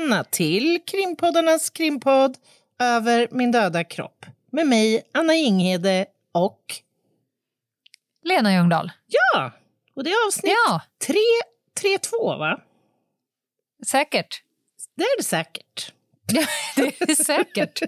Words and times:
Välkomna 0.00 0.24
till 0.24 0.78
krimpoddarnas 0.86 1.70
krimpodd 1.70 2.36
Över 2.78 3.28
min 3.30 3.52
döda 3.52 3.84
kropp 3.84 4.26
med 4.52 4.66
mig, 4.66 5.02
Anna 5.14 5.34
Jinghede 5.34 6.06
och... 6.32 6.60
Lena 8.24 8.52
Ljungdahl. 8.54 8.92
Ja! 9.06 9.52
Och 9.96 10.04
det 10.04 10.10
är 10.10 10.26
avsnitt 10.26 10.52
Ja, 10.66 10.80
3, 11.80 11.98
2, 11.98 12.36
va? 12.36 12.60
säkert. 13.86 14.42
Det 14.96 15.02
är 15.02 15.16
det 15.18 15.22
säkert. 15.24 15.92
Det 16.76 17.00
är 17.10 17.24
säkert. 17.24 17.80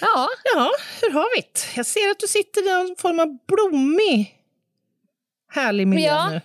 Ja, 0.00 0.28
Ja, 0.54 0.70
hur 1.02 1.10
har 1.10 1.36
vi 1.36 1.40
det? 1.40 1.76
Jag 1.76 1.86
ser 1.86 2.10
att 2.10 2.20
du 2.20 2.26
sitter 2.26 2.68
i 2.68 2.72
någon 2.84 2.96
form 2.96 3.20
av 3.20 3.38
blommig, 3.48 4.36
härlig 5.52 5.86
miljö 5.86 6.06
Ja. 6.08 6.30
nu. 6.30 6.40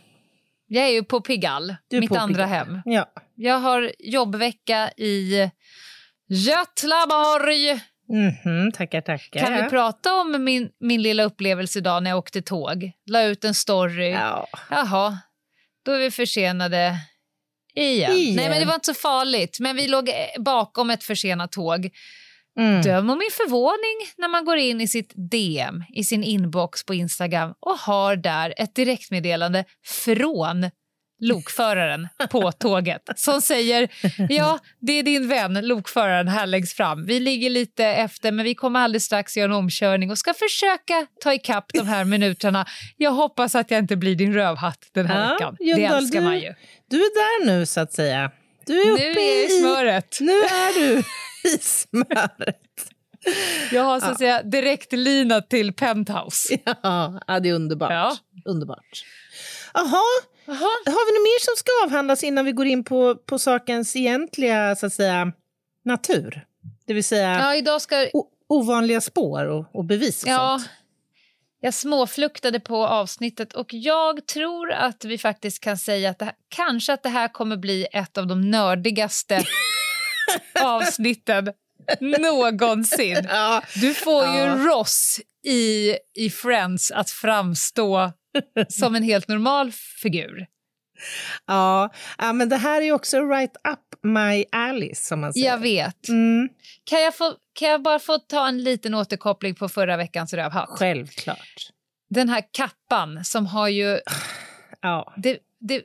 Jag 0.67 0.83
är 0.83 0.89
ju 0.89 1.03
på 1.03 1.21
Pigalle, 1.21 1.77
mitt 1.91 2.09
på 2.09 2.15
andra 2.15 2.43
Pigalle. 2.43 2.55
hem. 2.55 2.81
Ja. 2.85 3.11
Jag 3.35 3.59
har 3.59 3.91
jobbvecka 3.99 4.91
i 4.97 5.49
Götlaborg. 6.29 7.71
Mhm, 8.09 8.71
tackar, 8.71 9.01
tackar. 9.01 9.39
Kan 9.39 9.53
vi 9.63 9.69
prata 9.69 10.13
om 10.13 10.43
min, 10.43 10.69
min 10.79 11.01
lilla 11.01 11.23
upplevelse 11.23 11.79
idag 11.79 12.03
när 12.03 12.11
jag 12.11 12.17
åkte 12.17 12.41
tåg? 12.41 12.91
La 13.05 13.23
ut 13.23 13.43
en 13.43 13.53
story. 13.53 14.09
Ja. 14.09 14.47
Jaha, 14.69 15.17
då 15.85 15.91
är 15.91 15.99
vi 15.99 16.11
försenade 16.11 16.97
igen. 17.75 18.11
Igen. 18.11 18.35
Nej, 18.35 18.49
men 18.49 18.59
det 18.59 18.65
var 18.65 18.73
inte 18.75 18.93
så 18.93 18.93
farligt. 18.93 19.57
Men 19.59 19.75
vi 19.75 19.87
låg 19.87 20.09
bakom 20.39 20.89
ett 20.89 21.03
försenat 21.03 21.51
tåg. 21.51 21.89
Mm. 22.59 22.81
Döm 22.81 23.09
om 23.09 23.17
min 23.17 23.31
förvåning 23.31 24.13
när 24.17 24.27
man 24.27 24.45
går 24.45 24.57
in 24.57 24.81
i 24.81 24.87
sitt 24.87 25.13
DM, 25.31 25.83
i 25.93 26.03
sin 26.03 26.23
inbox 26.23 26.85
på 26.85 26.93
Instagram 26.93 27.53
och 27.59 27.77
har 27.79 28.15
där 28.15 28.53
ett 28.57 28.75
direktmeddelande 28.75 29.65
från 29.85 30.69
lokföraren 31.21 32.07
på 32.31 32.51
tåget 32.59 33.01
som 33.15 33.41
säger 33.41 33.89
ja, 34.29 34.59
det 34.81 34.91
är 34.93 35.03
din 35.03 35.27
vän, 35.27 35.53
lokföraren, 35.67 36.27
här 36.27 36.45
läggs 36.47 36.73
fram. 36.73 37.05
Vi 37.05 37.19
ligger 37.19 37.49
lite 37.49 37.85
efter, 37.85 38.31
men 38.31 38.45
vi 38.45 38.55
kommer 38.55 38.79
alldeles 38.79 39.03
strax 39.03 39.37
göra 39.37 39.45
en 39.45 39.51
omkörning 39.57 40.11
och 40.11 40.17
ska 40.17 40.33
försöka 40.33 41.07
ta 41.23 41.33
ikapp 41.33 41.65
de 41.73 41.87
här 41.87 42.05
minuterna. 42.05 42.65
Jag 42.97 43.11
hoppas 43.11 43.55
att 43.55 43.71
jag 43.71 43.77
inte 43.79 43.95
blir 43.95 44.15
din 44.15 44.33
rövhatt 44.33 44.89
den 44.93 45.05
här 45.05 45.23
Ja, 45.25 45.33
veckan. 45.33 45.55
Det 45.59 45.65
Ljungdahl, 45.65 45.97
älskar 46.03 46.19
du- 46.19 46.25
man 46.25 46.39
ju. 46.39 46.53
Du 46.89 46.97
är 46.97 47.15
där 47.15 47.45
nu, 47.45 47.65
så 47.65 47.79
att 47.79 47.93
säga. 47.93 48.31
Du 48.65 48.81
är 48.81 48.91
uppe 48.91 49.03
Nu 49.03 49.09
är 49.09 49.45
i 49.45 49.59
smöret. 49.61 50.17
Nu 50.21 50.31
är 50.31 50.79
du 50.79 51.03
i 51.45 51.57
smöret. 51.61 52.91
Jag 53.71 53.83
har 53.83 53.99
så 53.99 54.05
att 54.05 54.17
säga 54.17 54.43
direktlina 54.43 55.41
till 55.41 55.73
penthouse. 55.73 56.57
Ja, 56.83 57.19
ja, 57.27 57.39
det 57.39 57.49
är 57.49 57.53
underbart. 57.53 57.91
Ja. 57.91 58.17
Underbart. 58.45 59.03
Jaha, 59.73 60.03
har 60.45 61.05
vi 61.05 61.19
något 61.19 61.23
mer 61.23 61.45
som 61.45 61.55
ska 61.57 61.71
avhandlas 61.85 62.23
innan 62.23 62.45
vi 62.45 62.51
går 62.51 62.65
in 62.65 62.83
på, 62.83 63.15
på 63.15 63.39
sakens 63.39 63.95
egentliga 63.95 64.75
så 64.75 64.85
att 64.85 64.93
säga, 64.93 65.31
natur? 65.85 66.45
Det 66.85 66.93
vill 66.93 67.03
säga 67.03 67.39
Ja, 67.39 67.55
idag 67.55 67.81
ska 67.81 68.07
ovanliga 68.47 69.01
spår 69.01 69.45
och, 69.45 69.65
och 69.75 69.85
bevis 69.85 70.23
och 70.23 70.29
Ja, 70.29 70.57
sånt. 70.59 70.69
jag 71.61 71.73
småfluktade 71.73 72.59
på 72.59 72.87
avsnittet 72.87 73.53
och 73.53 73.73
jag 73.73 74.25
tror 74.27 74.71
att 74.71 75.05
vi 75.05 75.17
faktiskt 75.17 75.59
kan 75.63 75.77
säga 75.77 76.09
att 76.09 76.21
här, 76.21 76.33
kanske 76.49 76.93
att 76.93 77.03
det 77.03 77.09
här 77.09 77.27
kommer 77.27 77.57
bli 77.57 77.87
ett 77.91 78.17
av 78.17 78.27
de 78.27 78.51
nördigaste 78.51 79.35
avsnitten 80.61 81.53
någonsin. 81.99 83.27
Ja. 83.29 83.61
Du 83.75 83.93
får 83.93 84.23
ju 84.25 84.39
Ja. 84.39 84.55
Ross 84.55 85.19
i, 85.47 85.95
i 86.15 86.29
Friends 86.29 86.91
att 86.91 87.09
framstå 87.09 88.11
som 88.69 88.95
en 88.95 89.03
helt 89.03 89.27
normal 89.27 89.71
figur. 90.01 90.45
Ja. 91.45 91.89
ja, 92.17 92.33
men 92.33 92.49
det 92.49 92.57
här 92.57 92.81
är 92.81 92.91
också 92.91 93.21
right 93.21 93.55
up 93.69 94.03
my 94.03 94.45
alley 94.51 94.95
som 94.95 95.21
man 95.21 95.33
säger. 95.33 95.47
Jag 95.47 95.57
vet. 95.57 96.07
Mm, 96.09 96.49
Kan 96.83 97.01
jag, 97.01 97.15
få, 97.15 97.33
kan 97.53 97.69
jag 97.69 97.81
bara 97.81 97.99
få 97.99 98.17
ta 98.17 98.47
en 98.47 98.63
liten 98.63 98.93
återkoppling 98.93 99.55
på 99.55 99.69
förra 99.69 99.97
veckans 99.97 100.33
rövhatt? 100.33 100.69
självklart. 100.69 101.69
Den 102.09 102.29
här 102.29 102.43
kappan 102.51 103.25
som 103.25 103.45
har 103.45 103.67
ju... 103.67 103.99
Ja. 104.81 105.13
Det, 105.17 105.37
det, 105.59 105.81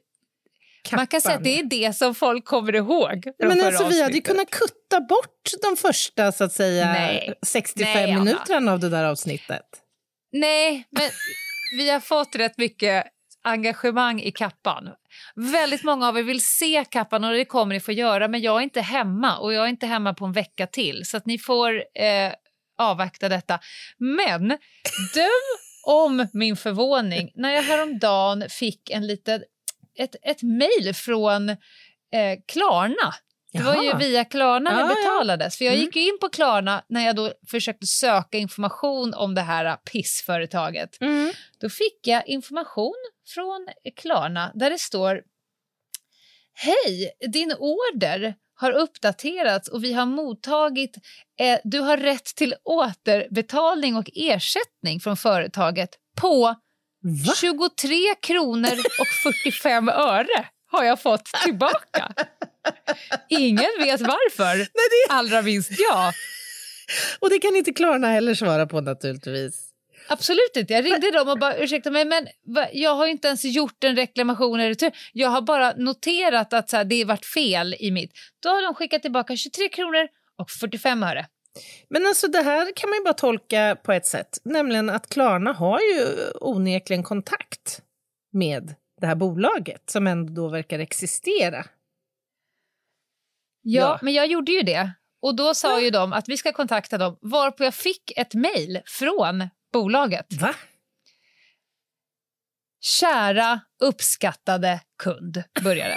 Man 0.92 1.06
kan 1.06 1.20
säga 1.20 1.34
att 1.34 1.44
det 1.44 1.58
är 1.58 1.64
det 1.64 1.96
som 1.96 2.14
folk 2.14 2.44
kommer 2.44 2.74
ihåg. 2.74 3.24
Men 3.38 3.60
alltså, 3.60 3.88
vi 3.88 4.02
hade 4.02 4.14
ju 4.14 4.20
kunnat 4.20 4.50
kutta 4.50 5.00
bort 5.00 5.50
de 5.62 5.76
första 5.76 6.32
så 6.32 6.44
att 6.44 6.52
säga, 6.52 6.92
Nej. 6.92 7.34
65 7.46 7.92
Nej, 7.94 8.14
minuterna 8.16 8.72
av 8.72 8.80
det 8.80 8.88
där 8.88 9.04
avsnittet. 9.04 9.66
Nej, 10.32 10.84
men 10.90 11.08
vi 11.78 11.90
har 11.90 12.00
fått 12.00 12.36
rätt 12.36 12.58
mycket 12.58 13.06
engagemang 13.42 14.20
i 14.20 14.32
kappan. 14.32 14.90
Väldigt 15.34 15.84
många 15.84 16.08
av 16.08 16.18
er 16.18 16.22
vill 16.22 16.44
se 16.44 16.84
kappan 16.90 17.24
och 17.24 17.32
det 17.32 17.44
kommer 17.44 17.74
ni 17.74 17.80
få 17.80 17.92
göra 17.92 18.28
men 18.28 18.40
jag 18.40 18.56
är 18.56 18.60
inte 18.60 18.80
hemma 18.80 19.38
och 19.38 19.52
jag 19.52 19.64
är 19.64 19.68
inte 19.68 19.86
hemma 19.86 20.14
på 20.14 20.24
en 20.24 20.32
vecka 20.32 20.66
till 20.66 21.02
så 21.04 21.16
att 21.16 21.26
ni 21.26 21.38
får 21.38 21.74
eh, 21.76 22.32
avvakta 22.78 23.28
detta. 23.28 23.58
Men 23.98 24.48
döm 25.14 25.58
om 25.86 26.26
min 26.32 26.56
förvåning 26.56 27.30
när 27.34 27.50
jag 27.50 27.62
häromdagen 27.62 28.44
fick 28.50 28.90
en 28.90 29.06
liten, 29.06 29.42
ett, 30.02 30.16
ett 30.22 30.42
mejl 30.42 30.94
från 30.94 31.48
eh, 31.48 31.56
Klarna. 32.48 33.14
Det 33.52 33.62
var 33.62 33.82
ju 33.82 33.96
via 33.96 34.24
Klarna 34.24 34.70
Ja, 34.70 34.76
det 34.76 34.82
ja. 34.82 34.88
betalades. 34.94 35.58
För 35.58 35.64
jag 35.64 35.74
Mm. 35.74 35.84
gick 35.86 35.96
in 35.96 36.18
på 36.20 36.28
Klarna 36.28 36.84
när 36.88 37.06
jag 37.06 37.16
då 37.16 37.32
försökte 37.50 37.86
söka 37.86 38.38
information 38.38 39.14
om 39.14 39.34
det 39.34 39.40
här 39.40 39.76
pissföretaget. 39.76 41.00
Mm. 41.00 41.32
Då 41.60 41.68
fick 41.68 42.06
jag 42.06 42.28
information 42.28 42.94
från 43.34 43.68
Klarna 43.96 44.52
där 44.54 44.70
det 44.70 44.78
står 44.78 45.22
Hej, 46.54 47.10
din 47.32 47.52
order 47.58 48.34
har 48.54 48.72
uppdaterats 48.72 49.68
och 49.68 49.84
vi 49.84 49.92
har 49.92 50.06
mottagit, 50.06 50.96
eh, 51.40 51.58
du 51.64 51.78
har 51.80 51.96
rätt 51.96 52.24
till 52.24 52.54
återbetalning 52.64 53.96
och 53.96 54.10
ersättning 54.14 55.00
från 55.00 55.16
företaget 55.16 55.90
på 56.20 56.54
Va? 57.02 57.32
23 57.40 57.96
kronor 58.22 58.78
och 59.00 59.06
45 59.06 59.88
öre 59.88 60.46
har 60.70 60.84
jag 60.84 61.02
fått 61.02 61.24
tillbaka. 61.44 62.12
Ingen 63.28 63.70
vet 63.80 64.00
varför, 64.00 64.66
allra 65.08 65.42
minst 65.42 65.70
jag. 65.90 66.12
Och 67.18 67.30
det 67.30 67.38
kan 67.38 67.56
inte 67.56 67.72
Klarna 67.72 68.08
heller 68.08 68.34
svara 68.34 68.66
på 68.66 68.80
naturligtvis. 68.80 69.66
Absolut 70.08 70.56
inte. 70.56 70.72
Jag 70.72 70.84
ringde 70.84 71.10
dem 71.10 71.28
och 71.28 71.38
bara 71.38 71.56
ursäkta 71.56 71.90
mig 71.90 72.04
men 72.04 72.28
va, 72.46 72.66
jag 72.72 72.94
har 72.94 73.06
inte 73.06 73.28
ens 73.28 73.44
gjort 73.44 73.84
en 73.84 73.96
reklamation 73.96 74.60
retur. 74.60 74.92
Jag 75.12 75.28
har 75.28 75.40
bara 75.40 75.72
noterat 75.76 76.52
att 76.52 76.70
så 76.70 76.76
här, 76.76 76.84
det 76.84 77.04
varit 77.04 77.26
fel 77.26 77.76
i 77.78 77.90
mitt. 77.90 78.12
Då 78.42 78.48
har 78.48 78.62
de 78.62 78.74
skickat 78.74 79.02
tillbaka 79.02 79.36
23 79.36 79.68
kronor 79.68 80.08
och 80.38 80.50
45 80.50 81.02
öre. 81.02 81.26
Men 81.88 82.06
alltså 82.06 82.28
det 82.28 82.42
här 82.42 82.72
kan 82.76 82.90
man 82.90 82.96
ju 82.98 83.04
bara 83.04 83.14
tolka 83.14 83.76
på 83.82 83.92
ett 83.92 84.06
sätt, 84.06 84.38
nämligen 84.44 84.90
att 84.90 85.08
Klarna 85.08 85.52
har 85.52 85.80
ju 85.80 86.30
onekligen 86.40 87.02
kontakt 87.02 87.82
med 88.32 88.74
det 89.00 89.06
här 89.06 89.14
bolaget 89.14 89.90
som 89.90 90.06
ändå 90.06 90.32
då 90.42 90.48
verkar 90.48 90.78
existera. 90.78 91.56
Ja, 93.62 93.80
Ja. 93.80 93.98
men 94.02 94.14
jag 94.14 94.26
gjorde 94.26 94.52
ju 94.52 94.62
det. 94.62 94.92
Och 95.22 95.36
då 95.36 95.54
sa 95.54 95.80
ju 95.80 95.90
de 95.90 96.12
att 96.12 96.28
vi 96.28 96.36
ska 96.36 96.52
kontakta 96.52 96.98
dem 96.98 97.18
varpå 97.20 97.64
jag 97.64 97.74
fick 97.74 98.12
ett 98.16 98.34
mejl 98.34 98.80
från 98.86 99.48
bolaget. 99.72 100.26
Va? 100.40 100.54
Kära 102.80 103.60
uppskattade 103.82 104.80
kund, 105.02 105.42
började. 105.64 105.96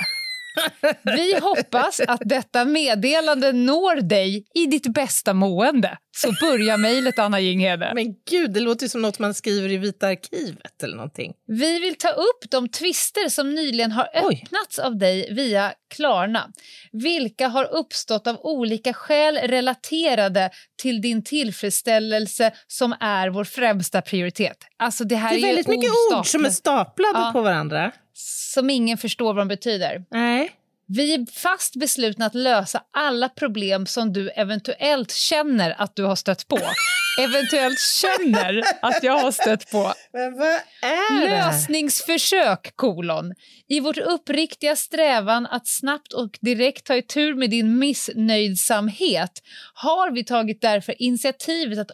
Vi 1.04 1.40
hoppas 1.40 2.00
att 2.00 2.22
detta 2.26 2.66
meddelande 2.66 3.52
når 3.52 4.02
dig 4.02 4.46
i 4.56 4.66
ditt 4.66 4.88
bästa 4.94 5.34
mående. 5.34 5.98
Så 6.18 6.32
börjar 6.42 6.78
mejlet, 6.78 7.20
Anna 7.20 7.40
Jinghede. 7.40 7.92
Men 7.96 8.16
gud, 8.30 8.54
det 8.54 8.60
låter 8.60 8.88
som 8.88 9.02
något 9.02 9.20
man 9.20 9.34
skriver 9.34 9.70
i 9.72 9.78
Vita 9.78 10.08
arkivet 10.08 10.84
eller 10.84 10.96
någonting. 10.96 11.34
Vi 11.48 11.80
vill 11.80 11.96
ta 11.96 12.10
upp 12.10 12.52
de 12.52 12.70
twister 12.70 13.30
som 13.30 13.54
nyligen 13.56 13.92
har 13.92 14.08
Oj. 14.24 14.42
öppnats 14.46 14.80
av 14.80 14.98
dig 14.98 15.34
via 15.34 15.74
Klarna. 15.96 16.50
Vilka 16.92 17.48
har 17.48 17.74
uppstått 17.74 18.28
av 18.28 18.38
olika 18.40 18.94
skäl 18.94 19.38
relaterade 19.38 20.50
till 20.82 21.02
din 21.02 21.24
tillfredsställelse 21.24 22.52
som 22.68 22.96
är 23.00 23.30
vår 23.30 23.44
främsta 23.44 24.02
prioritet. 24.02 24.58
Alltså 24.78 25.04
det 25.04 25.16
här 25.16 25.30
Det 25.30 25.36
är 25.36 25.40
ju 25.40 25.46
väldigt 25.48 25.68
mycket 25.68 25.92
ord 26.14 26.28
som 26.28 26.46
är 26.46 26.50
staplade 26.50 27.20
Ja. 27.20 27.30
på 27.34 27.42
varandra 27.42 27.92
som 28.14 28.70
ingen 28.70 28.98
förstår 28.98 29.26
vad 29.26 29.38
de 29.38 29.48
betyder. 29.48 30.06
Nej. 30.10 30.52
Vi 30.88 31.14
är 31.14 31.32
fast 31.32 31.76
beslutna 31.76 32.26
att 32.26 32.36
lösa 32.36 32.84
alla 32.92 33.30
problem 33.30 33.86
som 33.86 34.14
du 34.14 34.30
eventuellt 34.30 35.12
känner 35.12 35.82
att 35.82 35.96
du 35.96 36.04
har 36.04 36.16
stött 36.16 36.48
på. 36.48 36.60
eventuellt 37.20 37.80
känner 37.80 38.64
att 38.82 39.04
jag 39.04 39.18
har 39.20 39.32
stött 39.32 39.72
på. 39.72 39.94
Men 40.14 40.38
vad 40.38 40.48
är 40.82 41.22
det? 41.22 41.30
Lösningsförsök, 41.30 42.76
kolon. 42.76 43.34
I 43.68 43.80
vårt 43.80 43.98
uppriktiga 43.98 44.76
strävan 44.76 45.46
att 45.46 45.68
snabbt 45.68 46.14
och 46.14 46.38
direkt 46.42 46.86
ta 46.86 47.02
tur 47.02 47.36
med 47.36 47.50
din 47.50 47.80
missnöjdsamhet 47.80 49.32
har 49.74 50.12
vi 50.12 50.24
tagit 50.24 50.62
därför 50.62 51.02
initiativet 51.02 51.80
att 51.80 51.92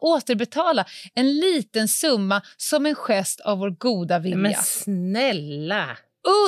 återbetala 0.00 0.84
en 1.14 1.36
liten 1.40 1.88
summa 1.88 2.42
som 2.56 2.86
en 2.86 2.94
gest 2.94 3.40
av 3.40 3.58
vår 3.58 3.70
goda 3.70 4.18
vilja. 4.18 4.36
Men 4.36 4.54
snälla! 4.54 5.96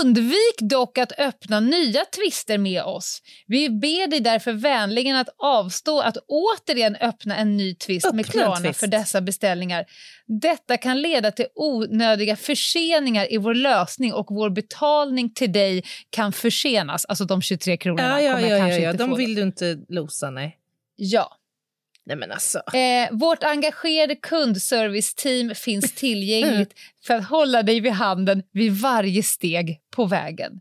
Undvik 0.00 0.58
dock 0.60 0.98
att 0.98 1.18
öppna 1.18 1.60
nya 1.60 2.04
tvister 2.04 2.58
med 2.58 2.82
oss. 2.82 3.22
Vi 3.46 3.70
ber 3.70 4.10
dig 4.10 4.20
därför 4.20 4.52
vänligen 4.52 5.16
att 5.16 5.28
avstå 5.38 6.00
att 6.00 6.16
återigen 6.28 6.96
öppna 6.96 7.36
en 7.36 7.56
ny 7.56 7.74
tvist 7.74 8.06
Öppna 8.06 8.16
med 8.16 8.26
Klarna 8.26 8.72
för 8.72 8.86
dessa 8.86 9.20
beställningar. 9.20 9.84
Detta 10.26 10.76
kan 10.76 11.02
leda 11.02 11.30
till 11.30 11.46
onödiga 11.54 12.36
förseningar 12.36 13.32
i 13.32 13.36
vår 13.38 13.54
lösning 13.54 14.12
och 14.12 14.26
vår 14.30 14.50
betalning 14.50 15.34
till 15.34 15.52
dig 15.52 15.84
kan 16.10 16.32
försenas. 16.32 17.04
Alltså 17.04 17.24
de 17.24 17.42
23 17.42 17.76
kronorna 17.76 18.08
Ja, 18.08 18.20
ja, 18.20 18.32
kommer 18.32 18.48
ja, 18.48 18.48
jag 18.48 18.58
ja, 18.58 18.62
kanske 18.64 18.82
ja. 18.82 18.90
inte 18.90 19.02
de 19.04 19.10
få. 19.10 19.16
vill 19.16 19.34
du 19.34 19.42
inte 19.42 19.78
losa, 19.88 20.30
nej. 20.30 20.58
Ja. 20.96 21.38
Nej 22.08 22.16
men 22.16 22.32
alltså. 22.32 22.58
Eh, 22.58 23.08
vårt 23.12 23.44
engagerade 23.44 24.16
kundserviceteam 24.16 25.54
finns 25.54 25.94
tillgängligt 25.94 26.72
för 27.06 27.14
att 27.14 27.28
hålla 27.28 27.62
dig 27.62 27.80
vid 27.80 27.92
handen 27.92 28.42
vid 28.52 28.72
varje 28.72 29.22
steg 29.22 29.78
på 29.96 30.04
vägen. 30.04 30.52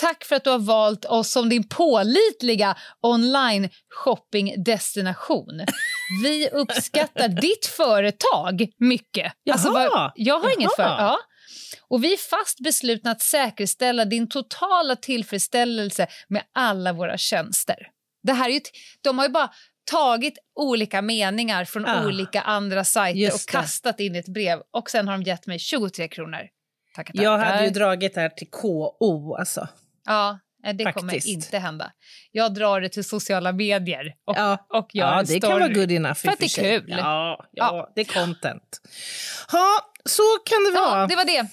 Tack 0.00 0.24
för 0.24 0.36
att 0.36 0.44
du 0.44 0.50
har 0.50 0.58
valt 0.58 1.04
oss 1.04 1.30
som 1.30 1.48
din 1.48 1.68
pålitliga 1.68 2.76
online 3.02 3.68
shoppingdestination. 3.94 5.60
Vi 6.22 6.48
uppskattar 6.50 7.28
ditt 7.28 7.66
företag 7.66 8.66
mycket. 8.78 9.32
Alltså, 9.50 9.68
Jaha. 9.68 9.88
vad- 9.88 10.12
jag 10.14 10.38
har 10.40 10.54
inget 10.58 10.74
för... 10.76 10.82
Jaha. 10.82 10.96
Ja. 10.98 11.18
Och 11.88 12.04
vi 12.04 12.12
är 12.12 12.16
fast 12.16 12.60
beslutna 12.60 13.10
att 13.10 13.20
säkerställa 13.22 14.04
din 14.04 14.28
totala 14.28 14.96
tillfredsställelse 14.96 16.06
med 16.28 16.42
alla 16.54 16.92
våra 16.92 17.18
tjänster. 17.18 17.76
Det 18.22 18.32
här 18.32 18.48
är 18.48 18.52
ju, 18.54 18.60
de 19.00 19.18
har 19.18 19.26
ju 19.26 19.32
bara 19.32 19.50
tagit 19.90 20.38
olika 20.54 21.02
meningar 21.02 21.64
från 21.64 21.86
Ah, 21.86 22.06
olika 22.06 22.40
andra 22.40 22.84
sajter 22.84 23.34
och 23.34 23.40
kastat 23.48 24.00
in 24.00 24.14
i 24.16 24.18
ett 24.18 24.28
brev 24.28 24.58
och 24.70 24.90
sen 24.90 25.08
har 25.08 25.14
de 25.18 25.22
gett 25.22 25.46
mig 25.46 25.58
23 25.58 26.08
kronor. 26.08 26.38
Tackar, 26.96 27.12
tackar. 27.12 27.24
Jag 27.24 27.38
hade 27.38 27.64
ju 27.64 27.70
dragit 27.70 28.14
det 28.14 28.20
här 28.20 28.28
till 28.28 28.50
KO 28.50 29.34
alltså. 29.34 29.68
Ja, 30.06 30.38
nej, 30.62 30.74
det 30.74 30.84
Faktiskt. 30.84 31.00
kommer 31.00 31.28
inte 31.28 31.58
hända. 31.58 31.92
Jag 32.32 32.54
drar 32.54 32.80
det 32.80 32.88
till 32.88 33.04
sociala 33.04 33.52
medier 33.52 34.14
och, 34.24 34.36
Ja. 34.36 34.66
och 34.68 34.94
gör 34.94 35.06
Ja, 35.12 35.20
det 35.20 35.26
story. 35.26 35.40
kan 35.40 35.50
vara 35.50 35.68
good 35.68 35.92
enough 35.92 36.14
För 36.14 36.28
att 36.28 36.38
det 36.38 36.44
är 36.44 36.62
kul. 36.62 36.84
Ja, 36.88 36.96
ja, 36.98 37.46
Ja. 37.52 37.92
det 37.94 38.00
är 38.00 38.04
content. 38.24 38.80
Ja, 39.52 39.68
så 40.04 40.22
kan 40.46 40.64
det 40.64 40.80
vara. 40.80 41.00
Ja, 41.00 41.06
det 41.06 41.16
var 41.16 41.24
det. 41.24 41.46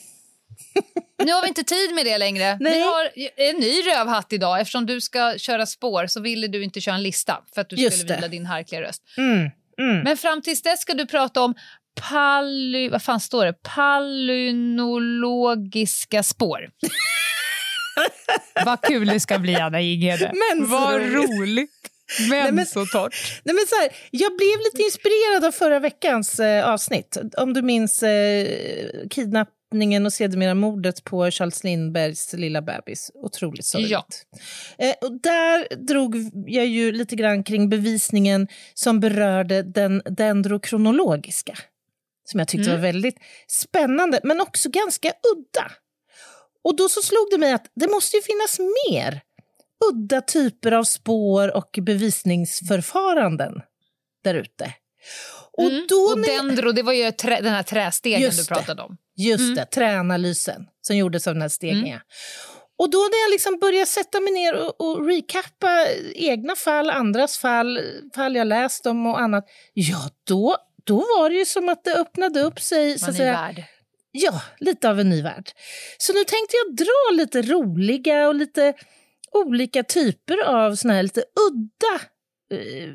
Nu 1.26 1.32
har 1.32 1.42
vi 1.42 1.48
inte 1.48 1.64
tid 1.64 1.94
med 1.96 2.06
det 2.06 2.18
längre. 2.18 2.58
Nej. 2.60 2.74
Vi 2.74 2.82
har 2.82 3.10
en 3.50 3.56
ny 3.56 3.82
rövhatt 3.82 4.34
idag. 4.34 4.62
Eftersom 4.62 4.86
du 4.86 5.02
ska 5.02 5.34
köra 5.38 5.66
spår 5.66 6.08
så 6.08 6.22
ville 6.22 6.48
du 6.48 6.64
inte 6.64 6.82
köra 6.82 6.96
en 6.96 7.04
lista 7.04 7.44
för 7.54 7.62
att 7.62 7.70
du 7.70 7.76
Just 7.76 7.98
skulle 7.98 8.14
det. 8.14 8.16
vila 8.16 8.28
din 8.28 8.46
harkliga 8.46 8.82
röst. 8.82 9.04
Mm, 9.18 9.50
mm. 9.80 10.04
Men 10.04 10.18
fram 10.18 10.42
tills 10.42 10.62
dess 10.62 10.82
ska 10.82 10.94
du 10.94 11.06
prata 11.06 11.42
om 11.42 11.54
paly... 12.10 12.90
Vad 12.90 13.02
fan 13.04 13.20
står 13.20 13.46
det? 13.46 13.54
Palynologiska 13.54 16.24
spår. 16.24 16.70
Vad 18.66 18.82
kul 18.82 19.08
det 19.08 19.20
ska 19.20 19.40
bli, 19.40 19.56
Anna 19.56 19.82
så 20.60 20.66
Vad 20.66 21.02
roligt. 21.02 21.72
Men, 22.30 22.56
men- 22.56 22.66
så 22.66 22.86
torrt. 22.86 23.16
Nej, 23.44 23.56
men 23.56 23.66
så 23.68 23.76
här, 23.76 23.90
jag 24.12 24.38
blev 24.38 24.60
lite 24.60 24.82
inspirerad 24.82 25.46
av 25.46 25.52
förra 25.52 25.80
veckans 25.80 26.40
eh, 26.40 26.70
avsnitt. 26.70 27.18
Om 27.38 27.54
du 27.54 27.62
minns 27.62 28.04
eh, 28.04 28.48
kidnappningen 29.74 30.06
och 30.06 30.14
sedermera 30.14 30.54
mordet 30.56 31.04
på 31.04 31.32
Charles 31.32 31.64
Lindbergs 31.64 32.34
lilla 32.34 32.62
bebis. 32.62 33.12
Otroligt 33.14 33.66
sorgligt. 33.66 33.92
Ja. 33.92 34.06
Eh, 34.78 34.96
och 35.02 35.22
där 35.22 35.76
drog 35.76 36.16
jag 36.48 36.66
ju 36.66 36.92
lite 36.92 37.16
grann 37.16 37.44
kring 37.44 37.70
bevisningen 37.70 38.48
som 38.74 39.00
berörde 39.00 39.64
den 39.64 40.02
dendrokronologiska. 40.06 41.58
Som 42.26 42.40
jag 42.40 42.48
tyckte 42.48 42.70
Mm. 42.70 42.82
var 42.82 42.88
väldigt 42.88 43.18
spännande, 43.48 44.20
men 44.24 44.42
också 44.42 44.70
ganska 44.70 45.10
udda. 45.34 45.72
Och 46.64 46.76
då 46.76 46.90
så 46.90 47.02
slog 47.02 47.28
det 47.32 47.38
mig 47.38 47.54
att 47.54 47.66
det 47.76 47.88
måste 47.88 48.18
ju 48.18 48.22
finnas 48.24 48.60
mer 48.90 49.22
udda 49.92 50.22
typer 50.22 50.72
av 50.72 50.84
spår 50.84 51.56
och 51.58 51.80
bevisningsförfaranden 51.82 53.62
där 54.24 54.34
ute. 54.36 54.74
Och 55.58 55.64
Mm. 55.72 55.86
då 55.90 55.96
Och 55.96 56.22
dendro, 56.22 56.72
det 56.72 56.82
var 56.84 56.94
ju 56.94 57.12
trä, 57.12 57.42
den 57.42 57.54
här 57.54 57.64
trästegen 57.64 58.32
du 58.32 58.46
pratade 58.46 58.82
om. 58.82 58.98
Just 59.18 59.42
Mm. 59.42 59.56
det, 59.56 59.66
träanalysen 59.66 60.66
som 60.82 60.98
gjordes 60.98 61.28
av 61.28 61.34
den 61.34 61.42
här 61.42 61.50
stegen. 61.50 61.86
ja. 61.88 62.00
Och 62.78 62.90
då 62.90 62.98
när 62.98 63.24
jag 63.26 63.32
liksom 63.32 63.60
började 63.60 63.86
sätta 63.86 64.20
mig 64.20 64.34
ner 64.34 64.54
och, 64.56 64.82
och 64.82 65.08
recappa 65.08 65.88
egna 66.16 66.56
fall, 66.56 66.90
andras 66.90 67.38
fall, 67.38 67.80
fall 68.16 68.36
jag 68.36 68.48
läst 68.48 68.86
om 68.86 69.06
och 69.08 69.20
annat, 69.22 69.46
ja 69.74 70.10
då, 70.28 70.58
då 70.84 70.96
var 70.98 71.30
det 71.30 71.36
ju 71.36 71.46
som 71.46 71.70
att 71.70 71.84
det 71.84 71.94
öppnade 71.96 72.42
upp 72.42 72.60
sig. 72.62 73.00
Så 73.00 73.04
Man 73.06 73.10
att 73.10 73.16
är 73.16 73.18
säga, 73.20 73.32
värd. 73.34 73.64
Ja, 74.12 74.42
lite 74.60 74.90
av 74.90 75.00
en 75.00 75.10
ny 75.10 75.22
värld. 75.22 75.52
Så 75.98 76.14
nu 76.14 76.20
tänkte 76.20 76.56
jag 76.66 76.76
dra 76.76 77.12
lite 77.18 77.42
roliga 77.42 78.28
och 78.28 78.36
lite 78.36 78.74
olika 79.34 79.84
typer 79.84 80.44
av 80.46 80.76
såna 80.76 80.94
här 80.94 81.04
lite 81.04 81.24
udda 81.50 82.02
eh, 82.60 82.90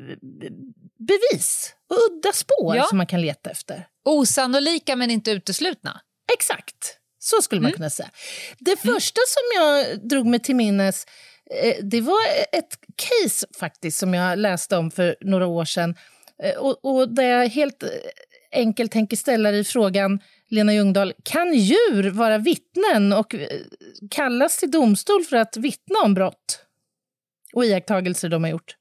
bevis 1.07 1.73
och 1.89 1.95
udda 1.97 2.31
spår 2.33 2.75
Ja. 2.75 2.83
som 2.83 2.97
man 2.97 3.07
kan 3.07 3.21
leta 3.21 3.49
efter. 3.49 3.87
Osannolika 4.05 4.95
men 4.95 5.11
inte 5.11 5.31
uteslutna. 5.31 6.01
Exakt, 6.33 6.97
så 7.19 7.41
skulle 7.41 7.61
man 7.61 7.69
Mm. 7.69 7.75
kunna 7.77 7.89
säga. 7.89 8.09
Det 8.59 8.75
första 8.79 9.21
som 9.27 9.43
jag 9.63 10.07
drog 10.09 10.25
mig 10.25 10.39
till 10.39 10.55
minnes 10.55 11.05
eh, 11.63 11.75
det 11.83 12.01
var 12.01 12.19
ett 12.51 12.77
case 12.95 13.47
faktiskt 13.59 13.97
som 13.97 14.13
jag 14.13 14.39
läste 14.39 14.77
om 14.77 14.91
för 14.91 15.15
några 15.21 15.47
år 15.47 15.65
sedan. 15.65 15.95
Eh, 16.43 16.55
Och, 16.55 16.85
och 16.85 17.09
där 17.13 17.23
jag 17.23 17.47
helt 17.47 17.83
eh, 17.83 17.89
enkelt 18.51 18.91
tänker 18.91 19.17
ställa 19.17 19.51
dig 19.51 19.63
frågan, 19.63 20.19
Lena 20.49 20.73
Ljungdahl, 20.73 21.13
kan 21.23 21.53
djur 21.53 22.09
vara 22.09 22.37
vittnen 22.37 23.13
och 23.13 23.35
kallas 24.11 24.57
till 24.57 24.71
domstol 24.71 25.23
för 25.23 25.35
att 25.37 25.57
vittna 25.57 25.99
om 26.03 26.13
brott 26.13 26.65
och 27.53 27.65
iakttagelser 27.65 28.29
de 28.29 28.43
har 28.43 28.51
gjort? 28.51 28.75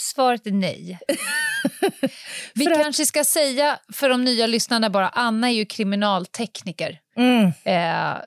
Svaret 0.00 0.46
är 0.46 0.50
nej. 0.50 0.98
Vi 2.54 2.66
att- 2.72 2.82
kanske 2.82 3.06
ska 3.06 3.24
säga 3.24 3.78
för 3.92 4.08
de 4.08 4.24
nya 4.24 4.46
lyssnarna 4.46 4.90
bara, 4.90 5.08
Anna 5.08 5.48
är 5.48 5.54
ju 5.54 5.64
kriminaltekniker. 5.66 6.98
Mm. 7.16 7.52
Eh, 7.64 8.18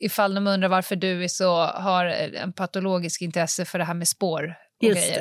ifall 0.00 0.34
de 0.34 0.46
undrar 0.46 0.68
varför 0.68 0.96
du 0.96 1.24
är 1.24 1.28
så, 1.28 1.56
har 1.64 2.04
en 2.06 2.52
patologisk 2.52 3.22
intresse 3.22 3.64
för 3.64 3.78
det 3.78 3.84
här 3.84 3.94
med 3.94 4.08
spår 4.08 4.54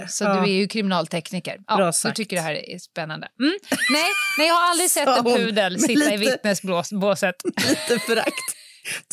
Så 0.08 0.24
ja. 0.24 0.34
du 0.34 0.39
är 0.39 0.56
ju 0.56 0.68
kriminaltekniker. 0.68 1.58
Ja, 1.68 1.75
Bra 1.77 1.92
du 2.04 2.12
tycker 2.12 2.36
det 2.36 2.42
här 2.42 2.54
är 2.54 2.80
spännande. 2.80 3.27
Mm. 3.39 3.54
Nej, 3.89 4.04
nej, 4.38 4.48
jag 4.48 4.56
har 4.56 4.70
aldrig 4.72 4.89
sett 4.92 5.08
en 5.08 5.24
pudel 5.24 5.80
sitta 5.80 6.13
i 6.13 6.18
lite- 6.18 6.32
vittnesbåset. 6.32 7.36
Lite 7.70 8.00
förakt. 8.00 8.56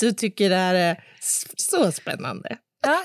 Du 0.00 0.12
tycker 0.12 0.50
det 0.50 0.56
här 0.56 0.74
är 0.74 1.04
så 1.56 1.92
spännande. 1.92 2.56
Ja, 2.82 2.98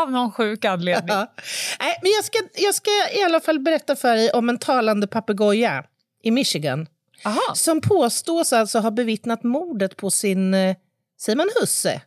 av 0.00 0.10
någon 0.12 0.32
sjuk 0.32 0.64
anledning. 0.64 1.16
Nej, 1.80 1.98
men 2.02 2.10
jag, 2.12 2.24
ska, 2.24 2.38
jag 2.54 2.74
ska 2.74 2.90
i 3.14 3.22
alla 3.22 3.40
fall 3.40 3.58
berätta 3.60 3.96
för 3.96 4.14
dig 4.16 4.30
om 4.30 4.48
en 4.48 4.58
talande 4.58 5.06
papegoja 5.06 5.84
i 6.22 6.30
Michigan 6.30 6.86
Aha. 7.24 7.54
som 7.54 7.80
påstås 7.80 8.52
alltså 8.52 8.78
ha 8.78 8.90
bevittnat 8.90 9.42
mordet 9.42 9.96
på 9.96 10.10
sin, 10.10 10.54
eh, 10.54 10.76
säger 11.20 11.36
man 11.36 11.48
husse? 11.60 12.02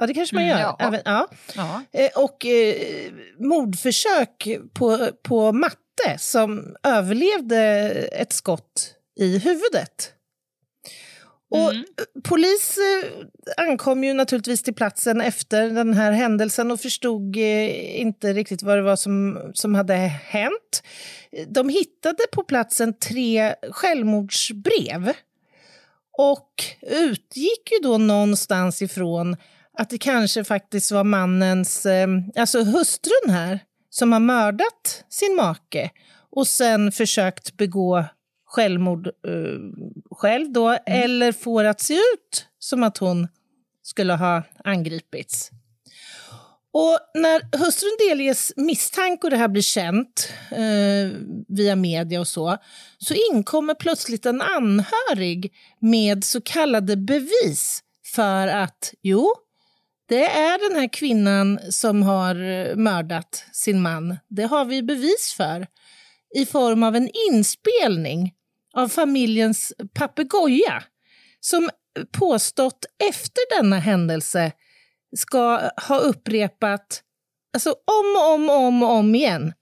Ja, 0.00 0.06
det 0.06 0.14
kanske 0.14 0.34
man 0.36 0.44
Mm, 0.44 0.58
gör. 0.58 0.60
ja. 0.60 0.76
Även, 0.86 1.00
ja. 1.04 1.28
Ja. 1.54 1.82
Eh, 1.92 2.10
Och 2.14 2.46
eh, 2.46 3.12
mordförsök 3.38 4.48
på, 4.74 5.08
på 5.22 5.52
matte 5.52 6.18
som 6.18 6.76
överlevde 6.82 7.58
ett 8.12 8.32
skott 8.32 8.94
i 9.16 9.38
huvudet. 9.38 10.12
Och 11.52 11.70
Mm. 11.70 11.84
Polis 12.24 12.78
eh, 12.78 13.64
ankom 13.66 14.04
ju 14.04 14.14
naturligtvis 14.14 14.62
till 14.62 14.74
platsen 14.74 15.20
efter 15.20 15.70
den 15.70 15.94
här 15.94 16.12
händelsen 16.12 16.70
och 16.70 16.80
förstod 16.80 17.36
eh, 17.36 18.00
inte 18.00 18.32
riktigt 18.32 18.62
vad 18.62 18.78
det 18.78 18.82
var 18.82 18.96
som, 18.96 19.40
som 19.54 19.74
hade 19.74 19.94
hänt. 19.94 20.82
De 21.48 21.68
hittade 21.68 22.22
på 22.32 22.42
platsen 22.42 22.98
tre 22.98 23.54
självmordsbrev 23.70 25.12
och 26.18 26.48
utgick 26.80 27.72
ju 27.72 27.78
då 27.82 27.98
någonstans 27.98 28.82
ifrån 28.82 29.36
att 29.78 29.90
det 29.90 29.98
kanske 29.98 30.44
faktiskt 30.44 30.92
var 30.92 31.04
mannens, 31.04 31.86
eh, 31.86 32.08
alltså 32.36 32.62
hustrun 32.62 33.30
här, 33.30 33.60
som 33.90 34.12
har 34.12 34.20
mördat 34.20 35.04
sin 35.08 35.36
make 35.36 35.90
och 36.30 36.46
sen 36.46 36.92
försökt 36.92 37.56
begå 37.56 38.04
självmord 38.52 39.06
eh, 39.06 39.58
själv 40.10 40.52
då, 40.52 40.78
eller 40.86 41.32
får 41.32 41.64
att 41.64 41.80
se 41.80 41.94
ut 41.94 42.46
som 42.58 42.82
att 42.82 42.98
hon 42.98 43.28
skulle 43.82 44.12
ha 44.12 44.42
angripits. 44.64 45.50
Och 46.74 46.98
när 47.14 47.58
hustrun 47.58 47.96
delges 48.08 48.52
misstanke 48.56 49.26
och 49.26 49.30
det 49.30 49.36
här 49.36 49.48
blir 49.48 49.62
känt 49.62 50.32
eh, 50.50 51.18
via 51.48 51.76
media 51.76 52.20
och 52.20 52.28
så, 52.28 52.56
så 52.98 53.14
inkommer 53.32 53.74
plötsligt 53.74 54.26
en 54.26 54.40
anhörig 54.40 55.52
med 55.80 56.24
så 56.24 56.40
kallade 56.40 56.96
bevis 56.96 57.80
för 58.14 58.46
att 58.48 58.94
jo, 59.02 59.34
det 60.08 60.24
är 60.24 60.70
den 60.70 60.80
här 60.80 60.88
kvinnan 60.92 61.58
som 61.70 62.02
har 62.02 62.34
eh, 62.34 62.76
mördat 62.76 63.44
sin 63.52 63.82
man. 63.82 64.16
Det 64.28 64.42
har 64.44 64.64
vi 64.64 64.82
bevis 64.82 65.34
för 65.36 65.66
i 66.34 66.46
form 66.46 66.82
av 66.82 66.96
en 66.96 67.10
inspelning 67.30 68.32
av 68.72 68.88
familjens 68.88 69.72
papegoja 69.94 70.82
som 71.40 71.70
påstått 72.18 72.84
efter 73.10 73.58
denna 73.58 73.78
händelse 73.78 74.52
ska 75.16 75.70
ha 75.88 75.98
upprepat 75.98 77.02
alltså 77.54 77.70
om 77.70 78.16
och 78.16 78.32
om, 78.34 78.50
och 78.50 78.56
om, 78.56 78.82
och 78.82 78.90
om 78.90 79.14
igen. 79.14 79.52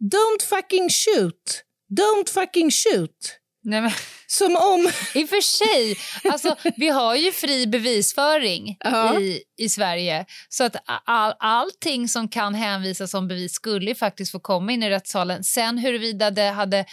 Don't 0.00 0.42
fucking 0.48 0.88
shoot! 0.90 1.64
Don't 1.90 2.30
fucking 2.30 2.70
shoot! 2.70 3.37
Nej, 3.68 3.80
men, 3.80 3.90
Som 4.26 4.56
om... 4.56 4.90
I 5.14 5.24
och 5.24 5.28
för 5.28 5.40
sig, 5.40 5.96
alltså, 6.32 6.56
vi 6.76 6.88
har 6.88 7.14
ju 7.14 7.32
fri 7.32 7.66
bevisföring 7.66 8.76
Ja. 8.80 9.20
i, 9.20 9.42
i 9.58 9.68
Sverige. 9.68 10.26
Så 10.48 10.64
att 10.64 10.76
all, 11.04 11.34
allting 11.38 12.08
som 12.08 12.28
kan 12.28 12.54
hänvisas 12.54 13.10
som 13.10 13.28
bevis 13.28 13.52
skulle 13.52 13.94
faktiskt 13.94 14.32
få 14.32 14.40
komma 14.40 14.72
in 14.72 14.82
i 14.82 14.90
rättssalen. 14.90 15.44
Sen 15.44 15.78
huruvida 15.78 16.30
det 16.30 16.50
hade, 16.50 16.84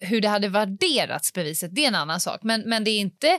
hur 0.00 0.20
det 0.20 0.28
hade 0.28 0.48
värderats 0.48 1.32
beviset, 1.32 1.74
det 1.74 1.84
är 1.84 1.88
en 1.88 1.94
annan 1.94 2.20
sak. 2.20 2.40
Men, 2.42 2.62
men 2.66 2.84
det, 2.84 2.90
är 2.90 2.98
inte, 2.98 3.38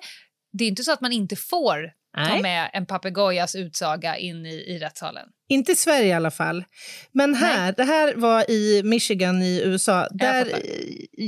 det 0.53 0.63
är 0.63 0.67
inte 0.67 0.83
så 0.83 0.91
att 0.91 1.01
man 1.01 1.11
inte 1.11 1.35
får 1.35 1.91
ta 2.17 2.23
Nej. 2.23 2.41
med 2.41 2.69
en 2.73 2.85
papegojas 2.85 3.55
utsaga 3.55 4.17
in 4.17 4.45
i, 4.45 4.53
i 4.53 4.79
rättssalen. 4.79 5.27
Inte 5.49 5.71
i 5.71 5.75
Sverige 5.75 6.07
i 6.07 6.13
alla 6.13 6.31
fall. 6.31 6.63
Men 7.11 7.35
här, 7.35 7.73
det 7.77 7.83
här 7.83 8.13
var 8.15 8.51
i 8.51 8.81
Michigan 8.83 9.41
i 9.41 9.61
USA. 9.65 10.07
Där 10.11 10.61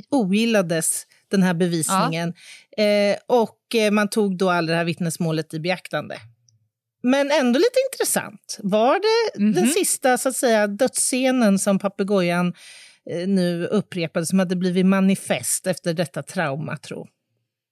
ogillades 0.10 1.06
den 1.38 1.44
här 1.44 1.54
bevisningen. 1.54 2.34
Eh, 2.78 3.18
och 3.28 3.76
eh, 3.76 3.92
man 3.92 4.08
tog 4.10 4.38
då 4.38 4.50
aldrig 4.50 4.74
det 4.74 4.78
här 4.78 4.86
vittnesmålet 4.86 5.54
i 5.54 5.60
beaktande. 5.60 6.18
Men 7.04 7.32
ändå 7.32 7.58
lite 7.60 7.80
intressant. 7.94 8.58
Var 8.64 8.94
det 8.96 9.40
den 9.54 9.64
Mhm. 9.64 9.68
sista 9.74 10.18
så 10.18 10.30
att 10.30 10.36
säga, 10.36 10.68
dödsscenen 10.68 11.60
som 11.60 11.80
papegojan 11.80 12.54
eh, 13.12 13.28
nu 13.28 13.66
upprepade 13.66 14.26
som 14.26 14.40
hade 14.40 14.56
blivit 14.56 14.86
manifest 14.86 15.68
efter 15.68 15.94
detta 15.94 16.24
trauma, 16.24 16.78
tro? 16.78 17.08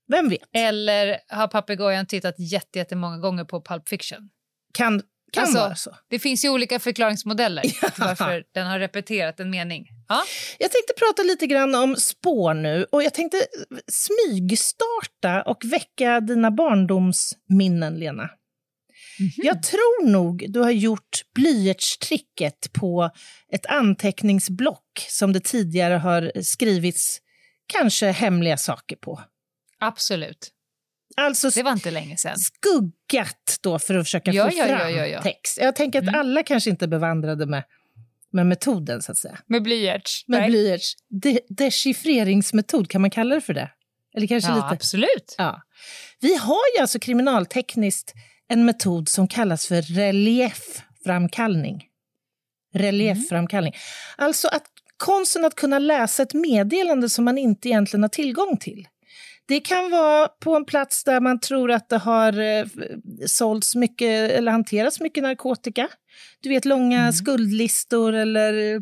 Vem 0.08 0.30
vet? 0.30 0.40
Eller 0.54 1.18
har 1.28 1.48
papegojan 1.48 2.06
tittat 2.06 2.36
jätte- 2.40 2.80
jättemånga 2.80 3.18
gånger 3.18 3.44
på 3.46 3.62
Pulp 3.62 3.90
Fiction? 3.90 4.30
Kan, 4.74 5.02
kan 5.32 5.44
Alltså, 5.44 5.60
vara 5.60 5.76
så. 5.76 5.96
Det 6.10 6.20
finns 6.20 6.46
ju 6.46 6.50
olika 6.50 6.80
förklaringsmodeller 6.80 7.62
till 7.92 7.92
varför 7.98 8.44
den 8.54 8.68
har 8.68 8.80
repeterat 8.80 9.40
en 9.40 9.50
mening. 9.50 9.88
Ja. 10.08 10.24
Jag 10.60 10.72
tänkte 10.72 10.94
prata 10.98 11.24
lite 11.24 11.48
grann 11.48 11.76
om 11.76 11.96
spår 11.96 12.54
nu 12.54 12.86
och 12.92 13.04
jag 13.04 13.14
tänkte 13.14 13.38
smygstarta 13.88 15.42
och 15.42 15.66
väcka 15.66 16.20
dina 16.20 16.52
barndomsminnen, 16.52 18.00
Lena. 18.00 18.30
Jag 19.36 19.64
tror 19.64 20.08
nog 20.08 20.46
du 20.50 20.60
har 20.60 20.72
gjort 20.72 21.22
blyertstricket 21.36 22.74
på 22.74 23.10
ett 23.52 23.66
anteckningsblock 23.66 25.06
som 25.10 25.34
det 25.34 25.40
tidigare 25.40 25.94
har 25.94 26.42
skrivits 26.42 27.20
kanske 27.74 28.12
hemliga 28.12 28.58
saker 28.58 28.96
på. 28.96 29.22
Absolut. 29.80 30.52
Alltså 31.18 31.50
Det 31.50 31.64
var 31.64 31.72
inte 31.72 31.92
länge 31.92 32.18
sedan. 32.18 32.38
skuggat 32.38 33.58
då 33.62 33.80
för 33.80 33.96
att 33.96 34.06
försöka 34.06 34.32
Ja, 34.32 34.50
få 34.52 34.58
ja, 34.58 34.66
fram 34.68 34.96
ja, 34.96 35.22
text. 35.22 35.58
Jag 35.62 35.76
tänker 35.76 36.00
att 36.00 36.08
Mm. 36.08 36.20
alla 36.20 36.44
kanske 36.44 36.70
inte 36.70 36.86
är 36.86 36.88
bevandrade 36.88 37.46
med, 37.46 37.64
med 38.32 38.46
metoden, 38.46 39.02
så 39.02 39.12
att 39.12 39.18
säga. 39.18 39.38
Med 39.48 39.64
blyerts. 39.64 40.24
Med 40.28 40.50
blyerts 40.50 40.94
de 41.10 41.40
dechiffreringsmetod, 41.50 42.90
kan 42.90 43.02
man 43.02 43.10
kalla 43.10 43.36
det 43.36 43.42
för 43.42 43.54
det? 43.54 43.72
Eller 44.18 44.28
kanske 44.28 44.50
Ja, 44.52 44.56
lite... 44.56 44.68
absolut. 44.68 45.36
Ja. 45.38 45.62
Vi 46.20 46.36
har 46.36 46.62
ju 46.78 46.82
alltså 46.82 47.00
kriminaltekniskt 47.00 48.14
en 48.48 48.66
metod 48.66 49.10
som 49.10 49.28
kallas 49.28 49.68
för 49.68 49.82
reliefframkallning. 49.82 51.84
Reliefframkallning. 52.74 53.74
Alltså 54.18 54.48
att 54.48 54.64
konsten 54.98 55.46
att 55.46 55.56
kunna 55.56 55.80
läsa 55.80 56.24
ett 56.24 56.34
meddelande 56.34 57.10
som 57.10 57.26
man 57.26 57.38
inte 57.38 57.70
egentligen 57.70 58.04
har 58.04 58.10
tillgång 58.10 58.58
till. 58.58 58.88
Det 59.52 59.60
kan 59.60 59.92
vara 59.92 60.28
på 60.28 60.56
en 60.56 60.66
plats 60.66 61.04
där 61.04 61.20
man 61.20 61.40
tror 61.40 61.72
att 61.72 61.90
det 61.90 61.98
har 61.98 62.40
eh, 62.40 62.66
sålts 63.26 63.76
mycket 63.76 64.32
eller 64.32 64.52
hanterats 64.52 65.00
mycket 65.00 65.24
narkotika. 65.24 65.88
Du 66.42 66.50
vet 66.50 66.66
långa 66.66 67.12
skuldlistor 67.12 68.14
eller 68.14 68.74
eh, 68.74 68.82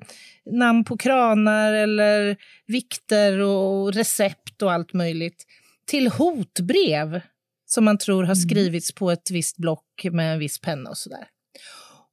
namn 0.52 0.84
på 0.84 0.98
kranar 0.98 1.74
eller 1.74 2.38
vikter 2.68 3.40
och 3.40 3.94
recept 3.94 4.62
och 4.62 4.72
allt 4.72 4.94
möjligt. 4.94 5.46
Till 5.88 6.08
hotbrev 6.08 7.22
som 7.66 7.86
man 7.86 7.98
tror 7.98 8.24
har 8.24 8.36
skrivits 8.36 8.92
på 8.92 9.12
ett 9.12 9.32
visst 9.32 9.58
block 9.58 10.06
med 10.12 10.34
en 10.34 10.40
viss 10.40 10.60
penna 10.60 10.90
och 10.90 10.98
sådär. 10.98 11.28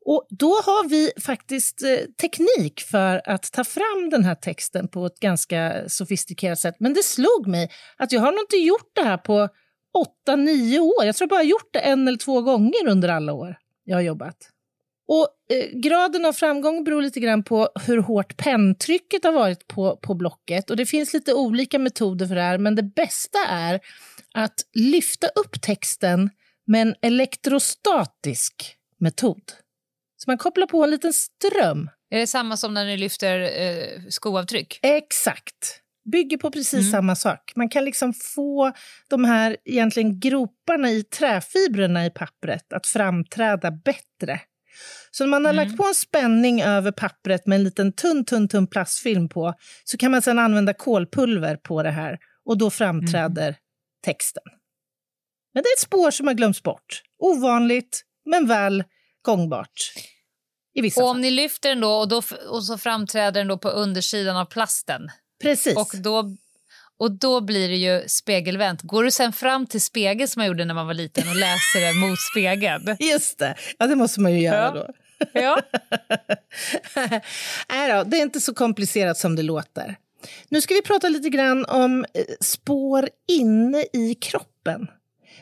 Och 0.09 0.27
då 0.31 0.49
har 0.51 0.89
vi 0.89 1.11
faktiskt 1.21 1.83
eh, 1.83 1.99
teknik 2.21 2.81
för 2.81 3.23
att 3.25 3.53
ta 3.53 3.65
fram 3.65 4.11
den 4.11 4.25
här 4.25 4.35
texten 4.35 4.89
på 4.89 5.07
ett 5.07 5.21
ganska 5.21 5.89
sofistikerat 5.89 6.59
sätt. 6.59 6.75
Men 6.79 6.95
det 6.95 7.03
slog 7.03 7.47
mig 7.47 7.71
att 7.97 8.13
jag 8.13 8.21
har 8.21 8.33
nog 8.33 8.41
inte 8.41 8.57
gjort 8.57 8.91
det 8.95 9.03
här 9.03 9.17
på 9.17 9.49
åtta, 9.99 10.37
nio 10.37 10.81
år. 10.81 11.05
Jag 11.05 11.17
tror 11.17 11.25
jag 11.25 11.31
bara 11.31 11.43
gjort 11.43 11.73
det 11.73 11.79
en 11.79 12.09
eller 12.09 12.19
två 12.19 12.43
gånger 12.43 12.89
under 12.89 13.09
alla 13.09 13.33
år 13.33 13.57
jag 13.85 13.97
har 13.97 14.03
jobbat. 14.03 14.37
Och 15.09 15.29
eh, 15.57 15.79
Graden 15.81 16.25
av 16.25 16.33
framgång 16.33 16.85
beror 16.85 17.03
lite 17.03 17.21
grann 17.21 17.45
på 17.45 17.69
hur 17.87 17.99
hårt 17.99 18.37
penntrycket 18.37 19.25
har 19.25 19.33
varit 19.33 19.67
på, 19.67 19.97
på 19.97 20.15
blocket. 20.15 20.71
Och 20.71 20.77
Det 20.77 20.87
finns 20.87 21.13
lite 21.13 21.35
olika 21.35 21.79
metoder 21.79 22.27
för 22.27 22.35
det 22.35 22.43
här, 22.43 22.59
men 22.59 22.75
det 22.75 22.83
bästa 22.83 23.39
är 23.49 23.81
att 24.35 24.55
lyfta 24.75 25.27
upp 25.27 25.63
texten 25.63 26.31
med 26.67 26.83
en 26.83 26.95
elektrostatisk 27.03 28.77
metod. 28.99 29.43
Så 30.27 30.31
man 30.31 30.39
kopplar 30.39 30.67
på 30.67 30.85
en 30.85 30.91
liten 30.91 31.13
ström. 31.13 31.91
Är 32.11 32.19
det 32.19 32.27
samma 32.27 32.57
som 32.57 32.75
när 32.75 32.85
ni 32.85 32.97
lyfter 32.97 33.41
eh, 33.41 34.01
skoavtryck? 34.09 34.79
Exakt. 34.83 35.81
Bygger 36.13 36.37
på 36.37 36.51
precis 36.51 36.81
Mm. 36.81 36.91
samma 36.91 37.17
sak. 37.17 37.53
Man 37.57 37.69
kan 37.69 37.85
liksom 37.85 38.13
få 38.15 38.73
de 39.09 39.25
här 39.25 39.57
egentligen 39.65 40.21
groparna 40.21 40.91
i 40.91 41.03
träfibrerna 41.03 42.07
i 42.07 42.11
pappret 42.11 42.73
att 42.73 42.87
framträda 42.87 43.71
bättre. 43.71 44.41
Så 45.11 45.25
när 45.25 45.31
man 45.31 45.45
har 45.45 45.53
Mm. 45.53 45.67
lagt 45.67 45.77
på 45.77 45.85
en 45.85 45.95
spänning 45.95 46.63
över 46.63 46.93
pappret 46.93 47.47
med 47.47 47.57
en 47.57 47.65
liten 47.65 47.93
tunn, 47.93 48.25
tunn, 48.25 48.49
tunn 48.49 48.67
plastfilm 48.67 49.29
på 49.29 49.55
så 49.85 49.97
kan 49.99 50.11
man 50.11 50.23
sedan 50.23 50.39
använda 50.39 50.75
kolpulver 50.75 51.57
på 51.57 51.83
det 51.83 51.91
här 51.91 52.19
och 52.45 52.59
då 52.59 52.71
framträder 52.71 53.57
texten. 54.05 54.43
Men 55.55 55.63
det 55.63 55.69
är 55.69 55.73
ett 55.77 55.81
spår 55.81 56.11
som 56.11 56.27
har 56.27 56.35
glömts 56.35 56.63
bort. 56.63 57.03
Ovanligt, 57.19 58.03
men 58.25 58.47
väl 58.49 58.85
gångbart. 59.23 59.93
I 60.77 60.81
vissa 60.81 61.01
Och 61.01 61.09
fall. 61.09 61.17
om 61.17 61.21
ni 61.21 61.31
lyfter 61.31 61.69
den 61.69 61.81
då 61.81 61.91
och, 61.93 62.09
då 62.09 62.23
och 62.49 62.65
så 62.65 62.79
framträder 62.79 63.41
den 63.41 63.49
då 63.49 63.59
på 63.59 63.69
undersidan 63.69 64.37
av 64.37 64.45
plasten 64.45 65.09
Precis. 65.43 65.77
och 65.77 65.89
då, 65.95 66.37
och 66.99 67.11
då 67.11 67.41
blir 67.41 67.69
det 67.69 67.77
ju 67.77 68.09
spegelvänt. 68.09 68.83
Går 68.83 69.05
du 69.05 69.11
sen 69.11 69.33
fram 69.33 69.67
till 69.67 69.81
spegeln 69.81 70.29
som 70.29 70.41
man 70.41 70.47
gjorde 70.47 70.65
när 70.65 70.75
man 70.75 70.87
var 70.87 70.95
liten 70.95 71.29
och 71.29 71.37
läser 71.37 71.81
den 71.81 71.97
mot 71.99 72.19
spegeln? 72.33 72.97
Just 73.11 73.39
det. 73.39 73.55
Ja, 73.79 73.87
det 73.87 73.97
måste 73.97 74.21
man 74.21 74.33
ju 74.33 74.41
göra 74.41 74.57
Ja. 74.63 74.71
då. 74.73 74.93
Ja. 75.33 75.61
Nej 77.69 77.93
då, 77.93 78.03
det 78.05 78.17
är 78.17 78.23
inte 78.23 78.41
så 78.41 78.55
komplicerat 78.55 79.19
som 79.19 79.37
det 79.37 79.43
låter. 79.43 79.97
Nu 80.49 80.61
ska 80.61 80.75
vi 80.75 80.83
prata 80.83 81.09
lite 81.09 81.29
grann 81.29 81.65
om 81.67 82.05
eh, 82.15 82.25
spår 82.41 83.09
inne 83.29 83.85
i 83.93 84.15
kroppen. 84.21 84.87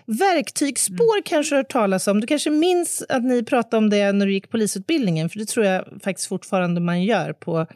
Verktygsspår 0.06 1.22
kanske 1.24 1.54
du 1.54 1.56
har 1.56 1.62
hört 1.62 1.72
talas 1.72 2.08
om. 2.08 2.20
Du 2.20 2.26
kanske 2.26 2.50
minns 2.50 3.04
att 3.08 3.24
ni 3.24 3.42
pratade 3.42 3.76
om 3.76 3.90
det 3.90 4.12
när 4.12 4.26
du 4.26 4.32
gick 4.32 4.50
polisutbildningen, 4.50 5.28
för 5.28 5.38
det 5.38 5.46
tror 5.46 5.66
jag 5.66 5.84
faktiskt 6.04 6.28
fortfarande 6.28 6.80
man 6.80 7.02
gör 7.02 7.32
på 7.32 7.66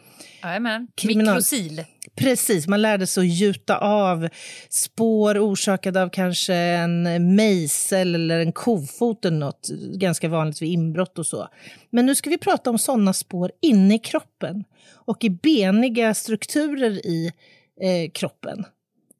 Jajamän. 0.42 0.88
Kriminal- 0.94 1.35
Mikrosil. 1.35 1.85
Precis, 2.14 2.66
man 2.66 2.82
lärde 2.82 3.06
sig 3.06 3.20
att 3.20 3.28
gjuta 3.28 3.78
av 3.78 4.28
spår 4.68 5.38
orsakade 5.38 6.02
av 6.02 6.08
kanske 6.08 6.54
en 6.54 7.35
mejsel 7.35 8.14
eller 8.14 8.40
en 8.40 8.52
kofot 8.52 9.25
eller 9.25 9.38
något. 9.38 9.68
Ganska 9.94 10.28
vanligt 10.28 10.62
vid 10.62 10.68
inbrott 10.73 11.18
och 11.18 11.26
så. 11.26 11.49
Men 11.90 12.06
nu 12.06 12.14
ska 12.14 12.30
vi 12.30 12.38
prata 12.38 12.70
om 12.70 12.78
sådana 12.78 13.12
spår 13.12 13.52
inne 13.62 13.94
i 13.94 13.99
kroppen 13.99 14.64
och 14.94 15.25
i 15.25 15.30
beniga 15.30 16.14
strukturer 16.14 17.06
i 17.06 17.32
eh, 17.80 18.11
kroppen. 18.11 18.64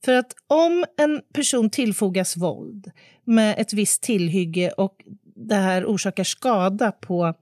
För 0.05 0.13
att 0.13 0.35
om 0.47 0.85
en 0.97 1.23
person 1.35 1.71
tillfogas 1.71 2.37
våld 2.37 2.91
med 3.25 3.55
ett 3.59 3.73
visst 3.73 4.03
tillhygge 4.03 4.71
och 4.71 4.95
det 5.37 5.55
här 5.55 5.85
orsakar 5.85 6.25
skada 6.25 6.93
på, 6.93 7.35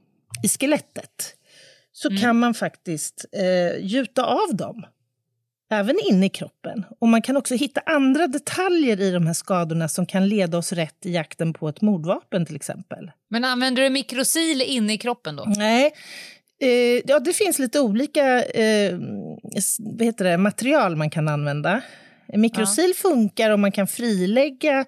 i 0.43 0.49
skelettet 0.49 1.37
så 1.93 2.17
kan 2.17 2.39
man 2.39 2.55
faktiskt 2.55 3.25
eh, 3.33 3.85
gjuta 3.85 4.25
av 4.25 4.57
dem 4.57 4.87
även 5.71 5.97
inne 6.11 6.27
i 6.27 6.29
kroppen. 6.29 6.85
Och 6.99 7.09
man 7.09 7.23
kan 7.23 7.37
också 7.37 7.55
hitta 7.55 7.81
andra 7.87 8.27
detaljer 8.27 9.01
i 9.01 9.11
de 9.11 9.27
här 9.27 9.35
skadorna 9.35 9.89
som 9.89 10.07
kan 10.07 10.29
leda 10.29 10.59
oss 10.59 10.73
rätt 10.73 11.07
i 11.07 11.13
jakten 11.13 11.53
på 11.53 11.69
ett 11.69 11.81
mordvapen 11.83 12.47
till 12.47 12.57
exempel. 12.57 13.11
Men 13.29 13.45
använder 13.45 13.83
du 13.83 13.91
mikrosil 13.91 14.63
inne 14.63 14.93
i 14.93 14.99
kroppen 14.99 15.37
då? 15.37 15.45
Nej, 15.57 15.93
eh, 16.61 17.03
ja, 17.07 17.21
det 17.21 17.33
finns 17.33 17.59
lite 17.59 17.81
olika 17.81 18.45
eh, 18.45 18.99
heter 20.01 20.25
det, 20.25 20.39
material 20.39 20.97
man 20.97 21.11
kan 21.11 21.29
använda. 21.29 21.83
Mikrosil 22.33 22.95
funkar 22.95 23.51
om 23.51 23.61
man 23.61 23.73
kan 23.73 23.87
frilägga 23.87 24.85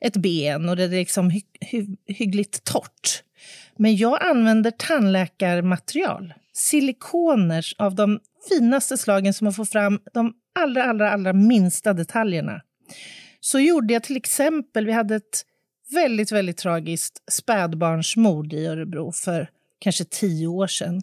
ett 0.00 0.16
ben 0.16 0.68
och 0.68 0.76
det 0.76 0.84
är 0.84 0.88
liksom 0.88 1.30
hy 1.30 1.40
hy 1.60 1.86
hyggligt 2.06 2.64
torrt. 2.64 3.22
Men 3.76 3.96
jag 3.96 4.22
använder 4.22 4.70
tandläkarmaterial, 4.70 6.34
silikoner 6.52 7.66
av 7.78 7.94
de 7.94 8.20
finaste 8.48 8.98
slagen 8.98 9.34
som 9.34 9.44
man 9.44 9.54
får 9.54 9.64
fram 9.64 10.00
de 10.12 10.34
allra, 10.54 10.84
allra, 10.84 11.10
allra 11.10 11.32
minsta 11.32 11.92
detaljerna. 11.92 12.62
Så 13.40 13.60
gjorde 13.60 13.94
jag 13.94 14.02
till 14.02 14.16
exempel, 14.16 14.86
vi 14.86 14.92
hade 14.92 15.16
ett 15.16 15.44
väldigt, 15.90 16.32
väldigt 16.32 16.56
tragiskt 16.56 17.22
spädbarnsmord 17.32 18.52
i 18.52 18.66
Örebro 18.66 19.12
för 19.12 19.50
kanske 19.78 20.04
tio 20.04 20.46
år 20.46 20.66
sedan. 20.66 21.02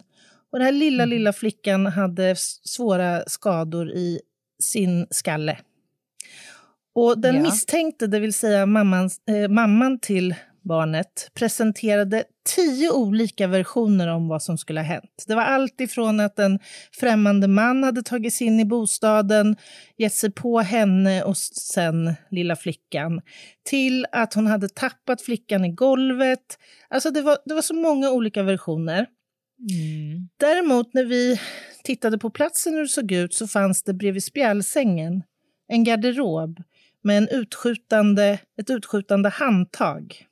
Och 0.52 0.58
den 0.58 0.66
här 0.66 0.72
lilla, 0.72 1.04
lilla 1.04 1.32
flickan 1.32 1.86
hade 1.86 2.34
svåra 2.64 3.24
skador 3.26 3.90
i 3.90 4.20
sin 4.62 5.06
skalle. 5.10 5.58
Och 6.96 7.18
den 7.18 7.34
Ja. 7.34 7.42
misstänkte, 7.42 8.06
det 8.06 8.18
vill 8.20 8.32
säga 8.32 8.66
mamman, 8.66 9.10
eh, 9.28 9.48
mamman 9.48 9.98
till 9.98 10.34
barnet, 10.62 11.30
presenterade 11.34 12.24
tio 12.56 12.90
olika 12.90 13.46
versioner 13.46 14.08
om 14.08 14.28
vad 14.28 14.42
som 14.42 14.58
skulle 14.58 14.80
ha 14.80 14.84
hänt. 14.84 15.24
Det 15.26 15.34
var 15.34 15.42
allt 15.42 15.80
ifrån 15.80 16.20
att 16.20 16.38
en 16.38 16.58
främmande 17.00 17.48
man 17.48 17.82
hade 17.84 18.02
tagit 18.02 18.34
sig 18.34 18.46
in 18.46 18.60
i 18.60 18.64
bostaden, 18.64 19.56
gett 19.96 20.12
sig 20.12 20.30
på 20.32 20.60
henne 20.60 21.22
och 21.22 21.36
sen 21.36 22.14
lilla 22.30 22.56
flickan, 22.56 23.20
till 23.64 24.06
att 24.12 24.34
hon 24.34 24.46
hade 24.46 24.68
tappat 24.68 25.22
flickan 25.22 25.64
i 25.64 25.68
golvet. 25.72 26.58
Alltså 26.88 27.10
det 27.10 27.22
var, 27.22 27.38
det 27.44 27.54
var 27.54 27.62
så 27.62 27.74
många 27.74 28.10
olika 28.10 28.42
versioner. 28.42 29.06
Däremot 30.40 30.94
när 30.94 31.04
vi 31.04 31.40
tittade 31.84 32.18
på 32.18 32.30
platsen 32.30 32.74
hur 32.74 32.82
det 32.82 32.88
såg 32.88 33.12
ut 33.12 33.34
så 33.34 33.46
fanns 33.46 33.82
det 33.82 33.94
bredvid 33.94 34.24
spjälsängen 34.24 35.22
en 35.68 35.84
garderob 35.84 36.62
med 37.06 37.18
en 37.18 37.28
utskjutande, 37.28 38.38
ett 38.60 38.70
utskjutande 38.70 39.28
handtag 39.28 40.26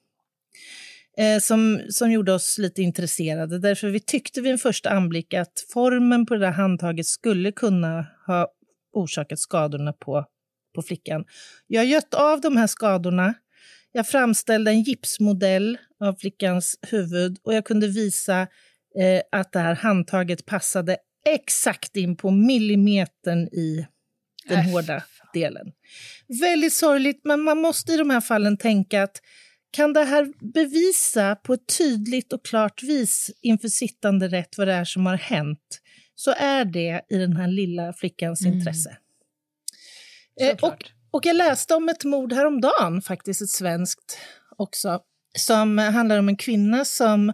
eh, 1.19 1.41
som, 1.41 1.81
som 1.89 2.13
gjorde 2.13 2.33
oss 2.33 2.59
lite 2.59 2.83
intresserade. 2.83 3.59
Därför 3.59 3.89
vi 3.89 4.01
tyckte 4.01 4.41
vid 4.41 4.53
en 4.53 4.59
första 4.59 4.91
anblick 4.91 5.35
att 5.35 5.65
formen 5.73 6.27
på 6.27 6.35
det 6.35 6.41
där 6.41 6.51
handtaget 6.51 7.07
skulle 7.07 7.53
kunna 7.53 8.07
ha 8.27 8.49
orsakat 8.93 9.39
skadorna 9.39 9.93
på, 9.93 10.25
på 10.75 10.83
flickan. 10.83 11.25
Jag 11.67 11.85
gött 11.85 12.15
av 12.15 12.41
de 12.41 12.57
här 12.57 12.67
skadorna. 12.67 13.35
Jag 13.93 14.09
framställde 14.09 14.71
en 14.71 14.83
gipsmodell 14.83 15.79
av 16.01 16.15
flickans 16.15 16.79
huvud 16.91 17.39
och 17.43 17.55
jag 17.55 17.65
kunde 17.65 17.87
visa 17.89 18.41
eh, 18.99 19.23
att 19.33 19.53
det 19.53 19.59
här 19.59 19.75
handtaget 19.75 20.47
passade 20.47 20.97
exakt 21.27 21.97
in 21.97 22.17
på 22.17 22.31
millimetern 22.31 23.49
i 23.49 23.87
den 24.49 24.59
Äh, 24.59 24.73
hårda 24.73 25.03
delen. 25.35 25.73
Väldigt 26.41 26.73
sorgligt, 26.73 27.21
men 27.25 27.41
man 27.41 27.59
måste 27.59 27.93
i 27.93 27.97
de 27.97 28.11
här 28.11 28.21
fallen 28.21 28.57
tänka 28.57 29.03
att 29.03 29.21
kan 29.71 29.93
det 29.93 30.05
här 30.05 30.53
bevisa 30.53 31.37
på 31.37 31.55
ett 31.55 31.77
tydligt 31.79 32.33
och 32.33 32.45
klart 32.45 32.83
vis 32.83 33.31
inför 33.43 33.69
sittande 33.69 34.29
rätt 34.29 34.59
vad 34.59 34.69
det 34.69 34.75
är 34.75 34.85
som 34.85 35.07
har 35.07 35.17
hänt 35.17 35.81
så 36.15 36.35
är 36.37 36.65
det 36.65 37.01
i 37.09 37.19
den 37.19 37.37
här 37.37 37.49
lilla 37.49 37.93
flickans 37.93 38.47
intresse. 38.47 38.97
Eh, 40.41 40.57
och, 40.63 40.91
och 41.11 41.27
jag 41.27 41.37
läste 41.37 41.75
om 41.75 41.89
ett 41.89 42.05
mord 42.05 42.33
häromdagen, 42.33 43.03
faktiskt 43.03 43.43
ett 43.43 43.49
svenskt 43.49 44.19
också, 44.57 45.01
som 45.39 45.79
handlar 45.79 46.19
om 46.19 46.29
en 46.29 46.37
kvinna 46.37 46.85
som 46.85 47.33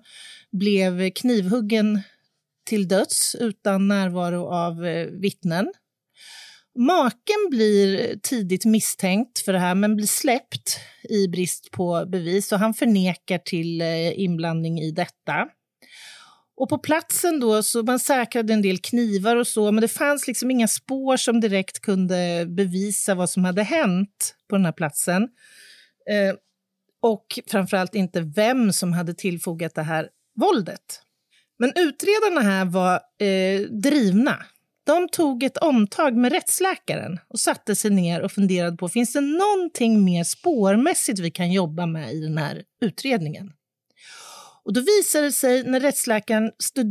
blev 0.52 1.10
knivhuggen 1.10 2.00
till 2.66 2.88
döds 2.88 3.34
utan 3.34 3.88
närvaro 3.88 4.46
av 4.46 4.86
eh, 4.86 5.06
vittnen. 5.06 5.72
Maken 6.78 7.50
blir 7.50 8.16
tidigt 8.22 8.64
misstänkt 8.64 9.38
för 9.38 9.52
det 9.52 9.58
här 9.58 9.74
men 9.74 9.96
blir 9.96 10.06
släppt 10.06 10.80
i 11.08 11.28
brist 11.28 11.70
på 11.70 12.06
bevis 12.06 12.52
och 12.52 12.58
han 12.58 12.74
förnekar 12.74 13.38
till 13.38 13.80
eh, 13.80 14.20
inblandning 14.20 14.80
i 14.80 14.90
detta. 14.90 15.48
Och 16.56 16.68
på 16.68 16.78
platsen 16.78 17.40
då 17.40 17.62
så 17.62 17.82
man 17.82 17.98
säkrade 17.98 18.52
en 18.52 18.62
del 18.62 18.78
knivar 18.78 19.36
och 19.36 19.46
så 19.46 19.72
men 19.72 19.82
det 19.82 19.88
fanns 19.88 20.26
liksom 20.26 20.50
inga 20.50 20.68
spår 20.68 21.16
som 21.16 21.40
direkt 21.40 21.80
kunde 21.80 22.46
bevisa 22.48 23.14
vad 23.14 23.30
som 23.30 23.44
hade 23.44 23.62
hänt 23.62 24.34
på 24.48 24.56
den 24.56 24.64
här 24.64 24.72
platsen. 24.72 25.22
Eh, 26.10 26.34
och 27.02 27.26
framförallt 27.46 27.94
inte 27.94 28.20
vem 28.20 28.72
som 28.72 28.92
hade 28.92 29.14
tillfogat 29.14 29.74
det 29.74 29.82
här 29.82 30.08
våldet. 30.40 31.02
Men 31.58 31.72
utredarna 31.76 32.40
här 32.40 32.64
var 32.64 32.94
eh, 33.26 33.60
drivna. 33.60 34.44
De 34.86 35.08
tog 35.08 35.42
ett 35.42 35.56
omtag 35.56 36.16
med 36.16 36.32
rättsläkaren 36.32 37.18
och 37.28 37.40
satte 37.40 37.76
sig 37.76 37.90
ner 37.90 38.22
och 38.22 38.32
funderade 38.32 38.76
på 38.76 38.88
finns 38.88 39.12
det 39.12 39.20
någonting 39.20 40.04
mer 40.04 40.24
spårmässigt 40.24 41.18
vi 41.18 41.30
kan 41.30 41.52
jobba 41.52 41.86
med 41.86 42.14
i 42.14 42.20
den 42.20 42.38
här 42.38 42.62
utredningen. 42.80 43.52
Och 44.64 44.72
då 44.72 44.80
visade 44.80 45.24
det 45.24 45.32
sig 45.32 45.64
när 45.64 45.80
rättsläkaren 45.80 46.50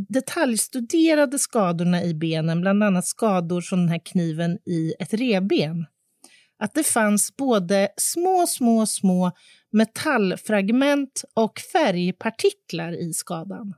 detaljstuderade 0.09 1.39
skadorna 1.39 2.03
i 2.03 2.13
benen, 2.13 2.61
bland 2.61 2.83
annat 2.83 3.05
skador 3.05 3.61
från 3.61 3.79
den 3.79 3.89
här 3.89 4.01
kniven 4.05 4.57
i 4.65 4.93
ett 4.99 5.13
revben, 5.13 5.85
att 6.59 6.73
det 6.73 6.83
fanns 6.83 7.35
både 7.37 7.89
små, 7.97 8.47
små, 8.47 8.85
små 8.85 9.31
metallfragment 9.71 11.23
och 11.33 11.59
färgpartiklar 11.73 12.91
i 12.91 13.13
skadan. 13.13 13.73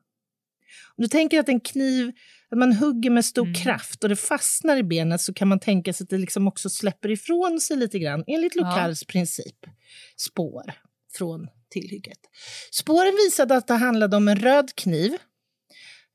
Om 0.97 1.01
du 1.01 1.07
tänker 1.07 1.39
att 1.39 1.49
en 1.49 1.59
kniv, 1.59 2.11
att 2.51 2.57
man 2.57 2.73
hugger 2.73 3.09
med 3.09 3.25
stor 3.25 3.53
kraft 3.53 4.03
och 4.03 4.09
det 4.09 4.15
fastnar 4.15 4.77
i 4.77 4.83
benet 4.83 5.21
så 5.21 5.33
kan 5.33 5.47
man 5.47 5.59
tänka 5.59 5.93
sig 5.93 6.03
att 6.03 6.09
det 6.09 6.17
liksom 6.17 6.47
också 6.47 6.69
släpper 6.69 7.11
ifrån 7.11 7.59
sig 7.61 7.77
lite 7.77 7.99
grann 7.99 8.23
enligt 8.27 8.55
Ja. 8.55 8.61
Locals 8.61 9.03
princip. 9.03 9.55
Spår 10.17 10.73
från 11.13 11.47
tillhygget. 11.69 12.19
Spåren 12.71 13.17
visade 13.25 13.55
att 13.55 13.67
det 13.67 13.73
handlade 13.73 14.17
om 14.17 14.27
en 14.27 14.35
röd 14.35 14.75
kniv. 14.75 15.17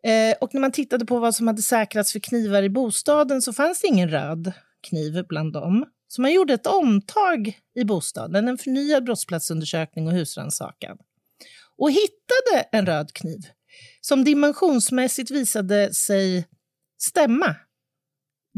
Eh, 0.04 0.36
och 0.40 0.54
när 0.54 0.60
man 0.60 0.72
tittade 0.72 1.06
på 1.06 1.18
vad 1.18 1.34
som 1.34 1.46
hade 1.46 1.62
säkrats 1.62 2.12
för 2.12 2.20
knivar 2.20 2.62
i 2.62 2.68
bostaden 2.68 3.42
så 3.42 3.52
fanns 3.52 3.80
det 3.80 3.88
ingen 3.88 4.10
röd 4.10 4.52
kniv 4.88 5.24
bland 5.28 5.52
dem. 5.52 5.86
Så 6.08 6.20
man 6.22 6.32
gjorde 6.32 6.54
ett 6.54 6.66
omtag 6.66 7.58
i 7.74 7.84
bostaden, 7.84 8.48
en 8.48 8.58
förnyad 8.58 9.04
brottsplatsundersökning 9.04 10.06
och 10.06 10.12
husrannsakan. 10.12 10.98
Och 11.76 11.90
hittade 11.90 12.68
en 12.72 12.86
röd 12.86 13.12
kniv 13.12 13.40
som 14.00 14.24
dimensionsmässigt 14.24 15.30
visade 15.30 15.94
sig 15.94 16.48
stämma 16.98 17.56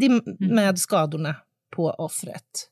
dim- 0.00 0.36
med 0.38 0.78
skadorna 0.78 1.36
på 1.76 1.90
offret. 1.90 2.68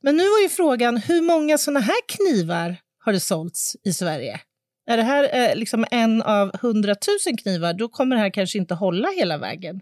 Men 0.00 0.16
nu 0.16 0.22
var 0.22 0.42
ju 0.42 0.48
frågan, 0.48 0.96
hur 0.96 1.22
många 1.22 1.58
såna 1.58 1.80
här 1.80 2.00
knivar 2.08 2.76
har 3.04 3.12
det 3.12 3.20
sålts 3.20 3.76
i 3.84 3.92
Sverige? 3.92 4.40
Är 4.86 4.96
det 4.96 5.02
här 5.02 5.50
eh, 5.50 5.56
liksom 5.56 5.86
en 5.90 6.22
av 6.22 6.58
hundratusen 6.60 7.36
knivar, 7.36 7.74
då 7.74 7.88
kommer 7.88 8.16
det 8.16 8.22
här 8.22 8.30
kanske 8.30 8.58
inte 8.58 8.74
hålla 8.74 9.08
hela 9.08 9.38
vägen. 9.38 9.80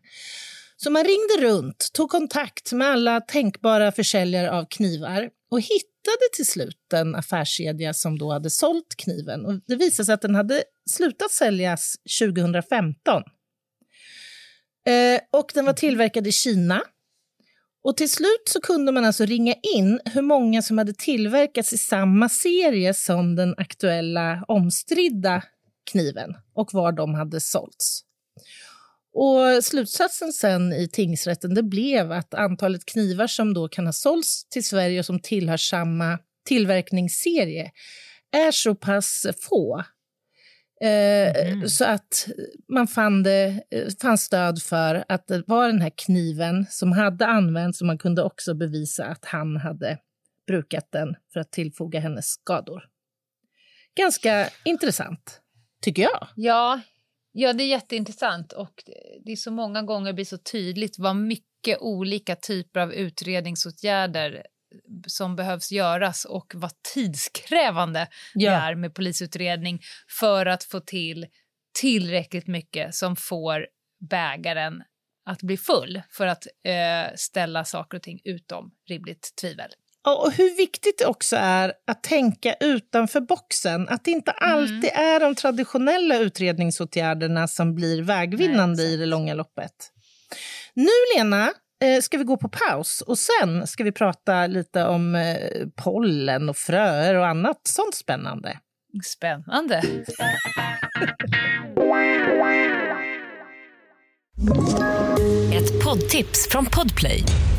Så 0.76 0.90
man 0.90 1.04
ringde 1.04 1.52
runt, 1.52 1.90
tog 1.92 2.10
kontakt 2.10 2.72
med 2.72 2.88
alla 2.88 3.20
tänkbara 3.20 3.92
försäljare 3.92 4.52
av 4.52 4.66
knivar 4.70 5.30
och 5.50 5.60
hittade 5.60 5.95
hittade 6.06 6.28
till 6.32 6.46
slut 6.46 6.92
en 6.94 7.14
affärskedja 7.14 7.94
som 7.94 8.18
då 8.18 8.32
hade 8.32 8.50
sålt 8.50 8.94
kniven. 8.96 9.46
Och 9.46 9.60
det 9.66 9.76
visade 9.76 10.06
sig 10.06 10.12
att 10.12 10.22
den 10.22 10.34
hade 10.34 10.64
slutat 10.90 11.30
säljas 11.30 11.96
2015. 12.20 13.22
Eh, 14.86 15.20
och 15.32 15.50
den 15.54 15.64
var 15.64 15.72
tillverkad 15.72 16.26
i 16.26 16.32
Kina. 16.32 16.82
Och 17.84 17.96
till 17.96 18.10
slut 18.10 18.42
så 18.46 18.60
kunde 18.60 18.92
man 18.92 19.04
alltså 19.04 19.24
ringa 19.24 19.54
in 19.76 20.00
hur 20.04 20.22
många 20.22 20.62
som 20.62 20.78
hade 20.78 20.94
tillverkats 20.94 21.72
i 21.72 21.78
samma 21.78 22.28
serie 22.28 22.94
som 22.94 23.36
den 23.36 23.54
aktuella 23.58 24.44
omstridda 24.48 25.42
kniven 25.90 26.34
och 26.54 26.74
var 26.74 26.92
de 26.92 27.14
hade 27.14 27.40
sålts. 27.40 28.02
Och 29.18 29.64
slutsatsen 29.64 30.32
sen 30.32 30.72
i 30.72 30.88
tingsrätten 30.88 31.54
det 31.54 31.62
blev 31.62 32.12
att 32.12 32.34
antalet 32.34 32.86
knivar 32.86 33.26
som 33.26 33.54
då 33.54 33.68
kan 33.68 33.86
ha 33.86 33.92
sålts 33.92 34.48
till 34.48 34.64
Sverige 34.64 34.98
och 34.98 35.06
som 35.06 35.20
tillhör 35.20 35.56
samma 35.56 36.18
tillverkningsserie 36.46 37.70
är 38.32 38.50
så 38.50 38.74
pass 38.74 39.26
få 39.40 39.84
Eh, 40.80 41.46
Mm. 41.52 41.68
Så 41.68 41.84
att 41.84 42.28
man 42.68 42.86
fann, 42.86 43.22
det, 43.22 43.62
eh, 43.70 43.88
fann 44.02 44.18
stöd 44.18 44.62
för 44.62 45.04
att 45.08 45.26
det 45.26 45.42
var 45.46 45.66
den 45.66 45.80
här 45.80 45.92
kniven 45.96 46.66
som 46.70 46.92
hade 46.92 47.26
använts 47.26 47.80
och 47.80 47.86
man 47.86 47.98
kunde 47.98 48.22
också 48.22 48.54
bevisa 48.54 49.04
att 49.04 49.24
han 49.24 49.56
hade 49.56 49.98
brukat 50.46 50.88
den 50.92 51.16
för 51.32 51.40
att 51.40 51.52
tillfoga 51.52 52.00
hennes 52.00 52.26
skador. 52.26 52.84
Ganska 53.96 54.48
intressant, 54.64 55.40
tycker 55.82 56.02
jag. 56.02 56.28
Ja, 56.36 56.80
ja, 57.38 57.52
det 57.52 57.64
är 57.64 57.68
jätteintressant 57.68 58.52
och 58.52 58.82
det 59.24 59.32
är 59.32 59.36
så 59.36 59.50
många 59.50 59.82
gånger 59.82 60.12
blir 60.12 60.24
så 60.24 60.38
tydligt 60.38 60.98
vad 60.98 61.16
mycket 61.16 61.78
olika 61.80 62.36
typer 62.36 62.80
av 62.80 62.92
utredningsåtgärder 62.92 64.46
som 65.06 65.36
behövs 65.36 65.72
göras 65.72 66.24
och 66.24 66.52
vad 66.54 66.70
tidskrävande 66.94 68.08
Ja. 68.34 68.50
det 68.50 68.56
är 68.56 68.74
med 68.74 68.94
polisutredning 68.94 69.80
för 70.20 70.46
att 70.46 70.64
få 70.64 70.80
till 70.80 71.26
tillräckligt 71.80 72.46
mycket 72.46 72.94
som 72.94 73.16
får 73.16 73.66
bägaren 74.10 74.82
att 75.24 75.42
bli 75.42 75.56
full 75.56 76.02
för 76.10 76.26
att 76.26 76.46
eh, 76.64 77.14
ställa 77.16 77.64
saker 77.64 77.96
och 77.96 78.02
ting 78.02 78.20
utom 78.24 78.70
rimligt 78.88 79.32
tvivel. 79.40 79.70
Och 80.06 80.32
hur 80.32 80.56
viktigt 80.56 80.98
det 80.98 81.06
också 81.06 81.36
är 81.36 81.72
att 81.86 82.02
tänka 82.02 82.54
utanför 82.60 83.20
boxen. 83.20 83.88
Att 83.88 84.04
det 84.04 84.10
inte 84.10 84.30
alltid 84.30 84.90
är 84.94 85.20
de 85.20 85.34
traditionella 85.34 86.18
utredningsåtgärderna 86.18 87.48
som 87.48 87.74
blir 87.74 88.02
vägvinnande 88.02 88.82
Nej, 88.82 88.94
i 88.94 88.96
det 88.96 89.06
långa 89.06 89.34
loppet. 89.34 89.72
Nu, 90.74 90.88
Lena, 91.16 91.52
eh, 91.84 92.00
ska 92.02 92.18
vi 92.18 92.24
gå 92.24 92.36
på 92.36 92.48
paus 92.48 93.00
och 93.00 93.18
sen 93.18 93.66
ska 93.66 93.84
vi 93.84 93.92
prata 93.92 94.46
lite 94.46 94.84
om 94.84 95.14
eh, 95.14 95.66
pollen 95.76 96.48
och 96.48 96.56
fröer 96.56 97.14
och 97.14 97.26
annat 97.26 97.60
sånt 97.68 97.94
spännande. 97.94 98.58
Spännande. 99.04 99.82
Ett 105.52 105.84
poddtips 105.84 106.48
från 106.50 106.66
Podplay. 106.66 107.22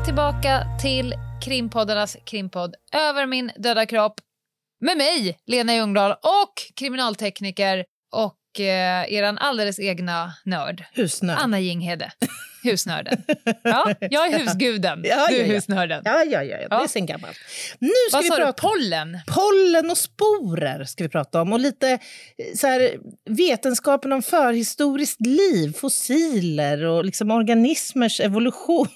Välkomna 0.00 0.04
tillbaka 0.04 0.78
till 0.82 1.14
krimpoddarnas 1.44 2.16
krimpodd 2.26 2.74
Över 2.92 3.26
min 3.26 3.50
döda 3.56 3.86
kropp 3.86 4.14
med 4.80 4.96
mig, 4.96 5.38
Lena 5.46 5.74
Ljungdahl, 5.74 6.10
och 6.12 6.52
kriminaltekniker 6.76 7.84
och 8.12 8.60
eh, 8.60 9.12
eran 9.12 9.38
alldeles 9.38 9.78
egna 9.80 10.32
nörd, 10.44 10.84
Husnöd. 10.92 11.36
Anna 11.40 11.60
Jinghede, 11.60 12.12
husnörden. 12.64 13.22
Ja, 13.62 13.94
jag 14.10 14.26
är 14.32 14.38
husguden, 14.38 15.00
Ja, 15.04 15.26
du 15.28 15.36
ja, 15.36 15.42
är 15.42 15.46
ja. 15.48 15.54
husnörden. 15.54 16.02
Ja, 16.04 16.24
ja, 16.24 16.42
ja, 16.42 16.56
det 16.56 16.66
Ja. 16.70 16.82
är 16.84 16.88
sen 16.88 17.06
gammalt. 17.06 17.36
Nu 17.78 17.88
ska 18.08 18.16
Vad 18.16 18.22
vi 18.22 18.28
sa 18.28 18.36
du, 18.36 18.42
prata 18.44 18.68
pollen? 18.68 19.18
pollen 19.34 19.90
och 19.90 19.98
sporer 19.98 20.84
ska 20.84 21.04
vi 21.04 21.08
prata 21.10 21.42
om 21.42 21.52
och 21.52 21.60
lite 21.60 21.90
eh, 21.90 21.98
så 22.56 22.66
här, 22.66 22.96
vetenskapen 23.30 24.12
om 24.12 24.22
förhistoriskt 24.22 25.20
liv, 25.26 25.72
fossiler 25.72 26.84
och 26.84 27.04
liksom 27.04 27.30
organismers 27.30 28.20
evolution 28.20 28.88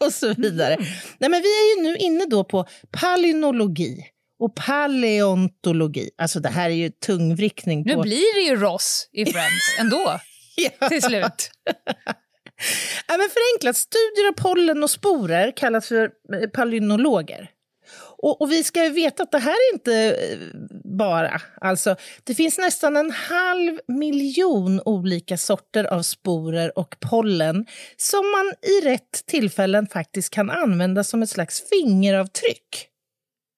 och 0.06 0.12
så 0.12 0.34
vidare. 0.34 0.76
Nej, 1.18 1.30
men 1.30 1.42
vi 1.42 1.48
är 1.48 1.76
ju 1.76 1.82
nu 1.82 1.96
inne 1.96 2.24
då 2.26 2.44
på 2.44 2.66
palynologi 3.00 3.96
och 4.40 4.54
paleontologi. 4.54 6.10
Alltså 6.18 6.40
det 6.40 6.48
här 6.48 6.70
är 6.70 6.74
ju 6.74 6.90
tungvrickning 6.90 7.82
Nu 7.86 7.94
på... 7.94 8.02
blir 8.02 8.34
det 8.34 8.50
ju 8.50 8.56
Ross 8.56 9.08
i 9.12 9.24
Friends 9.26 9.76
ändå, 9.80 10.20
Ja. 10.56 10.88
till 10.88 11.02
slut. 11.02 11.50
Men 13.08 13.28
förenklat, 13.30 13.76
studier 13.76 14.28
av 14.28 14.32
pollen 14.32 14.82
och 14.82 14.90
sporer 14.90 15.52
kallas 15.56 15.88
för 15.88 16.10
palynologer. 16.48 17.50
Och, 18.22 18.40
och 18.40 18.52
vi 18.52 18.64
ska 18.64 18.84
ju 18.84 18.90
veta 18.90 19.22
att 19.22 19.32
det 19.32 19.38
här 19.38 19.52
är 19.52 19.74
inte 19.74 19.94
eh, 19.94 20.38
bara... 20.98 21.40
Alltså, 21.60 21.96
det 22.24 22.34
finns 22.34 22.58
nästan 22.58 22.96
en 22.96 23.10
halv 23.10 23.78
miljon 23.88 24.80
olika 24.84 25.36
sorter 25.36 25.84
av 25.84 26.02
sporer 26.02 26.78
och 26.78 26.96
pollen 27.10 27.66
som 27.96 28.30
man 28.30 28.52
i 28.70 28.84
rätt 28.84 29.26
tillfällen 29.26 29.86
faktiskt 29.86 30.30
kan 30.30 30.50
använda 30.50 31.04
som 31.04 31.22
ett 31.22 31.30
slags 31.30 31.68
fingeravtryck. 31.68 32.88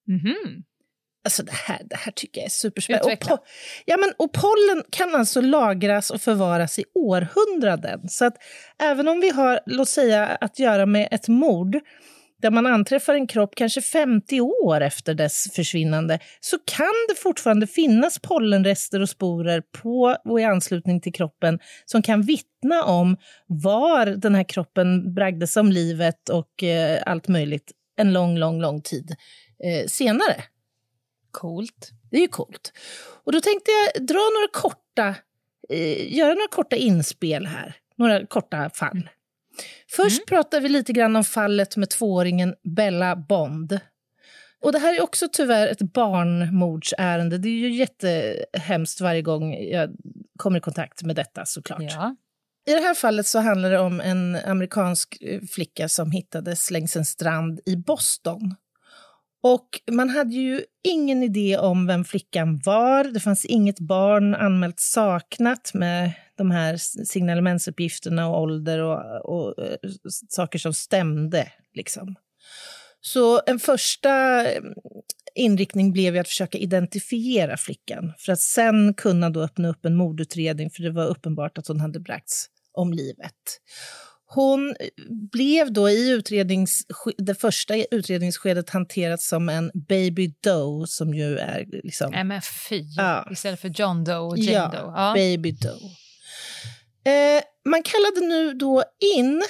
Mhm. 0.09 0.63
Alltså 1.25 1.43
det 1.43 1.53
här, 1.53 1.81
det 1.85 1.97
här 1.97 2.13
tycker 2.13 2.41
jag 2.41 2.47
är 2.47 2.51
superspännande. 2.51 3.13
Och, 3.13 3.23
po- 3.23 3.39
ja, 3.85 3.97
men, 3.97 4.13
och 4.19 4.33
pollen 4.33 4.85
kan 4.91 5.15
alltså 5.15 5.41
lagras 5.41 6.11
och 6.11 6.21
förvaras 6.21 6.79
i 6.79 6.85
århundraden. 6.95 8.09
Så 8.09 8.25
att 8.25 8.37
även 8.83 9.09
om 9.09 9.21
vi 9.21 9.31
har, 9.31 9.61
låt 9.67 9.89
säga, 9.89 10.27
att 10.27 10.59
göra 10.59 10.87
med 10.87 11.09
ett 11.11 11.29
mord 11.29 11.81
där 12.43 12.51
man 12.51 12.67
anträffar 12.67 13.15
en 13.15 13.27
kropp 13.27 13.55
kanske 13.55 13.83
50 13.83 14.41
år 14.41 14.81
efter 14.81 15.15
dess 15.15 15.53
försvinnande 15.55 16.19
så 16.41 16.59
kan 16.59 17.07
det 17.09 17.15
fortfarande 17.15 17.67
finnas 17.67 18.19
pollenrester 18.19 19.01
och 19.01 19.09
sporer 19.09 19.63
på 19.83 20.17
och 20.25 20.41
i 20.41 20.45
anslutning 20.45 21.01
till 21.01 21.13
kroppen 21.13 21.59
som 21.85 22.03
kan 22.03 22.23
vittna 22.23 22.85
om 22.85 23.17
var 23.47 24.07
den 24.07 24.35
här 24.35 24.45
kroppen 24.45 25.15
bragdes 25.15 25.57
om 25.57 25.73
livet 25.73 26.29
och 26.29 26.63
eh, 26.63 27.03
allt 27.07 27.29
möjligt 27.29 27.73
en 27.97 28.13
lång, 28.13 28.39
lång, 28.39 28.61
lång 28.61 28.83
tid 28.83 29.17
eh, 29.65 29.87
senare. 29.87 30.45
Coolt. 31.31 31.91
Det 32.11 32.17
är 32.17 32.21
ju 32.21 32.29
coolt. 32.29 32.73
Och 33.25 33.33
då 33.33 33.41
tänkte 33.41 33.71
jag 33.71 34.07
dra 34.07 34.15
några 34.15 34.49
korta, 34.53 35.15
eh, 35.69 36.17
göra 36.17 36.35
några 36.35 36.49
korta 36.51 36.77
inspel 36.77 37.47
här. 37.47 37.77
Några 37.97 38.27
korta 38.27 38.71
fall. 38.75 39.09
Först 39.91 40.27
pratar 40.27 40.61
vi 40.61 40.69
lite 40.69 40.93
grann 40.93 41.17
om 41.17 41.25
fallet 41.25 41.77
med 41.77 41.91
tvååringen 41.91 42.55
Bella 42.77 43.17
Bond. 43.17 43.81
Och 44.63 44.73
det 44.73 44.79
här 44.79 44.97
är 44.97 45.03
också 45.03 45.29
tyvärr 45.33 45.69
ett 45.69 45.93
barnmordsärende. 45.93 47.39
Det 47.39 47.49
är 47.49 47.69
ju 47.69 47.71
jättehemskt 47.71 49.01
varje 49.01 49.23
gång 49.23 49.55
jag 49.55 49.91
kommer 50.39 50.59
i 50.59 50.61
kontakt 50.61 51.03
med 51.03 51.17
detta 51.17 51.47
såklart. 51.47 51.83
Ja. 51.83 52.17
I 52.69 52.73
det 52.73 52.81
här 52.81 52.95
fallet 52.95 53.27
så 53.27 53.39
handlar 53.39 53.71
det 53.71 53.79
om 53.79 54.01
en 54.01 54.37
amerikansk 54.37 55.19
eh, 55.21 55.41
flicka 55.51 55.89
som 55.89 56.11
hittades 56.11 56.71
längs 56.71 56.97
en 56.97 57.05
strand 57.05 57.61
i 57.67 57.77
Boston. 57.77 58.55
Och 59.43 59.69
man 59.91 60.09
hade 60.11 60.35
ju 60.35 60.65
ingen 60.85 61.23
idé 61.23 61.59
om 61.59 61.87
vem 61.87 62.05
flickan 62.05 62.61
var. 62.65 63.05
Det 63.05 63.21
fanns 63.21 63.45
inget 63.45 63.81
barn 63.81 64.35
anmält 64.35 64.81
saknat 64.81 65.75
med 65.75 66.13
de 66.41 66.51
här 66.51 66.77
signalementsuppgifterna 67.05 68.29
och 68.29 68.41
ålder 68.41 68.79
och, 68.79 69.25
och 69.25 69.67
eh, 69.67 69.77
saker 70.29 70.59
som 70.59 70.75
stämde. 70.75 71.53
Liksom. 71.75 72.15
Så 73.01 73.43
en 73.47 73.59
första 73.59 74.45
eh, 74.53 74.63
inriktning 75.35 75.93
blev 75.93 76.17
att 76.17 76.29
försöka 76.29 76.59
identifiera 76.59 77.57
flickan 77.57 78.13
för 78.19 78.33
att 78.33 78.41
sen 78.41 78.95
kunna 78.95 79.31
då 79.31 79.43
öppna 79.43 79.69
upp 79.69 79.85
en 79.85 79.95
mordutredning 79.97 80.71
för 80.71 80.83
det 80.83 80.91
var 80.91 81.07
uppenbart 81.07 81.59
att 81.59 81.69
hon 81.69 81.81
hade 81.81 82.01
bragts 82.01 82.47
om 82.73 82.93
livet. 82.93 83.35
Hon 84.35 84.75
blev 85.33 85.73
då 85.73 85.91
i 85.91 86.11
utrednings, 86.11 86.83
det 87.19 87.35
första 87.35 87.75
utredningsskedet 87.91 88.71
hanterat 88.71 89.21
som 89.21 89.49
en 89.49 89.71
baby 89.89 90.35
doe 90.41 90.87
som 90.87 91.15
ju 91.15 91.39
är 91.39 91.67
liksom... 91.85 92.41
Fy, 92.69 92.85
Ja. 92.97 93.29
istället 93.33 93.61
för 93.61 93.69
John 93.69 94.05
Doe 94.05 94.17
och 94.17 94.39
Jane 94.39 94.53
Ja, 94.53 94.81
Doe. 94.81 94.93
Ja. 94.97 95.13
baby 95.15 95.53
doe. 95.53 95.91
Eh, 97.05 97.43
man 97.65 97.83
kallade 97.83 98.21
nu 98.21 98.55
då 98.55 98.85
in 99.17 99.43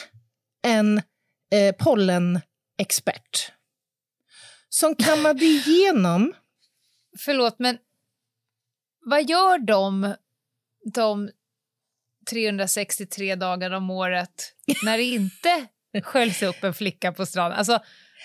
en 0.63 1.03
eh, 1.53 1.75
pollenexpert 1.79 3.53
som 4.69 4.95
kammade 4.95 5.45
igenom... 5.45 6.35
Förlåt, 7.19 7.59
men 7.59 7.79
vad 9.05 9.31
gör 9.31 9.59
de 9.59 10.15
de 10.95 11.31
363 12.31 13.35
dagarna 13.35 13.77
om 13.77 13.91
året 13.91 14.55
när 14.83 14.99
det 14.99 15.05
inte 15.05 15.67
sköljs 16.03 16.43
upp 16.43 16.65
en 16.65 16.75
flicka 16.75 17.13
på 17.13 17.27
stranden. 17.27 17.59
Alltså, 17.59 17.81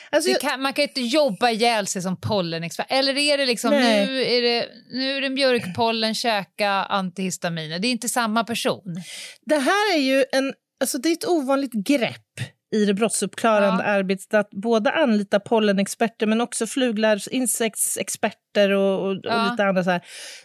Alltså, 0.09 0.39
kan, 0.41 0.61
man 0.61 0.73
kan 0.73 0.83
inte 0.83 1.01
jobba 1.01 1.49
ihjäl 1.49 1.87
sig 1.87 2.01
som 2.01 2.21
pollenexpert. 2.21 2.85
Eller 2.89 3.17
är 3.17 3.37
det 3.37 3.45
liksom, 3.45 3.71
Nej. 3.71 4.05
nu 4.05 4.21
är 4.23 4.41
det, 4.41 4.67
nu 4.91 5.17
är 5.17 5.21
det 5.21 5.29
mjölkpollen, 5.29 6.15
käka 6.15 6.69
antihistaminer. 6.69 7.79
Det 7.79 7.87
är 7.87 7.91
inte 7.91 8.09
samma 8.09 8.43
person. 8.43 8.95
Det 9.45 9.57
här 9.57 9.95
är 9.95 9.99
ju 9.99 10.25
en, 10.31 10.53
alltså 10.79 10.97
det 10.97 11.09
är 11.09 11.13
ett 11.13 11.27
ovanligt 11.27 11.73
grepp 11.73 12.54
i 12.75 12.85
det 12.85 12.93
brottsuppklarande 12.93 13.83
Ja. 13.83 13.89
arbetet 13.89 14.33
att 14.33 14.49
både 14.49 14.91
anlita 14.91 15.39
pollenexperter 15.39 16.25
men 16.27 16.41
också 16.41 16.67
fluglar, 16.67 17.33
insektsexperter 17.33 18.69
och, 18.71 18.99
och, 19.01 19.09
och 19.11 19.19
Ja. 19.23 19.47
lite 19.51 19.63
andra 19.65 19.83
så 19.83 19.89
här. 19.89 20.01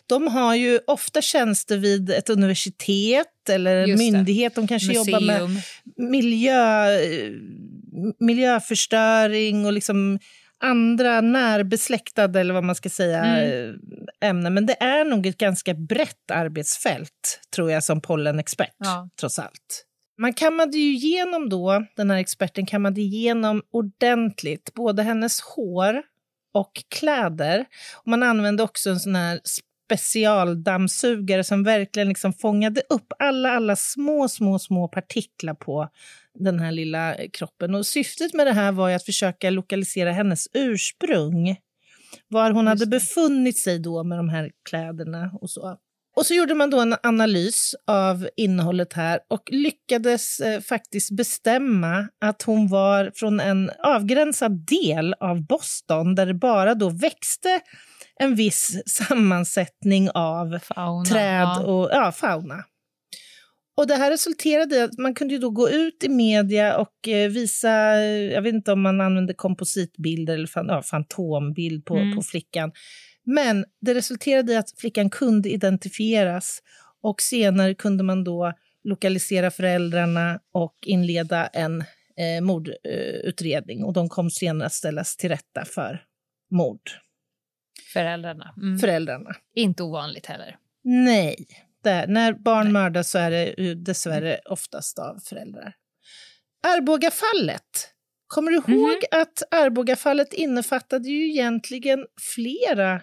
De 0.06 0.28
har 0.28 0.54
ju 0.54 0.78
ofta 0.86 1.20
tjänster 1.22 1.76
vid 1.78 2.10
ett 2.10 2.30
universitet 2.30 3.26
eller 3.50 3.76
en 3.76 3.88
det. 3.88 3.96
myndighet. 3.96 4.54
De 4.54 4.66
kanske 4.68 4.92
jobbar 4.92 5.20
med 5.26 5.40
Museum. 5.42 5.60
miljö, 6.10 6.86
miljöförstöring 8.20 9.66
och 9.66 9.72
liksom 9.72 10.18
andra 10.62 11.20
närbesläktade 11.20 12.40
eller 12.40 12.54
vad 12.54 12.64
man 12.64 12.74
ska 12.74 12.88
säga 12.88 13.24
Mm. 13.24 13.76
ämnen. 14.20 14.54
Men 14.54 14.66
det 14.66 14.82
är 14.82 15.04
nog 15.04 15.26
ett 15.26 15.38
ganska 15.38 15.74
brett 15.74 16.30
arbetsfält 16.32 17.40
tror 17.54 17.70
jag 17.70 17.84
som 17.84 18.00
pollenexpert 18.00 18.74
Ja. 18.78 19.08
trots 19.20 19.38
allt. 19.38 19.84
Man 20.20 20.32
kammade 20.32 20.78
ju 20.78 20.94
igenom 20.94 21.48
då, 21.48 21.84
den 21.96 22.10
här 22.10 22.18
experten 22.18 22.66
kammade 22.66 23.00
igenom 23.00 23.62
ordentligt 23.70 24.74
både 24.74 25.02
hennes 25.02 25.40
hår 25.40 26.02
och 26.52 26.72
kläder. 26.88 27.64
Och 27.96 28.08
man 28.08 28.22
använde 28.22 28.62
också 28.62 28.90
en 28.90 29.00
sån 29.00 29.14
här 29.14 29.40
specialdammsugare 29.88 31.44
som 31.44 31.64
verkligen 31.64 32.08
liksom 32.08 32.32
fångade 32.32 32.82
upp 32.88 33.12
alla, 33.18 33.50
alla 33.50 33.76
små, 33.76 34.28
små, 34.28 34.58
små 34.58 34.88
partiklar 34.88 35.54
på 35.54 35.88
den 36.38 36.60
här 36.60 36.72
lilla 36.72 37.16
kroppen. 37.32 37.74
Och 37.74 37.86
syftet 37.86 38.34
med 38.34 38.46
det 38.46 38.52
här 38.52 38.72
var 38.72 38.88
ju 38.88 38.94
att 38.94 39.04
försöka 39.04 39.50
lokalisera 39.50 40.12
hennes 40.12 40.48
ursprung. 40.52 41.56
Var 42.28 42.50
hon 42.50 42.66
hade 42.66 42.86
befunnit 42.86 43.58
sig 43.58 43.78
då 43.78 44.04
med 44.04 44.18
de 44.18 44.28
här 44.28 44.50
kläderna 44.68 45.30
och 45.40 45.50
så. 45.50 45.78
Och 46.16 46.26
så 46.26 46.34
gjorde 46.34 46.54
man 46.54 46.70
då 46.70 46.80
en 46.80 46.96
analys 47.02 47.74
av 47.86 48.28
innehållet 48.36 48.92
här 48.92 49.20
och 49.28 49.42
lyckades 49.50 50.40
eh, 50.40 50.60
faktiskt 50.60 51.10
bestämma 51.16 52.08
att 52.24 52.42
hon 52.42 52.68
var 52.68 53.12
från 53.14 53.40
en 53.40 53.70
avgränsad 53.78 54.66
del 54.66 55.14
av 55.20 55.46
Boston 55.46 56.14
där 56.14 56.26
det 56.26 56.34
bara 56.34 56.74
då 56.74 56.88
växte 56.90 57.60
en 58.20 58.34
viss 58.34 58.82
sammansättning 58.86 60.10
av 60.14 60.58
Fauna, 60.58 61.04
träd 61.04 61.42
ja. 61.42 61.60
och 61.60 61.88
ja, 61.92 62.12
fauna. 62.12 62.64
Och 63.76 63.86
det 63.86 63.94
här 63.94 64.10
resulterade 64.10 64.76
i 64.76 64.80
att 64.82 64.98
man 64.98 65.14
kunde 65.14 65.38
då 65.38 65.50
gå 65.50 65.70
ut 65.70 66.04
i 66.04 66.08
media 66.08 66.76
och 66.78 67.08
eh, 67.08 67.30
visa, 67.30 67.94
eh, 67.94 68.32
jag 68.32 68.42
vet 68.42 68.54
inte 68.54 68.72
om 68.72 68.82
man 68.82 69.00
använde 69.00 69.34
kompositbilder 69.34 70.34
eller 70.34 70.46
fan, 70.46 70.66
ja, 70.68 70.82
fantombild 70.82 71.84
på, 71.84 71.96
Mm. 71.96 72.16
på 72.16 72.22
flickan. 72.22 72.72
Men 73.34 73.64
det 73.80 73.94
resulterade 73.94 74.52
i 74.52 74.56
att 74.56 74.70
flickan 74.76 75.10
kunde 75.10 75.50
identifieras 75.50 76.62
och 77.02 77.20
senare 77.20 77.74
kunde 77.74 78.04
man 78.04 78.24
då 78.24 78.52
lokalisera 78.84 79.50
föräldrarna 79.50 80.40
och 80.52 80.74
inleda 80.86 81.46
en 81.46 81.80
eh, 82.16 82.40
mordutredning 82.42 83.84
och 83.84 83.92
de 83.92 84.08
kom 84.08 84.30
senare 84.30 84.66
att 84.66 84.72
ställas 84.72 85.16
till 85.16 85.28
rätta 85.28 85.64
för 85.64 86.04
mord. 86.50 86.90
Föräldrarna. 87.92 88.54
Mm. 88.56 88.78
Föräldrarna. 88.78 89.36
Inte 89.54 89.82
ovanligt 89.82 90.26
heller. 90.26 90.56
Nej. 90.84 91.46
Där. 91.84 92.06
När 92.06 92.32
barn 92.32 92.72
mördas 92.72 93.10
så 93.10 93.18
är 93.18 93.30
det 93.30 93.74
dessvärre 93.74 94.40
oftast 94.44 94.98
av 94.98 95.18
föräldrar. 95.24 95.74
Arbogafallet. 96.62 97.94
Kommer 98.26 98.50
du 98.50 98.56
ihåg 98.56 99.04
att 99.10 99.42
Arbogafallet 99.50 100.32
innefattade 100.32 101.08
ju 101.08 101.30
egentligen 101.30 102.06
flera 102.34 103.02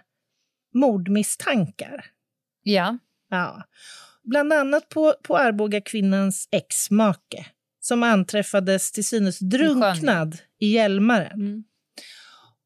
mordmisstankar? 0.80 2.06
Ja. 2.64 2.98
Ja. 3.30 3.64
Bland 4.24 4.54
annat 4.54 4.90
på, 4.90 5.14
på 5.24 5.38
Arboga-kvinnans 5.38 6.48
ex-make 6.52 7.46
som 7.80 8.04
anträffades 8.04 8.92
till 8.92 9.06
synes 9.06 9.40
drunknad 9.40 10.38
i 10.60 10.68
Hjälmaren. 10.68 11.42
Mm. 11.42 11.64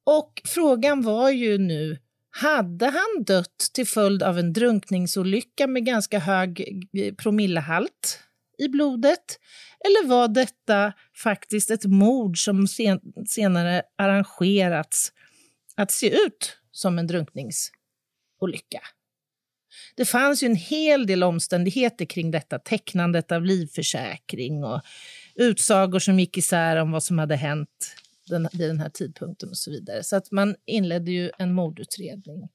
Och 0.04 0.41
frågan 0.45 1.02
var 1.02 1.30
ju 1.30 1.58
nu, 1.58 1.97
hade 2.30 2.86
han 2.86 3.24
dött 3.24 3.69
till 3.74 3.88
följd 3.88 4.24
av 4.24 4.39
en 4.39 4.54
drunkningsolycka 4.54 5.67
med 5.67 5.86
ganska 5.86 6.19
hög 6.19 6.62
eh, 6.97 7.13
promillehalt 7.15 8.19
i 8.58 8.67
blodet? 8.67 9.39
Eller 9.86 10.08
var 10.08 10.28
detta 10.28 10.93
faktiskt 11.17 11.71
ett 11.71 11.86
mord 11.86 12.43
som 12.43 12.67
sen, 12.67 13.00
senare 13.28 13.82
arrangerats 13.97 15.12
att 15.76 15.91
se 15.91 16.10
ut 16.10 16.58
som 16.71 17.00
en 17.00 17.08
drunkningsolycka? 18.41 18.82
Det 19.95 20.06
fanns 20.06 20.43
ju 20.43 20.45
en 20.45 20.56
hel 20.56 21.08
del 21.08 21.23
omständigheter 21.23 22.06
kring 22.06 22.32
detta, 22.32 22.60
tecknandet 22.60 23.32
av 23.32 23.45
livförsäkring 23.45 24.63
och 24.63 24.82
utsagor 25.36 25.99
som 25.99 26.19
gick 26.19 26.38
isär 26.38 26.75
om 26.75 26.91
vad 26.91 27.04
som 27.04 27.19
hade 27.19 27.36
hänt 27.36 27.95
den, 28.27 28.47
vid 28.54 28.69
den 28.69 28.80
här 28.80 28.89
tidpunkten 28.89 29.49
och 29.49 29.58
så 29.58 29.71
vidare. 29.71 30.04
Så 30.04 30.15
att 30.15 30.32
man 30.32 30.56
inledde 30.65 31.12
ju 31.12 31.32
en 31.38 31.54
mordutredning. 31.54 32.49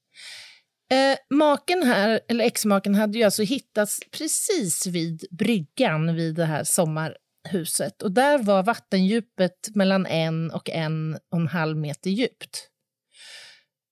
Eh, 0.91 1.17
maken 1.29 1.83
här, 1.83 2.19
eller 2.27 2.45
exmaken 2.45 2.95
hade 2.95 3.17
ju 3.17 3.23
alltså 3.23 3.43
hittats 3.43 3.99
precis 4.11 4.87
vid 4.87 5.25
bryggan 5.31 6.15
vid 6.15 6.35
det 6.35 6.45
här 6.45 6.63
sommarhuset. 6.63 8.01
Och 8.01 8.11
där 8.11 8.37
var 8.37 8.63
vattendjupet 8.63 9.69
mellan 9.75 10.05
en 10.05 10.51
och 10.51 10.69
en 10.69 11.17
och 11.31 11.39
en 11.39 11.47
halv 11.47 11.77
meter 11.77 12.09
djupt. 12.09 12.69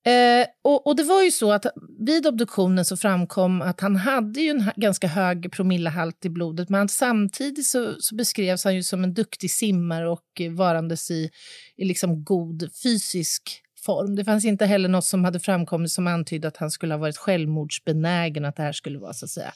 Eh, 0.05 0.47
och, 0.61 0.87
och 0.87 0.95
det 0.95 1.03
var 1.03 1.23
ju 1.23 1.31
så 1.31 1.51
att 1.51 1.65
vid 1.99 2.27
obduktionen 2.27 2.85
så 2.85 2.97
framkom 2.97 3.61
att 3.61 3.81
han 3.81 3.95
hade 3.95 4.41
ju 4.41 4.49
en 4.49 4.71
ganska 4.75 5.07
hög 5.07 5.51
promillehalt 5.51 6.25
i 6.25 6.29
blodet 6.29 6.69
men 6.69 6.89
samtidigt 6.89 7.65
så, 7.65 7.95
så 7.99 8.15
beskrevs 8.15 8.63
han 8.63 8.75
ju 8.75 8.83
som 8.83 9.03
en 9.03 9.13
duktig 9.13 9.51
simmare 9.51 10.09
och 10.09 10.41
varandes 10.51 11.11
i, 11.11 11.29
i 11.77 11.85
liksom 11.85 12.23
god 12.23 12.69
fysisk 12.83 13.61
form. 13.85 14.15
Det 14.15 14.25
fanns 14.25 14.45
inte 14.45 14.65
heller 14.65 14.89
något 14.89 15.05
som 15.05 15.25
hade 15.25 15.39
framkommit 15.39 15.91
som 15.91 16.07
antydde 16.07 16.47
att 16.47 16.57
han 16.57 16.71
skulle 16.71 16.93
ha 16.93 16.99
varit 16.99 17.17
självmordsbenägen, 17.17 18.45
att 18.45 18.55
det 18.55 18.63
här 18.63 18.73
skulle 18.73 18.99
vara 18.99 19.13
så 19.13 19.25
att 19.25 19.31
säga 19.31 19.53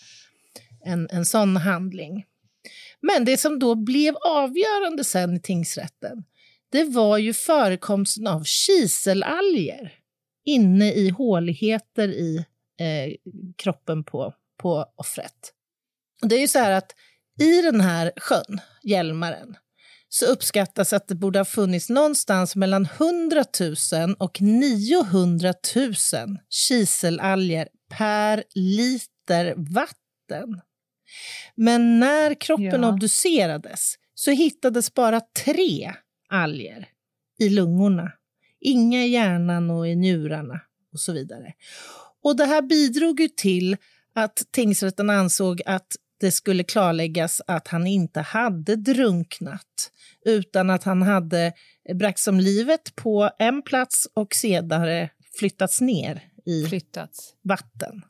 en, 0.85 1.07
en 1.11 1.25
sån 1.25 1.57
handling. 1.57 2.25
Men 3.01 3.25
det 3.25 3.37
som 3.37 3.59
då 3.59 3.75
blev 3.75 4.15
avgörande 4.15 5.03
sen 5.03 5.35
i 5.35 5.39
tingsrätten, 5.39 6.23
det 6.71 6.83
var 6.83 7.17
ju 7.17 7.33
förekomsten 7.33 8.27
av 8.27 8.43
kiselalger 8.43 9.98
inne 10.53 10.93
i 10.93 11.09
håligheter 11.09 12.07
i 12.07 12.37
eh, 12.79 13.15
kroppen 13.57 14.03
på, 14.03 14.33
på 14.61 14.85
offret. 14.95 15.53
Det 16.21 16.35
är 16.35 16.39
ju 16.39 16.47
så 16.47 16.59
här 16.59 16.71
att 16.71 16.95
i 17.41 17.61
den 17.61 17.81
här 17.81 18.11
sjön, 18.17 18.61
Hjälmaren, 18.83 19.55
så 20.09 20.25
uppskattas 20.25 20.93
att 20.93 21.07
det 21.07 21.15
borde 21.15 21.39
ha 21.39 21.45
funnits 21.45 21.89
någonstans 21.89 22.55
mellan 22.55 22.85
100 22.99 23.43
000 23.93 24.15
och 24.19 24.41
900 24.41 25.53
000 25.75 25.93
kiselalger 26.49 27.67
per 27.89 28.43
liter 28.55 29.53
vatten. 29.57 30.61
Men 31.55 31.99
när 31.99 32.33
kroppen 32.41 32.81
Ja. 32.81 32.89
obducerades 32.89 33.95
så 34.13 34.31
hittades 34.31 34.93
bara 34.93 35.21
tre 35.45 35.93
alger 36.29 36.87
i 37.39 37.49
lungorna. 37.49 38.11
Inga 38.61 39.05
i 39.05 39.09
hjärnan 39.09 39.69
och 39.69 39.87
i 39.87 39.95
njurarna 39.95 40.61
och 40.93 40.99
så 40.99 41.13
vidare. 41.13 41.53
Och 42.23 42.37
det 42.37 42.45
här 42.45 42.61
bidrog 42.61 43.19
ju 43.19 43.27
till 43.27 43.77
att 44.15 44.43
tingsrätten 44.51 45.09
ansåg 45.09 45.61
att 45.65 45.87
det 46.19 46.31
skulle 46.31 46.63
klarläggas 46.63 47.41
att 47.47 47.67
han 47.67 47.87
inte 47.87 48.21
hade 48.21 48.75
drunknat 48.75 49.91
utan 50.25 50.69
att 50.69 50.83
han 50.83 51.01
hade 51.01 51.53
bragts 51.95 52.27
om 52.27 52.39
livet 52.39 52.95
på 52.95 53.29
en 53.39 53.61
plats 53.61 54.07
och 54.13 54.35
senare 54.35 55.09
flyttats 55.39 55.81
ner 55.81 56.21
i 56.45 56.65
Flyttats. 56.65 57.33
vatten. 57.43 58.01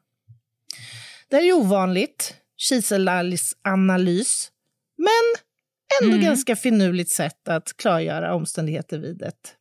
Det 1.29 1.35
här 1.35 1.43
är 1.43 1.53
ovanligt, 1.53 2.35
kiselalgsanalys, 2.57 4.51
men 4.97 5.43
ändå 6.01 6.15
Mm. 6.15 6.25
ganska 6.25 6.55
finurligt 6.55 7.11
sätt 7.11 7.47
att 7.47 7.77
klargöra 7.77 8.33
omständigheter 8.35 8.99
vid 8.99 9.21
ett 9.21 9.55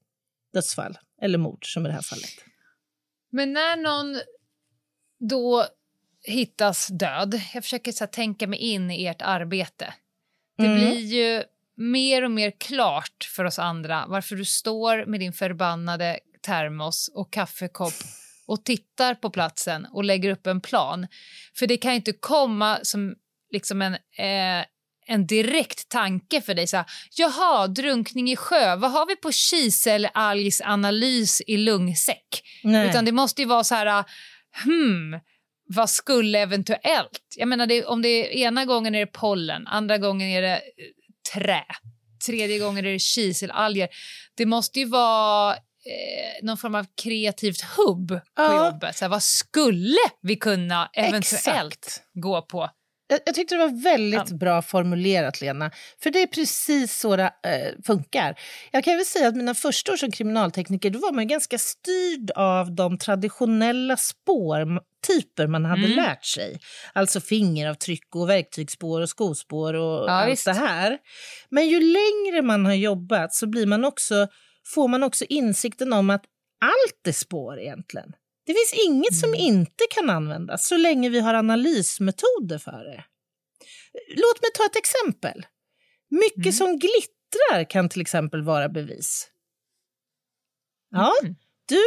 dödsfall, 0.59 0.99
eller 1.23 1.39
mord 1.39 1.73
som 1.73 1.87
i 1.87 1.89
det 1.89 1.95
här 1.95 2.03
fallet. 2.03 2.31
Men 3.31 3.53
när 3.53 3.77
någon 3.77 4.21
då 5.31 5.67
hittas 6.23 6.87
död, 6.89 7.41
jag 7.55 7.63
försöker 7.63 7.93
så 7.93 8.07
tänka 8.07 8.47
mig 8.47 8.59
in 8.59 8.91
i 8.91 9.07
ert 9.07 9.23
arbete. 9.23 9.95
Det 10.57 10.65
Mm. 10.67 10.77
blir 10.79 11.01
ju 11.01 11.43
mer 11.77 12.25
och 12.25 12.31
mer 12.31 12.51
klart 12.51 13.29
för 13.37 13.45
oss 13.45 13.59
andra 13.59 14.05
varför 14.09 14.37
du 14.37 14.45
står 14.45 15.07
med 15.07 15.21
din 15.21 15.33
förbannade 15.33 16.21
termos 16.43 17.11
och 17.15 17.33
kaffekopp 17.33 17.95
och 18.47 18.65
tittar 18.65 19.15
på 19.15 19.31
platsen 19.31 19.87
och 19.93 20.05
lägger 20.05 20.31
upp 20.31 20.47
en 20.47 20.61
plan. 20.61 21.07
För 21.59 21.67
det 21.67 21.77
kan 21.77 21.91
ju 21.93 21.97
inte 21.97 22.13
komma 22.13 22.79
som 22.83 23.15
liksom 23.51 23.83
en, 23.83 23.95
eh, 23.95 24.67
en 25.09 25.27
direkt 25.27 25.89
tanke 25.89 26.41
för 26.41 26.55
dig. 26.55 26.67
Så 26.67 26.77
här, 26.77 26.87
Jaha, 27.17 27.67
drunkning 27.67 28.31
i 28.31 28.37
sjö. 28.37 28.77
Vad 28.77 28.91
har 28.93 29.07
vi 29.07 29.17
på 29.17 29.33
kiselalgsanalys 29.33 31.43
i 31.47 31.57
lungsäck? 31.57 32.43
Nej. 32.65 32.89
Utan 32.89 33.05
det 33.05 33.13
måste 33.13 33.43
ju 33.43 33.49
vara 33.49 33.65
så 33.65 33.75
här... 33.75 34.05
Hmm, 34.65 35.21
vad 35.75 35.91
skulle 35.91 36.39
eventuellt... 36.39 37.21
Jag 37.37 37.49
menar, 37.49 37.67
det, 37.67 37.85
om 37.85 38.03
det 38.03 38.09
är 38.09 38.47
ena 38.47 38.65
gången 38.65 38.95
är 38.95 39.01
det 39.01 39.07
pollen, 39.07 39.67
andra 39.67 39.99
gången 39.99 40.29
är 40.29 40.43
det 40.43 40.55
eh, 40.57 40.61
trä, 41.35 41.65
tredje 42.27 42.59
gången 42.59 42.87
är 42.87 42.93
det 42.93 42.99
kiselalger. 42.99 43.89
Det 44.37 44.47
måste 44.47 44.79
ju 44.81 44.85
vara 44.87 45.55
eh, 45.55 45.59
någon 46.43 46.57
form 46.59 46.75
av 46.75 46.87
kreativt 47.03 47.61
hubb 47.63 48.09
på 48.09 48.21
Ja. 48.37 48.67
jobbet. 48.67 48.97
Så 48.97 49.05
här, 49.05 49.11
vad 49.11 49.23
skulle 49.23 49.99
vi 50.23 50.37
kunna 50.37 50.91
eventuellt 50.93 51.87
Exakt. 51.87 52.03
gå 52.15 52.43
på? 52.43 52.71
Jag, 53.09 53.21
jag 53.27 53.35
tyckte 53.35 53.55
det 53.55 53.59
var 53.59 53.83
väldigt 53.83 54.31
bra 54.33 54.63
formulerat, 54.63 55.41
Lena. 55.41 55.71
För 56.03 56.11
det 56.11 56.23
är 56.23 56.27
precis 56.27 56.99
så 57.01 57.17
det 57.17 57.23
eh, 57.25 57.83
funkar. 57.87 58.41
Jag 58.73 58.85
kan 58.85 58.97
väl 58.97 59.05
säga 59.07 59.29
att 59.29 59.37
mina 59.37 59.55
första 59.55 59.93
år 59.93 59.97
som 59.97 60.11
kriminaltekniker 60.11 60.91
då 60.91 60.99
var 60.99 61.13
man 61.13 61.29
ganska 61.29 61.59
styrd 61.59 62.31
av 62.35 62.75
de 62.75 62.99
traditionella 62.99 63.97
spårtyper 63.97 65.47
man 65.47 65.65
hade 65.65 65.85
Mm. 65.85 65.97
lärt 65.97 66.25
sig. 66.25 66.59
Alltså 66.93 67.21
fingeravtryck 67.21 68.15
och 68.15 68.29
verktygsspår 68.29 69.01
och 69.01 69.09
skospår 69.09 69.75
och 69.75 70.09
Ja, 70.09 70.11
allt 70.13 70.31
visst. 70.33 70.45
det 70.45 70.53
här. 70.53 70.99
Men 71.51 71.69
ju 71.69 71.81
längre 71.81 72.43
man 72.43 72.65
har 72.67 72.75
jobbat 72.75 73.35
så 73.35 73.47
blir 73.47 73.67
man 73.67 73.85
också, 73.85 74.29
får 74.75 74.89
man 74.89 75.03
också 75.03 75.25
insikten 75.29 75.93
om 75.93 76.11
att 76.11 76.25
allt 76.61 77.07
är 77.07 77.13
spår 77.13 77.61
egentligen. 77.61 78.13
Det 78.49 78.55
finns 78.55 78.85
inget 78.87 79.17
som 79.17 79.29
Mm. 79.29 79.41
inte 79.41 79.85
kan 79.91 80.11
användas 80.11 80.69
så 80.69 80.77
länge 80.77 81.09
vi 81.09 81.21
har 81.21 81.35
analysmetoder 81.35 82.59
för 82.59 82.85
det. 82.85 83.05
Låt 84.17 84.43
mig 84.43 84.51
ta 84.55 84.65
ett 84.67 84.77
exempel. 84.77 85.47
Mycket 86.11 86.37
Mm. 86.45 86.53
som 86.53 86.79
glittrar 86.79 87.71
kan 87.71 87.89
till 87.89 88.01
exempel 88.01 88.43
vara 88.43 88.69
bevis. 88.69 89.29
Ja, 90.91 91.15
Mm. 91.23 91.35
du 91.69 91.79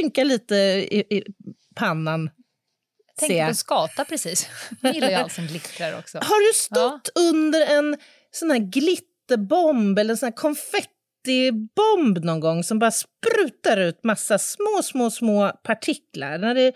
rynkar 0.00 0.24
lite 0.24 0.54
i, 0.54 0.98
i 1.10 1.24
pannan. 1.74 2.26
ser 2.26 3.20
Tänkte 3.20 3.34
jag. 3.36 3.48
på 3.48 3.54
skata 3.54 4.04
precis. 4.04 4.48
Jag 4.82 4.94
gillar 4.94 5.08
ju 5.08 5.14
allt 5.14 5.32
som 5.32 5.46
glittrar 5.46 5.98
också. 5.98 6.18
Har 6.18 6.48
du 6.48 6.54
stått 6.54 7.08
under 7.14 7.66
en 7.66 7.96
sån 8.30 8.50
här 8.50 8.58
glitterbomb 8.58 9.98
eller 9.98 10.10
en 10.14 10.18
sån 10.18 10.26
här 10.26 10.36
konfettibomb 11.24 12.24
någon 12.24 12.40
gång 12.40 12.62
som 12.64 12.78
bara 12.78 12.90
sprutar 12.90 13.76
ut 13.76 14.04
massa 14.04 14.38
små, 14.38 14.82
små, 14.82 15.10
små 15.10 15.52
partiklar? 15.64 16.38
När 16.38 16.54
det, 16.54 16.72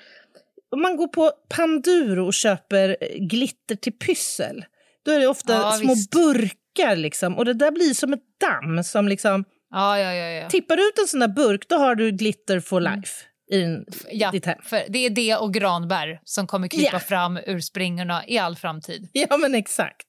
om 0.70 0.82
man 0.82 0.96
går 0.96 1.08
på 1.08 1.32
Panduro 1.56 2.26
och 2.26 2.34
köper 2.34 2.96
eh, 3.00 3.08
glitter 3.18 3.76
till 3.76 3.92
pyssel, 3.92 4.64
då 5.04 5.12
är 5.12 5.20
det 5.20 5.26
ofta 5.26 5.52
Ja, 5.52 5.72
små 5.72 5.94
visst. 5.94 6.10
burkar 6.10 6.96
liksom, 6.96 7.38
och 7.38 7.44
det 7.44 7.54
där 7.54 7.70
blir 7.70 7.94
som 7.94 8.12
ett 8.12 8.24
damm 8.40 8.84
som 8.84 9.08
liksom... 9.08 9.44
Ja, 9.70 9.98
ja, 9.98 10.14
ja. 10.14 10.28
ja. 10.28 10.48
Tippar 10.48 10.76
du 10.76 10.88
ut 10.88 10.98
en 10.98 11.06
sån 11.06 11.20
där 11.20 11.28
burk, 11.28 11.68
då 11.68 11.76
har 11.76 11.94
du 11.94 12.10
glitter 12.10 12.60
for 12.60 12.80
life 12.80 13.24
i 13.50 13.58
din, 13.58 13.84
ja 14.10 14.30
ditt 14.30 14.46
hem. 14.46 14.58
för 14.62 14.82
det 14.88 14.98
är 14.98 15.10
det 15.10 15.36
och 15.36 15.54
granbär 15.54 16.20
som 16.24 16.46
kommer 16.46 16.68
krypa 16.68 16.90
Ja. 16.92 17.00
fram 17.00 17.36
ur 17.46 17.60
springorna 17.60 18.24
i 18.26 18.38
all 18.38 18.56
framtid. 18.56 19.08
Ja, 19.12 19.36
men 19.36 19.54
exakt. 19.54 20.06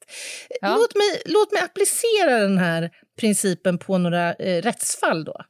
Ja. 0.61 0.75
Låt, 0.75 0.95
mig, 0.95 1.21
låt 1.25 1.51
mig 1.51 1.61
applicera 1.61 2.39
den 2.39 2.57
här 2.57 2.89
principen 3.19 3.77
på 3.77 3.97
några 3.97 4.33
eh, 4.33 4.61
rättsfall. 4.61 5.23
Då. 5.23 5.41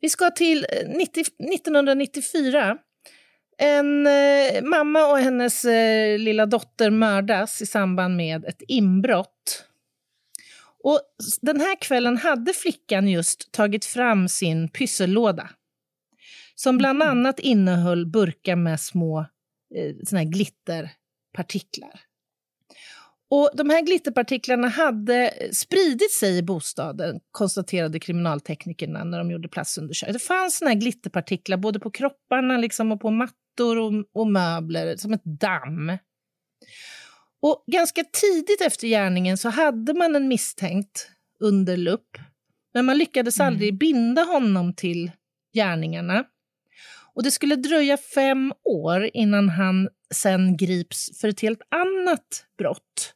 Vi 0.00 0.08
ska 0.08 0.30
till 0.30 0.66
eh, 0.72 0.88
90, 0.88 1.20
1994. 1.54 2.76
En 3.60 4.06
eh, 4.06 4.62
mamma 4.62 5.06
och 5.06 5.18
hennes 5.18 5.64
eh, 5.64 6.18
lilla 6.18 6.46
dotter 6.46 6.90
mördas 6.90 7.62
i 7.62 7.66
samband 7.66 8.16
med 8.16 8.44
ett 8.44 8.62
inbrott. 8.68 9.64
Och 10.84 11.00
den 11.40 11.60
här 11.60 11.76
kvällen 11.80 12.16
hade 12.16 12.52
flickan 12.52 13.08
just 13.08 13.52
tagit 13.52 13.84
fram 13.84 14.28
sin 14.28 14.68
pyssellåda 14.68 15.50
som 16.60 16.78
bland 16.78 17.02
annat 17.02 17.38
innehöll 17.38 18.06
burkar 18.06 18.56
med 18.56 18.80
små 18.80 19.20
eh, 19.74 19.94
såna 20.04 20.24
glitterpartiklar. 20.24 22.00
Och 23.30 23.50
de 23.54 23.70
här 23.70 23.82
glitterpartiklarna 23.82 24.68
hade 24.68 25.34
spridit 25.52 26.12
sig 26.12 26.38
i 26.38 26.42
bostaden, 26.42 27.20
konstaterade 27.30 28.00
kriminalteknikerna 28.00 29.04
när 29.04 29.18
de 29.18 29.30
gjorde 29.30 29.48
platsundersökning. 29.48 30.12
Det 30.12 30.18
fanns 30.18 30.58
såna 30.58 30.70
här 30.70 30.78
glitterpartiklar 30.78 31.56
både 31.56 31.80
på 31.80 31.90
kropparna 31.90 32.56
liksom 32.56 32.92
och 32.92 33.00
på 33.00 33.10
mattor 33.10 33.78
och, 33.78 33.92
och 34.12 34.26
möbler, 34.26 34.96
som 34.96 35.12
ett 35.12 35.24
damm. 35.24 35.98
Och 37.42 37.64
ganska 37.66 38.04
tidigt 38.04 38.60
efter 38.60 38.86
gärningen 38.86 39.38
så 39.38 39.48
hade 39.48 39.94
man 39.94 40.16
en 40.16 40.28
misstänkt 40.28 41.10
under 41.40 41.76
lupp. 41.76 42.18
Men 42.74 42.84
man 42.84 42.98
lyckades 42.98 43.40
aldrig 43.40 43.78
binda 43.78 44.22
honom 44.22 44.74
till 44.74 45.10
gärningarna. 45.54 46.24
Och 47.18 47.24
det 47.24 47.30
skulle 47.30 47.56
dröja 47.56 47.96
fem 47.96 48.52
år 48.64 49.10
innan 49.14 49.48
han 49.48 49.88
sen 50.14 50.56
grips 50.56 51.20
för 51.20 51.28
ett 51.28 51.40
helt 51.40 51.62
annat 51.70 52.46
brott. 52.58 53.14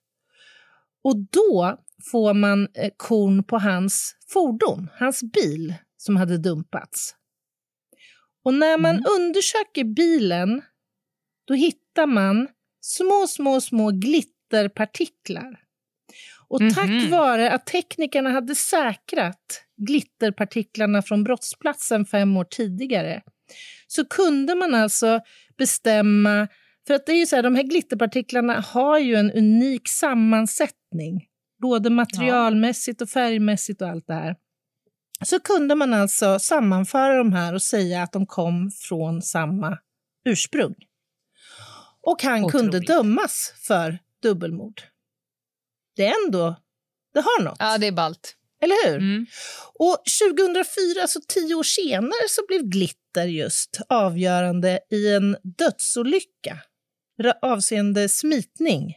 Och 1.04 1.16
då 1.16 1.78
får 2.10 2.34
man 2.34 2.68
eh, 2.74 2.90
korn 2.96 3.44
på 3.44 3.58
hans 3.58 4.16
fordon, 4.28 4.90
hans 4.94 5.22
bil 5.22 5.74
som 5.96 6.16
hade 6.16 6.38
dumpats. 6.38 7.14
Och 8.44 8.54
när 8.54 8.78
man 8.78 9.04
undersöker 9.18 9.84
bilen, 9.84 10.62
då 11.44 11.54
hittar 11.54 12.06
man 12.06 12.48
små, 12.80 13.26
små, 13.28 13.60
små 13.60 13.90
glitterpartiklar. 13.90 15.60
Och 16.48 16.60
tack 16.74 16.90
Mhm. 16.90 17.10
vare 17.10 17.50
att 17.50 17.66
teknikerna 17.66 18.30
hade 18.30 18.54
säkrat 18.54 19.64
glitterpartiklarna 19.76 21.02
från 21.02 21.24
brottsplatsen 21.24 22.06
fem 22.06 22.36
år 22.36 22.44
tidigare 22.44 23.22
så 23.86 24.04
kunde 24.04 24.54
man 24.54 24.74
alltså 24.74 25.20
bestämma... 25.58 26.48
För 26.86 26.94
att 26.94 27.06
det 27.06 27.12
är 27.12 27.16
ju 27.16 27.26
så 27.26 27.36
här, 27.36 27.42
de 27.42 27.54
här 27.54 27.62
glitterpartiklarna 27.62 28.60
har 28.60 28.98
ju 28.98 29.14
en 29.14 29.32
unik 29.32 29.88
sammansättning 29.88 31.28
både 31.62 31.90
materialmässigt 31.90 33.02
och 33.02 33.08
färgmässigt 33.08 33.82
och 33.82 33.88
allt 33.88 34.06
det 34.06 34.14
här. 34.14 34.36
Så 35.24 35.40
kunde 35.40 35.74
man 35.74 35.94
alltså 35.94 36.38
sammanföra 36.38 37.16
de 37.16 37.32
här 37.32 37.54
och 37.54 37.62
säga 37.62 38.02
att 38.02 38.12
de 38.12 38.26
kom 38.26 38.70
från 38.70 39.22
samma 39.22 39.78
ursprung. 40.24 40.74
Och 42.00 42.22
han 42.22 42.48
kunde 42.48 42.68
Otroligt. 42.68 42.88
dömas 42.88 43.54
för 43.56 43.98
dubbelmord. 44.22 44.82
Det 45.96 46.06
är 46.06 46.14
ändå... 46.26 46.56
Det 47.14 47.20
har 47.20 47.44
något. 47.44 47.56
Ja, 47.58 47.78
det 47.78 47.86
är 47.86 47.92
ballt. 47.92 48.36
Eller 48.62 48.90
hur? 48.90 48.96
Mm. 48.96 49.26
Och 49.74 50.02
2004, 50.22 51.02
alltså 51.02 51.20
tio 51.28 51.54
år 51.54 51.62
senare, 51.62 52.28
så 52.28 52.42
blev 52.48 52.62
glitter 52.62 53.26
just 53.26 53.80
avgörande 53.88 54.80
i 54.90 55.14
en 55.14 55.36
dödsolycka 55.42 56.58
avseende 57.42 58.08
smitning. 58.08 58.96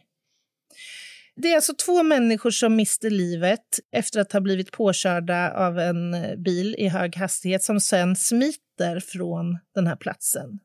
Det 1.36 1.52
är 1.52 1.56
alltså 1.56 1.74
två 1.74 2.02
människor 2.02 2.50
som 2.50 2.76
miste 2.76 3.10
livet 3.10 3.80
efter 3.92 4.20
att 4.20 4.32
ha 4.32 4.40
blivit 4.40 4.72
påkörda 4.72 5.52
av 5.52 5.78
en 5.78 6.14
eh, 6.14 6.36
bil 6.36 6.74
i 6.78 6.88
hög 6.88 7.16
hastighet 7.16 7.62
som 7.62 7.80
sen 7.80 8.16
smiter 8.16 9.00
från 9.00 9.58
den 9.74 9.86
här 9.86 9.96
platsen. 9.96 10.58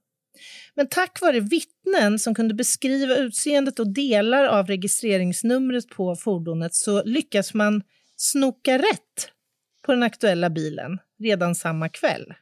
Men 0.76 0.88
tack 0.88 1.22
vare 1.22 1.40
vittnen 1.40 2.20
som 2.20 2.36
kunde 2.36 2.54
beskriva 2.54 3.16
utseendet 3.16 3.80
och 3.80 3.94
delar 3.94 4.46
av 4.46 4.68
registreringsnumret 4.68 5.90
på 5.90 6.16
fordonet 6.16 6.76
så 6.76 7.04
lyckas 7.04 7.54
man 7.54 7.84
snoka 8.22 8.78
rätt 8.78 9.32
på 9.86 9.92
den 9.92 10.04
aktuella 10.04 10.50
bilen 10.50 10.98
redan 11.20 11.56
samma 11.56 11.90
kväll. 11.90 12.34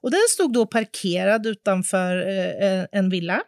Och 0.00 0.10
den 0.10 0.20
stod 0.28 0.52
då 0.52 0.66
parkerad 0.66 1.46
utanför 1.46 2.16
eh, 2.62 2.86
en 2.92 3.10
villa. 3.10 3.42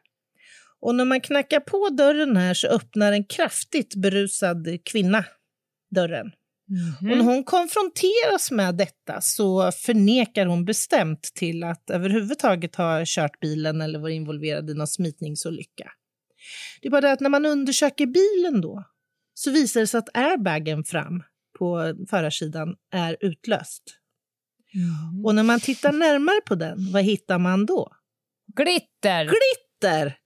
Och 0.81 0.95
när 0.95 1.05
man 1.05 1.21
knackar 1.21 1.61
på 1.61 1.89
dörren 1.89 2.37
här 2.37 2.55
så 2.55 2.69
öppnar 2.69 3.13
en 3.13 3.25
kraftigt 3.25 3.95
berusad 3.95 4.79
kvinna 4.85 5.25
dörren. 5.91 6.33
Och 7.01 7.17
när 7.17 7.25
hon 7.25 7.45
konfronteras 7.45 8.51
med 8.51 8.77
detta 8.77 9.21
så 9.21 9.73
förnekar 9.73 10.47
hon 10.47 10.65
bestämt 10.65 11.23
till 11.23 11.65
att 11.65 11.91
överhuvudtaget 11.91 12.77
ha 12.77 13.03
kört 13.07 13.41
bilen 13.41 13.81
eller 13.81 13.99
varit 13.99 14.15
involverad 14.15 14.71
i 14.71 14.75
någon 14.75 14.87
smitningsolycka. 14.87 15.91
Det 16.81 16.89
är 16.89 16.91
bara 16.91 17.01
det 17.01 17.13
att 17.13 17.21
när 17.21 17.31
man 17.31 17.47
undersöker 17.47 18.07
bilen 18.07 18.61
då 18.61 18.85
så 19.35 19.51
visar 19.51 19.81
det 19.81 19.87
sig 19.87 19.99
att 19.99 20.17
airbagen 20.17 20.85
fram 20.85 21.23
på 21.59 21.95
förarsidan 22.11 22.75
är 22.93 23.17
utlöst. 23.21 23.83
Och 25.25 25.35
när 25.35 25.43
man 25.43 25.61
tittar 25.61 25.93
närmare 25.93 26.41
på 26.47 26.55
den, 26.55 26.93
vad 26.93 27.03
hittar 27.03 27.39
man 27.39 27.67
då? 27.67 27.93
Glitter! 28.57 29.25
Glitter! 29.25 30.17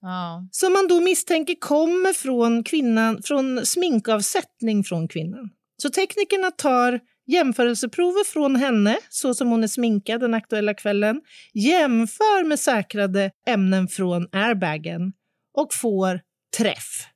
Ja. 0.00 0.48
Som 0.50 0.72
man 0.72 0.88
då 0.88 1.00
misstänker 1.00 1.54
kommer 1.54 2.12
från, 2.12 2.64
kvinnan, 2.64 3.22
från 3.22 3.66
sminkavsättning 3.66 4.84
från 4.84 5.08
kvinnan. 5.08 5.50
Så 5.82 5.90
teknikerna 5.90 6.50
tar 6.50 7.00
jämförelseprover 7.26 8.24
från 8.24 8.56
henne, 8.56 8.98
så 9.08 9.34
som 9.34 9.48
hon 9.48 9.64
är 9.64 9.68
sminkad 9.68 10.20
den 10.20 10.34
aktuella 10.34 10.74
kvällen, 10.74 11.20
jämför 11.54 12.44
med 12.44 12.60
säkrade 12.60 13.30
ämnen 13.46 13.88
från 13.88 14.28
airbagen 14.32 15.12
och 15.54 15.74
får 15.74 16.20
träff. 16.58 17.09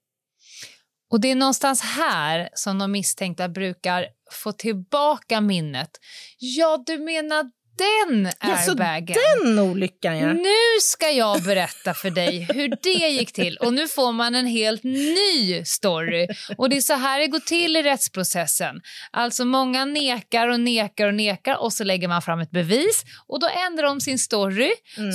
Och 1.15 1.21
det 1.21 1.31
är 1.31 1.35
någonstans 1.35 1.83
här 1.83 2.49
som 2.55 2.79
de 2.79 2.93
misstänkta 2.93 3.49
brukar 3.49 4.07
få 4.33 4.53
tillbaka 4.53 5.41
minnet. 5.41 5.91
Ja, 6.39 6.83
du 6.87 6.99
menar 6.99 7.45
den 7.79 8.33
Ja, 8.41 8.59
airbagen? 8.59 9.17
den 9.45 9.59
olyckan, 9.59 10.19
ja. 10.19 10.33
Nu 10.33 10.81
ska 10.81 11.11
jag 11.11 11.43
berätta 11.43 11.95
för 11.95 12.11
dig 12.11 12.49
hur 12.55 12.77
det 12.83 13.09
gick 13.09 13.33
till. 13.33 13.57
Och 13.57 13.75
nu 13.75 13.89
får 13.89 14.13
man 14.13 14.35
en 14.35 14.47
helt 14.47 14.83
ny 14.85 15.65
story. 15.65 16.29
Och 16.57 16.69
det 16.69 16.77
är 16.77 16.81
så 16.81 16.95
här 16.95 17.21
det 17.21 17.27
går 17.27 17.41
till 17.41 17.77
i 17.77 17.83
rättsprocessen. 17.83 18.81
Alltså 19.11 19.45
många 19.45 19.85
nekar 19.85 20.49
och 20.49 20.61
nekar 20.61 21.07
och 21.07 21.15
nekar 21.15 21.57
och 21.57 21.73
så 21.73 21.85
lägger 21.85 22.09
man 22.09 22.23
fram 22.23 22.41
ett 22.41 22.51
bevis 22.51 23.05
och 23.27 23.41
då 23.41 23.49
ändrar 23.67 23.87
de 23.87 24.01
sin 24.01 24.19
story 24.19 24.73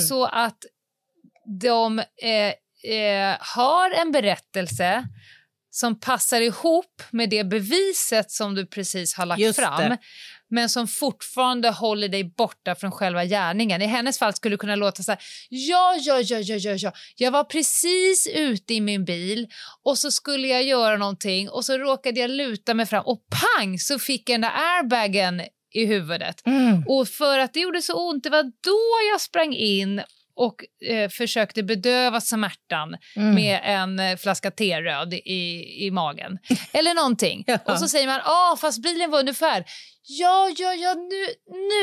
så 0.08 0.24
att 0.26 0.58
de 1.60 1.98
eh, 1.98 2.92
eh, 2.92 3.36
har 3.40 3.90
en 3.90 4.12
berättelse 4.12 5.04
som 5.70 6.00
passar 6.00 6.40
ihop 6.40 7.02
med 7.10 7.30
det 7.30 7.44
beviset 7.44 8.30
som 8.30 8.54
du 8.54 8.66
precis 8.66 9.14
har 9.14 9.26
lagt 9.26 9.56
fram 9.56 9.96
men 10.50 10.68
som 10.68 10.88
fortfarande 10.88 11.70
håller 11.70 12.08
dig 12.08 12.24
borta 12.24 12.74
från 12.74 12.92
själva 12.92 13.24
gärningen. 13.24 13.82
I 13.82 13.86
hennes 13.86 14.18
fall 14.18 14.34
skulle 14.34 14.54
det 14.54 14.58
kunna 14.58 14.76
låta 14.76 15.02
så 15.02 15.12
här. 15.12 15.20
Ja, 15.48 15.96
ja, 16.00 16.20
ja, 16.20 16.38
ja, 16.38 16.56
ja, 16.56 16.72
ja. 16.72 16.92
Jag 17.16 17.30
var 17.30 17.44
precis 17.44 18.28
ute 18.34 18.74
i 18.74 18.80
min 18.80 19.04
bil 19.04 19.48
och 19.84 19.98
så 19.98 20.10
skulle 20.10 20.48
jag 20.48 20.62
göra 20.62 20.96
någonting 20.96 21.48
och 21.50 21.64
så 21.64 21.78
råkade 21.78 22.20
jag 22.20 22.30
luta 22.30 22.74
mig 22.74 22.86
fram 22.86 23.04
och 23.06 23.20
pang 23.28 23.78
så 23.78 23.98
fick 23.98 24.30
jag 24.30 24.34
den 24.34 24.40
där 24.40 24.76
airbagen 24.76 25.42
i 25.72 25.86
huvudet. 25.86 26.46
Mm. 26.46 26.84
Och 26.88 27.08
för 27.08 27.38
att 27.38 27.54
det 27.54 27.60
gjorde 27.60 27.82
så 27.82 28.08
ont, 28.10 28.24
det 28.24 28.30
var 28.30 28.42
då 28.42 29.12
jag 29.12 29.20
sprang 29.20 29.54
in 29.54 30.02
och 30.40 30.88
eh, 30.90 31.08
försökte 31.08 31.62
bedöva 31.62 32.20
smärtan 32.20 32.96
Mm. 33.16 33.34
med 33.34 33.60
en 33.64 33.98
eh, 34.00 34.16
flaska 34.16 34.50
teröd 34.50 35.14
i, 35.14 35.64
i 35.86 35.90
magen. 35.90 36.38
Eller 36.72 36.94
någonting. 36.94 37.44
Ja. 37.46 37.58
Och 37.64 37.78
så 37.78 37.88
säger 37.88 38.06
man, 38.06 38.20
ja 38.24 38.56
fast 38.60 38.82
bilen 38.82 39.10
var 39.10 39.18
ungefär. 39.20 39.64
Ja, 40.02 40.50
ja, 40.58 40.74
ja, 40.74 40.94
nu, 40.94 41.26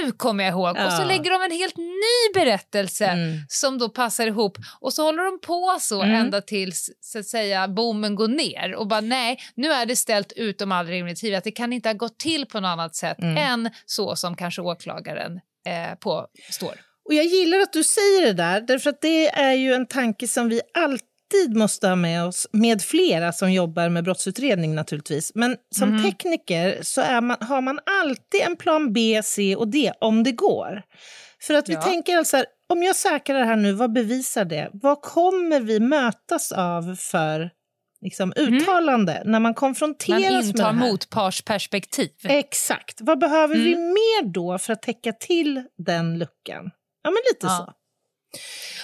nu 0.03 0.11
kommer 0.11 0.43
jag 0.43 0.51
ihåg. 0.51 0.69
Och 0.85 0.91
så 0.93 1.01
Ja. 1.01 1.05
lägger 1.07 1.31
de 1.31 1.41
en 1.41 1.51
helt 1.51 1.77
ny 1.77 2.33
berättelse 2.33 3.05
Mm. 3.05 3.37
som 3.49 3.77
då 3.77 3.89
passar 3.89 4.27
ihop. 4.27 4.57
Och 4.81 4.93
så 4.93 5.03
håller 5.03 5.23
de 5.23 5.39
på 5.41 5.77
så 5.79 6.01
Mm. 6.01 6.15
ända 6.15 6.41
tills 6.41 6.89
så 7.01 7.19
att 7.19 7.25
säga, 7.25 7.67
bommen 7.67 8.15
går 8.15 8.27
ner. 8.27 8.75
Och 8.75 8.87
bara 8.87 9.01
nej, 9.01 9.39
nu 9.55 9.71
är 9.71 9.85
det 9.85 9.95
ställt 9.95 10.31
utom 10.35 10.71
all 10.71 10.87
rimligt 10.87 11.19
tvivel 11.19 11.37
att 11.37 11.43
det 11.43 11.51
kan 11.51 11.73
inte 11.73 11.89
ha 11.89 11.93
gått 11.93 12.19
till 12.19 12.45
på 12.45 12.59
något 12.59 12.67
annat 12.69 12.95
sätt 12.95 13.19
Mm. 13.21 13.37
än 13.37 13.69
så 13.85 14.15
som 14.15 14.35
kanske 14.35 14.61
åklagaren 14.61 15.39
eh, 15.67 15.95
påstår. 15.99 16.75
Och 17.07 17.13
jag 17.13 17.25
gillar 17.25 17.59
att 17.59 17.73
du 17.73 17.83
säger 17.83 18.25
det 18.25 18.33
där, 18.33 18.61
därför 18.61 18.89
att 18.89 19.01
det 19.01 19.27
är 19.27 19.53
ju 19.53 19.73
en 19.73 19.85
tanke 19.85 20.27
som 20.27 20.49
vi 20.49 20.61
alltid 20.73 21.55
måste 21.57 21.87
ha 21.87 21.95
med 21.95 22.25
oss, 22.25 22.47
med 22.51 22.81
flera 22.81 23.31
som 23.33 23.51
jobbar 23.53 23.89
med 23.89 24.03
brottsutredning 24.03 24.75
naturligtvis. 24.75 25.31
Men 25.35 25.55
som 25.75 25.89
Mhm. 25.89 26.03
tekniker 26.03 26.79
så 26.81 27.01
man, 27.21 27.37
har 27.39 27.61
man 27.61 27.79
alltid 28.01 28.41
en 28.41 28.55
plan 28.55 28.93
B, 28.93 29.21
C 29.23 29.55
och 29.55 29.67
D 29.67 29.91
om 29.99 30.23
det 30.23 30.31
går. 30.31 30.81
För 31.41 31.53
att 31.53 31.69
vi 31.69 31.73
Ja. 31.73 31.81
tänker 31.81 32.17
alltså, 32.17 32.37
här, 32.37 32.45
om 32.69 32.83
jag 32.83 32.95
säkrar 32.95 33.39
det 33.39 33.45
här 33.45 33.55
nu, 33.55 33.71
vad 33.73 33.93
bevisar 33.93 34.45
det? 34.45 34.69
Vad 34.73 35.01
kommer 35.01 35.59
vi 35.59 35.79
mötas 35.79 36.51
av 36.51 36.95
för 36.95 37.49
liksom, 38.01 38.33
uttalande 38.35 39.21
när 39.25 39.39
man 39.39 39.53
konfronteras 39.53 40.21
Man 40.23 40.33
med 40.33 40.43
det 40.43 40.47
intar 40.47 40.73
här? 40.73 40.89
motpartsperspektiv. 40.89 42.09
Exakt. 42.23 42.97
Vad 43.01 43.19
behöver 43.19 43.55
vi 43.55 43.73
Mm. 43.73 43.87
mer 43.87 44.33
då 44.33 44.57
för 44.57 44.73
att 44.73 44.81
täcka 44.81 45.13
till 45.13 45.63
den 45.77 46.17
luckan? 46.19 46.71
Ja, 47.07 47.11
men 47.11 47.21
lite 47.33 47.45
Ja. 47.47 47.57
så. 47.57 47.73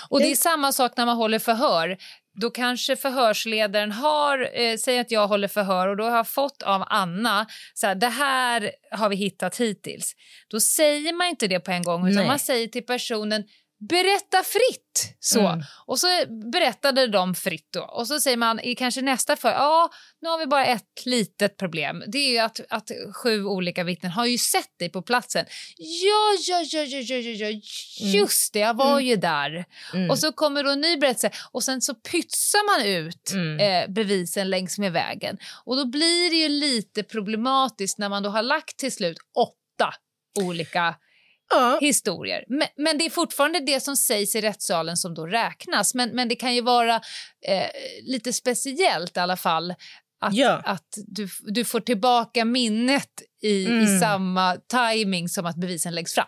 Och 0.09 0.19
det 0.19 0.32
är 0.32 0.36
samma 0.36 0.71
sak 0.71 0.91
när 0.97 1.05
man 1.05 1.17
håller 1.17 1.39
förhör. 1.39 1.97
Då 2.41 2.49
kanske 2.49 2.95
förhörsledaren 2.95 3.91
har, 3.91 4.49
eh, 4.61 4.78
säg 4.78 4.99
att 4.99 5.11
jag 5.11 5.28
håller 5.28 5.47
förhör 5.47 5.88
och 5.88 5.97
då 5.97 6.03
har 6.03 6.17
jag 6.17 6.28
fått 6.28 6.61
av 6.63 6.84
Anna, 6.88 7.45
så 7.74 7.88
här, 7.88 7.95
det 7.95 8.07
här 8.07 8.71
har 8.91 9.09
vi 9.09 9.15
hittat 9.15 9.57
hittills. 9.57 10.13
Då 10.47 10.59
säger 10.59 11.13
man 11.13 11.28
inte 11.28 11.47
det 11.47 11.59
på 11.59 11.71
en 11.71 11.84
gång 11.84 12.07
utan 12.07 12.15
Nej. 12.15 12.28
man 12.28 12.39
säger 12.39 12.67
till 12.67 12.86
personen 12.86 13.43
berätta 13.89 14.43
fritt. 14.43 15.15
Så. 15.19 15.39
Mm. 15.39 15.63
Och 15.86 15.99
så 15.99 16.07
berättade 16.51 17.07
de 17.07 17.36
fritt 17.36 17.67
då. 17.73 17.81
Och 17.81 18.07
så 18.07 18.19
säger 18.19 18.38
man 18.38 18.59
i 18.59 18.75
kanske 18.75 19.01
nästa 19.01 19.36
för 19.36 19.49
ja, 19.49 19.89
nu 20.21 20.29
har 20.29 20.39
vi 20.39 20.45
bara 20.45 20.65
ett 20.65 21.05
litet 21.05 21.57
problem. 21.57 22.03
Det 22.07 22.17
är 22.17 22.31
ju 22.31 22.38
att, 22.39 22.59
att 22.69 22.91
sju 23.23 23.45
olika 23.45 23.84
vittnen 23.84 24.11
har 24.11 24.25
ju 24.25 24.38
sett 24.38 24.79
dig 24.79 24.89
på 24.89 25.01
platsen. 25.01 25.45
Ja, 25.77 26.38
ja, 26.47 26.61
ja, 26.71 26.84
ja, 26.84 26.99
ja, 26.99 27.17
ja, 27.17 27.49
ja. 27.49 27.59
just 27.99 28.53
det, 28.53 28.59
jag 28.59 28.73
var 28.73 28.99
ju 28.99 29.15
där. 29.15 29.65
Mm. 29.93 30.09
Och 30.09 30.19
så 30.19 30.31
kommer 30.31 30.63
då 30.63 30.69
en 30.69 30.81
ny 30.81 30.97
berättelse 30.97 31.31
och 31.51 31.63
sen 31.63 31.81
så 31.81 31.95
pytsar 31.95 32.79
man 32.79 32.88
ut 32.88 33.31
Mm. 33.34 33.59
eh, 33.59 33.93
bevisen 33.93 34.49
längs 34.49 34.77
med 34.79 34.91
vägen. 34.91 35.38
Och 35.65 35.75
då 35.75 35.86
blir 35.86 36.29
det 36.29 36.36
ju 36.36 36.49
lite 36.49 37.03
problematiskt 37.03 37.97
när 37.97 38.09
man 38.09 38.23
då 38.23 38.29
har 38.29 38.41
lagt 38.43 38.77
till 38.77 38.91
slut 38.91 39.17
åtta 39.38 39.93
olika 40.39 40.95
Ja, 41.54 41.78
historier. 41.82 42.43
Men, 42.47 42.68
men 42.78 42.97
det 42.97 43.06
är 43.06 43.10
fortfarande 43.10 43.60
det 43.60 43.80
som 43.84 43.95
sägs 43.97 44.36
i 44.36 44.41
rättssalen 44.41 44.97
som 44.97 45.14
då 45.14 45.26
räknas. 45.28 45.93
Men, 45.95 46.10
men 46.10 46.28
det 46.30 46.36
kan 46.36 46.56
ju 46.56 46.62
vara 46.62 46.95
eh, 47.47 47.68
lite 48.04 48.34
speciellt 48.34 49.18
i 49.18 49.20
alla 49.20 49.38
fall 49.38 49.72
att, 50.22 50.34
Ja. 50.36 50.62
att 50.66 50.88
du, 51.08 51.28
du 51.41 51.66
får 51.66 51.80
tillbaka 51.80 52.45
minnet 52.45 53.10
i, 53.43 53.47
i 53.47 53.66
Mm. 53.66 53.99
samma 53.99 54.56
timing 54.72 55.30
som 55.30 55.45
att 55.45 55.56
bevisen 55.56 55.95
läggs 55.95 56.14
fram. 56.14 56.28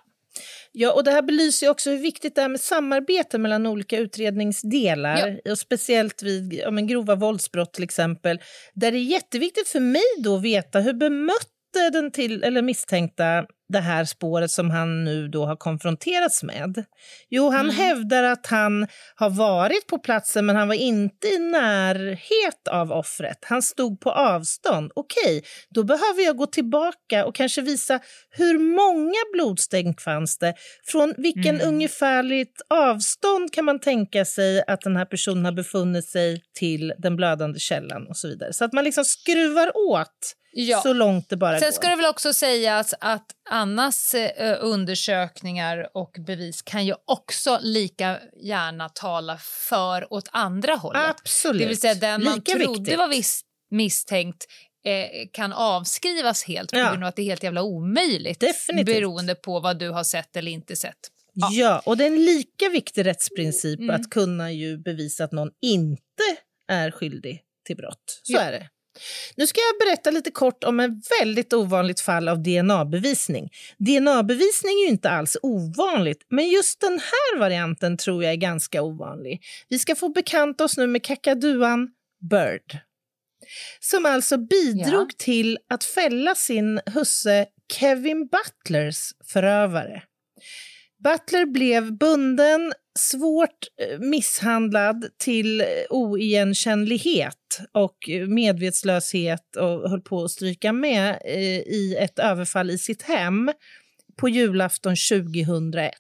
ja, 0.72 0.92
och 0.94 1.04
det 1.04 1.12
här 1.12 1.22
belyser 1.22 1.70
också 1.70 1.90
hur 1.90 1.98
viktigt 1.98 2.36
det 2.36 2.42
är 2.42 2.50
med 2.50 2.60
samarbete 2.62 3.38
mellan 3.38 3.66
olika 3.66 3.98
utredningsdelar. 3.98 5.40
Och 5.52 5.60
speciellt 5.60 6.24
vid 6.24 6.54
ja, 6.54 6.72
men 6.72 6.88
grova 6.88 7.16
våldsbrott 7.16 7.74
till 7.74 7.84
exempel. 7.84 8.40
Där 8.74 8.92
det 8.92 8.98
är 8.98 9.02
jätteviktigt 9.02 9.68
för 9.68 9.80
mig 9.80 10.04
då 10.24 10.36
att 10.36 10.42
veta 10.44 10.80
hur 10.80 10.94
bemötte 10.94 11.90
den 11.94 12.12
till, 12.12 12.44
eller 12.44 12.62
misstänkta 12.62 13.46
det 13.70 13.80
här 13.80 14.06
spåret 14.06 14.52
som 14.52 14.70
han 14.70 15.04
nu 15.04 15.28
då 15.28 15.46
har 15.46 15.56
konfronterats 15.56 16.44
med? 16.44 16.86
Jo, 17.30 17.50
han 17.50 17.70
hävdar 17.70 18.24
att 18.24 18.46
han 18.46 18.88
har 19.16 19.30
varit 19.30 19.88
på 19.88 20.00
platsen 20.00 20.46
men 20.46 20.56
han 20.56 20.68
var 20.68 20.76
inte 20.76 21.28
i 21.28 21.40
närhet 21.40 22.68
av 22.72 22.92
offret. 22.92 23.38
Han 23.42 23.62
stod 23.62 24.00
på 24.00 24.12
avstånd. 24.12 24.92
Okej, 24.96 25.44
då 25.70 25.84
behöver 25.84 26.26
jag 26.26 26.38
gå 26.38 26.46
tillbaka 26.46 27.26
och 27.26 27.36
kanske 27.36 27.62
visa 27.62 28.00
hur 28.30 28.60
många 28.60 29.20
blodstänk 29.34 30.02
fanns 30.02 30.38
det? 30.38 30.54
Från 30.86 31.14
vilken 31.18 31.62
ungefärligt 31.62 32.62
avstånd 32.70 33.54
kan 33.54 33.66
man 33.66 33.80
tänka 33.80 34.26
sig 34.26 34.64
att 34.68 34.82
den 34.82 34.96
här 34.96 35.06
personen 35.06 35.46
har 35.46 35.52
befunnit 35.52 36.06
sig 36.06 36.42
till 36.54 36.94
den 36.98 37.16
blödande 37.16 37.60
källan 37.60 38.08
och 38.08 38.18
så 38.18 38.28
vidare. 38.28 38.54
Så 38.54 38.66
att 38.66 38.74
man 38.74 38.84
liksom 38.84 39.06
skruvar 39.06 39.72
åt 39.78 40.36
Ja. 40.58 40.82
så 40.82 40.94
långt 40.94 41.30
det 41.30 41.38
bara 41.38 41.60
Sen 41.60 41.68
går. 41.68 41.72
ska 41.74 41.88
det 41.88 41.96
väl 41.96 42.06
också 42.06 42.34
sägas 42.34 42.94
att 43.02 43.26
Annas 43.50 44.14
eh, 44.14 44.58
undersökningar 44.62 45.90
och 45.94 46.16
bevis 46.28 46.62
kan 46.62 46.86
ju 46.86 46.94
också 47.06 47.60
lika 47.62 48.20
gärna 48.44 48.90
tala 48.90 49.38
för 49.70 50.14
åt 50.14 50.30
andra 50.32 50.76
hållet. 50.76 51.02
Absolut. 51.22 51.62
Det 51.62 51.68
vill 51.68 51.80
säga 51.80 51.96
den 51.96 52.24
man 52.24 52.36
Lika 52.36 52.52
trodde 52.52 52.80
viktigt. 52.80 52.98
var 53.00 53.08
vis- 53.08 53.42
misstänkt 53.72 54.46
eh, 54.86 55.28
kan 55.34 55.54
avskrivas 55.54 56.44
helt 56.44 56.72
på 56.72 56.78
Ja. 56.78 56.90
grund 56.90 57.04
av 57.04 57.08
att 57.08 57.16
det 57.16 57.22
är 57.22 57.26
helt 57.26 57.44
jävla 57.44 57.64
omöjligt 57.64 58.40
Definitivt. 58.40 58.96
beroende 58.96 59.36
på 59.36 59.60
vad 59.60 59.80
du 59.80 59.90
har 59.90 60.04
sett 60.04 60.36
eller 60.36 60.52
inte 60.52 60.76
sett. 60.76 60.98
Ja. 61.52 61.82
och 61.86 61.98
det 61.98 62.04
är 62.04 62.08
en 62.08 62.26
lika 62.26 62.70
viktig 62.70 63.06
rättsprincip 63.06 63.80
Mm. 63.80 63.96
att 63.96 64.10
kunna 64.10 64.52
ju 64.52 64.78
bevisa 64.78 65.24
att 65.24 65.32
någon 65.32 65.50
inte 65.62 66.24
är 66.72 66.92
skyldig 66.92 67.42
till 67.66 67.76
brott. 67.78 68.20
Så 68.24 68.34
Ja. 68.34 68.40
är 68.42 68.52
det. 68.52 68.70
Nu 69.36 69.48
ska 69.48 69.62
jag 69.62 69.88
berätta 69.88 70.12
lite 70.12 70.32
kort 70.32 70.64
om 70.64 70.80
ett 70.80 70.92
väldigt 71.22 71.54
ovanligt 71.54 72.00
fall 72.02 72.28
av 72.28 72.44
DNA-bevisning. 72.44 73.50
DNA-bevisning 73.78 74.74
är 74.88 74.90
inte 74.90 75.10
alls 75.10 75.38
ovanligt, 75.42 76.26
men 76.30 76.50
just 76.50 76.82
den 76.82 77.00
här 77.00 77.40
varianten 77.40 77.98
tror 77.98 78.24
jag 78.24 78.34
är 78.34 78.38
ganska 78.38 78.82
ovanlig. 78.82 79.42
Vi 79.70 79.80
ska 79.80 79.96
få 79.96 80.10
bekanta 80.10 80.64
oss 80.64 80.78
nu 80.78 80.88
med 80.88 81.04
kakaduan 81.04 81.90
Bird 82.30 82.78
som 83.80 84.06
alltså 84.06 84.38
bidrog 84.38 85.08
Ja. 85.12 85.16
till 85.18 85.58
att 85.70 85.84
fälla 85.84 86.36
sin 86.36 86.82
husse 86.86 87.46
Kevin 87.74 88.28
Butlers 88.28 89.12
förövare. 89.32 90.04
Butler 91.06 91.46
blev 91.46 91.98
bunden, 91.98 92.74
svårt 93.00 93.68
eh, 93.82 94.00
misshandlad 94.00 95.06
till 95.18 95.62
eh, 95.62 95.68
oigenkännlighet 95.90 97.60
och 97.72 98.10
eh, 98.10 98.28
medvetslöshet 98.28 99.56
och 99.56 99.90
höll 99.90 100.02
på 100.02 100.24
att 100.24 100.32
stryka 100.32 100.74
med 100.74 101.22
i 101.66 101.96
ett 102.00 102.20
överfall 102.20 102.72
i 102.72 102.78
sitt 102.78 103.02
hem 103.02 103.52
på 104.18 104.30
julafton 104.30 104.96
2001. 105.12 105.94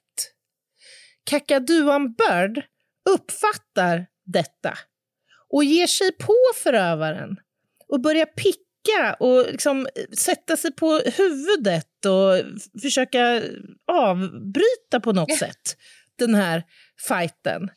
Kakaduan 1.24 2.14
Bird 2.14 2.64
uppfattar 3.10 4.06
detta 4.26 4.78
och 5.50 5.64
ger 5.64 5.88
sig 5.88 6.12
på 6.12 6.36
förövaren 6.64 7.38
och 7.88 8.02
börjar 8.02 8.26
picka 8.26 8.65
och 9.20 9.46
liksom 9.52 9.88
sätta 10.18 10.58
sig 10.58 10.72
på 10.72 10.98
huvudet 10.98 12.06
och 12.06 12.52
försöka 12.82 13.42
avbryta 13.88 15.00
på 15.04 15.12
något 15.12 15.38
sätt 15.38 15.78
den 16.18 16.36
här 16.36 16.64
fighten. 17.08 17.70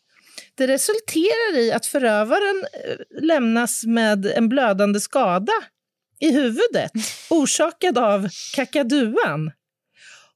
det 0.55 0.67
resulterar 0.67 1.59
i 1.59 1.73
att 1.73 1.87
förövaren 1.87 2.67
eh, 2.85 3.23
lämnas 3.23 3.85
med 3.85 4.27
en 4.27 4.49
blödande 4.49 5.01
skada 5.01 5.53
i 6.21 6.33
huvudet 6.33 6.93
orsakad 7.31 7.99
av 7.99 8.29
kakaduan 8.55 9.53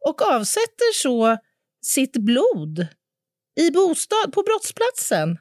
och 0.01 0.23
avsätter 0.23 0.95
så 0.95 1.37
sitt 1.83 2.16
blod 2.16 2.87
i 3.61 3.70
bostad 3.70 4.33
på 4.33 4.43
brottsplatsen. 4.43 5.39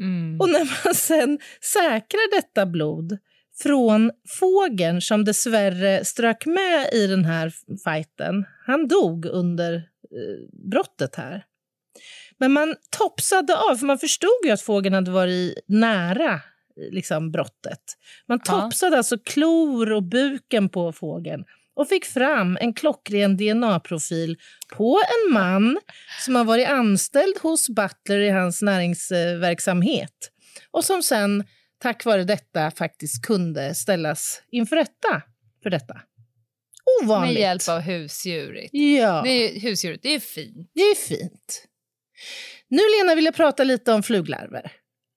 Mm. 0.00 0.40
Och 0.40 0.48
när 0.48 0.84
man 0.84 0.94
sen 0.94 1.38
säkrar 1.60 2.36
detta 2.36 2.66
blod 2.66 3.18
från 3.62 4.10
fågeln 4.28 5.00
som 5.00 5.24
dessvärre 5.24 6.04
strök 6.04 6.46
med 6.46 6.88
i 6.92 7.06
den 7.06 7.24
här 7.24 7.52
fighten. 7.84 8.44
Han 8.66 8.88
dog 8.88 9.26
under 9.26 9.74
eh, 9.74 10.70
brottet 10.70 11.14
här. 11.14 11.44
Men 12.38 12.52
man 12.52 12.74
topsade 12.98 13.56
av, 13.56 13.76
för 13.76 13.86
man 13.86 13.98
förstod 13.98 14.40
ju 14.44 14.50
att 14.50 14.60
fågeln 14.62 14.94
hade 14.94 15.10
varit 15.10 15.64
nära 15.66 16.40
liksom, 16.90 17.30
brottet. 17.32 17.80
Man 18.28 18.40
Ja. 18.46 18.60
topsade 18.60 18.96
alltså 18.96 19.18
klor 19.18 19.92
och 19.92 20.02
buken 20.02 20.68
på 20.68 20.92
fågeln 20.92 21.44
och 21.76 21.88
fick 21.88 22.04
fram 22.04 22.58
en 22.60 22.74
klockren 22.74 23.36
DNA-profil 23.36 24.36
på 24.76 25.00
en 25.26 25.32
man 25.32 25.78
som 26.24 26.36
har 26.36 26.44
varit 26.44 26.68
anställd 26.68 27.38
hos 27.42 27.68
Butler 27.68 28.18
i 28.18 28.30
hans 28.30 28.62
näringsverksamhet 28.62 30.30
och 30.70 30.84
som 30.84 31.02
sen 31.02 31.44
tack 31.84 32.04
vare 32.04 32.24
detta 32.24 32.70
faktiskt 32.70 33.26
kunde 33.26 33.74
ställas 33.74 34.42
inför 34.50 34.76
rätta 34.76 35.22
för 35.62 35.70
detta. 35.70 36.00
Ovanligt. 37.02 37.34
Med 37.34 37.40
hjälp 37.40 37.68
av 37.68 37.80
husdjuret. 37.80 38.70
Ja, 38.72 39.22
Det 39.22 39.30
är, 39.30 39.60
husdjuret, 39.60 40.02
det 40.02 40.08
är 40.14 40.20
fint. 40.20 40.70
det 40.74 40.80
är 40.80 40.94
fint. 40.94 41.64
Nu, 42.68 42.82
Lena, 42.98 43.14
vill 43.14 43.24
jag 43.24 43.34
prata 43.34 43.64
lite 43.64 43.92
om 43.92 44.02
fluglarver. 44.02 44.72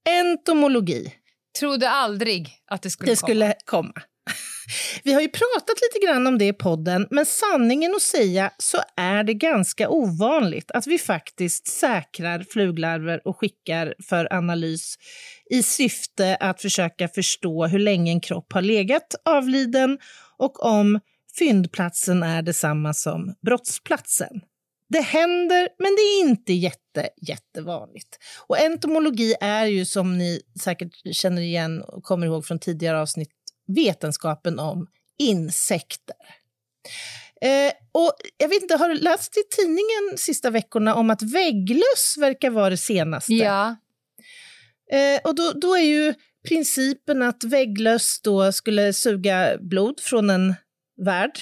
Entomologi. 0.09 1.13
Trodde 1.59 1.89
aldrig 1.89 2.49
att 2.65 2.81
det 2.81 2.89
skulle, 2.89 3.11
Det 3.11 3.15
skulle 3.15 3.55
komma. 3.65 4.01
Vi 5.03 5.13
har 5.13 5.21
ju 5.21 5.27
pratat 5.27 5.77
lite 5.81 6.05
grann 6.05 6.27
om 6.27 6.37
det 6.37 6.47
i 6.47 6.53
podden, 6.53 7.07
men 7.11 7.25
sanningen 7.25 7.95
att 7.95 8.01
säga 8.01 8.51
så 8.57 8.77
är 8.95 9.23
det 9.23 9.33
ganska 9.33 9.89
ovanligt 9.89 10.71
att 10.71 10.87
vi 10.87 10.97
faktiskt 10.97 11.67
säkrar 11.67 12.45
fluglarver 12.49 13.27
och 13.27 13.37
skickar 13.37 13.95
för 14.09 14.33
analys 14.33 14.95
i 15.49 15.63
syfte 15.63 16.35
att 16.35 16.61
försöka 16.61 17.07
förstå 17.07 17.67
hur 17.67 17.79
länge 17.79 18.11
en 18.11 18.21
kropp 18.21 18.53
har 18.53 18.61
legat 18.61 19.15
avliden 19.25 19.97
och 20.37 20.65
om 20.65 20.99
fyndplatsen 21.39 22.23
är 22.23 22.41
detsamma 22.41 22.93
som 22.93 23.35
brottsplatsen. 23.45 24.41
Det 24.89 25.01
händer, 25.01 25.69
men 25.79 25.95
det 25.95 26.01
är 26.01 26.29
inte 26.29 26.53
jätte, 26.53 27.09
jättevanligt. 27.21 28.17
Och 28.47 28.59
entomologi 28.59 29.35
är 29.41 29.65
ju, 29.65 29.85
som 29.85 30.17
ni 30.17 30.41
säkert 30.63 31.15
känner 31.15 31.41
igen 31.41 31.81
och 31.81 32.03
kommer 32.03 32.25
ihåg 32.25 32.45
från 32.45 32.59
tidigare 32.59 33.01
avsnitt, 33.01 33.29
vetenskapen 33.67 34.59
om 34.59 34.87
insekter. 35.19 36.15
Eh, 37.41 37.73
och 37.91 38.13
jag 38.37 38.47
vet 38.47 38.61
inte, 38.61 38.75
har 38.75 38.89
du 38.89 38.95
läst 38.95 39.37
i 39.37 39.43
tidningen 39.55 40.17
sista 40.17 40.49
veckorna 40.49 40.95
om 40.95 41.09
att 41.09 41.21
vägglöss 41.21 42.15
verkar 42.17 42.49
vara 42.49 42.69
det 42.69 42.77
senaste? 42.77 43.33
Ja. 43.33 43.75
Eh, 44.91 45.21
och 45.23 45.35
då, 45.35 45.51
då 45.51 45.77
är 45.77 45.83
ju 45.83 46.13
principen 46.47 47.21
att 47.21 47.43
vägglöss 47.43 48.21
då 48.21 48.51
skulle 48.51 48.93
suga 48.93 49.57
blod 49.59 49.99
från 49.99 50.29
en 50.29 50.55
värd. 51.05 51.39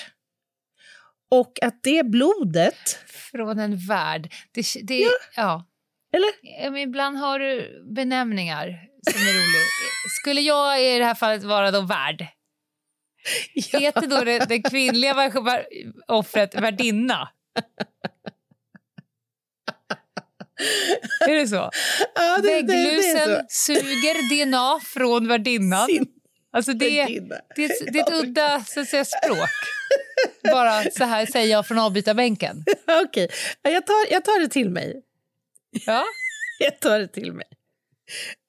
Och 1.32 1.60
att 1.62 1.84
det 1.84 2.04
blodet, 2.06 3.00
Från 3.32 3.60
en 3.60 3.78
värld. 3.88 4.34
Det, 4.52 4.66
det, 4.84 5.00
ja. 5.00 5.10
ja. 5.36 5.66
Eller? 6.16 6.62
Ja, 6.64 6.72
men 6.72 6.82
ibland 6.82 7.18
har 7.18 7.40
du 7.40 7.84
benämningar 7.96 8.66
som 9.12 9.22
är 9.22 9.26
roliga. 9.34 9.62
Skulle 10.22 10.42
jag 10.42 10.84
i 10.84 10.98
det 11.00 11.06
här 11.06 11.16
fallet 11.16 11.44
vara 11.44 11.72
då 11.72 11.82
värd? 11.82 12.28
Heter 13.74 14.08
då 14.08 14.24
det, 14.24 14.40
det 14.50 14.62
kvinnliga 14.62 15.32
offret 16.08 16.56
värdinna? 16.56 17.30
är 21.28 21.36
det 21.36 21.48
så? 21.48 21.70
Ja, 22.16 22.38
det, 22.42 22.48
det, 22.48 22.62
det 22.62 22.74
Vägglusen 22.74 23.36
så. 23.48 23.74
suger 23.74 24.46
DNA 24.46 24.80
från 24.84 25.28
värdinnan. 25.28 25.86
Sin 25.88 26.06
Alltså 26.52 26.74
det, 26.74 26.86
det, 26.90 27.02
ett- 27.02 27.94
det 27.94 28.00
är 28.00 28.04
ett 28.04 28.14
udda 28.14 28.64
så 28.68 28.80
att 28.82 28.88
säga, 28.88 29.06
språk. 29.06 29.50
Bara 30.52 30.84
så 30.92 31.04
här 31.04 31.26
säger 31.26 31.52
jag 31.52 31.68
från 31.68 31.80
avbytarbänken. 31.80 32.64
Okej, 33.06 33.30
Ja, 33.62 33.70
jag 33.72 33.86
tar, 33.86 34.12
jag 34.12 34.26
tar 34.26 34.40
det 34.40 34.48
till 34.48 34.70
mig. 34.70 35.02
Ja. 35.86 36.04
Jag 36.60 36.80
tar 36.80 37.00
det 37.00 37.08
till 37.08 37.34
mig. 37.34 37.48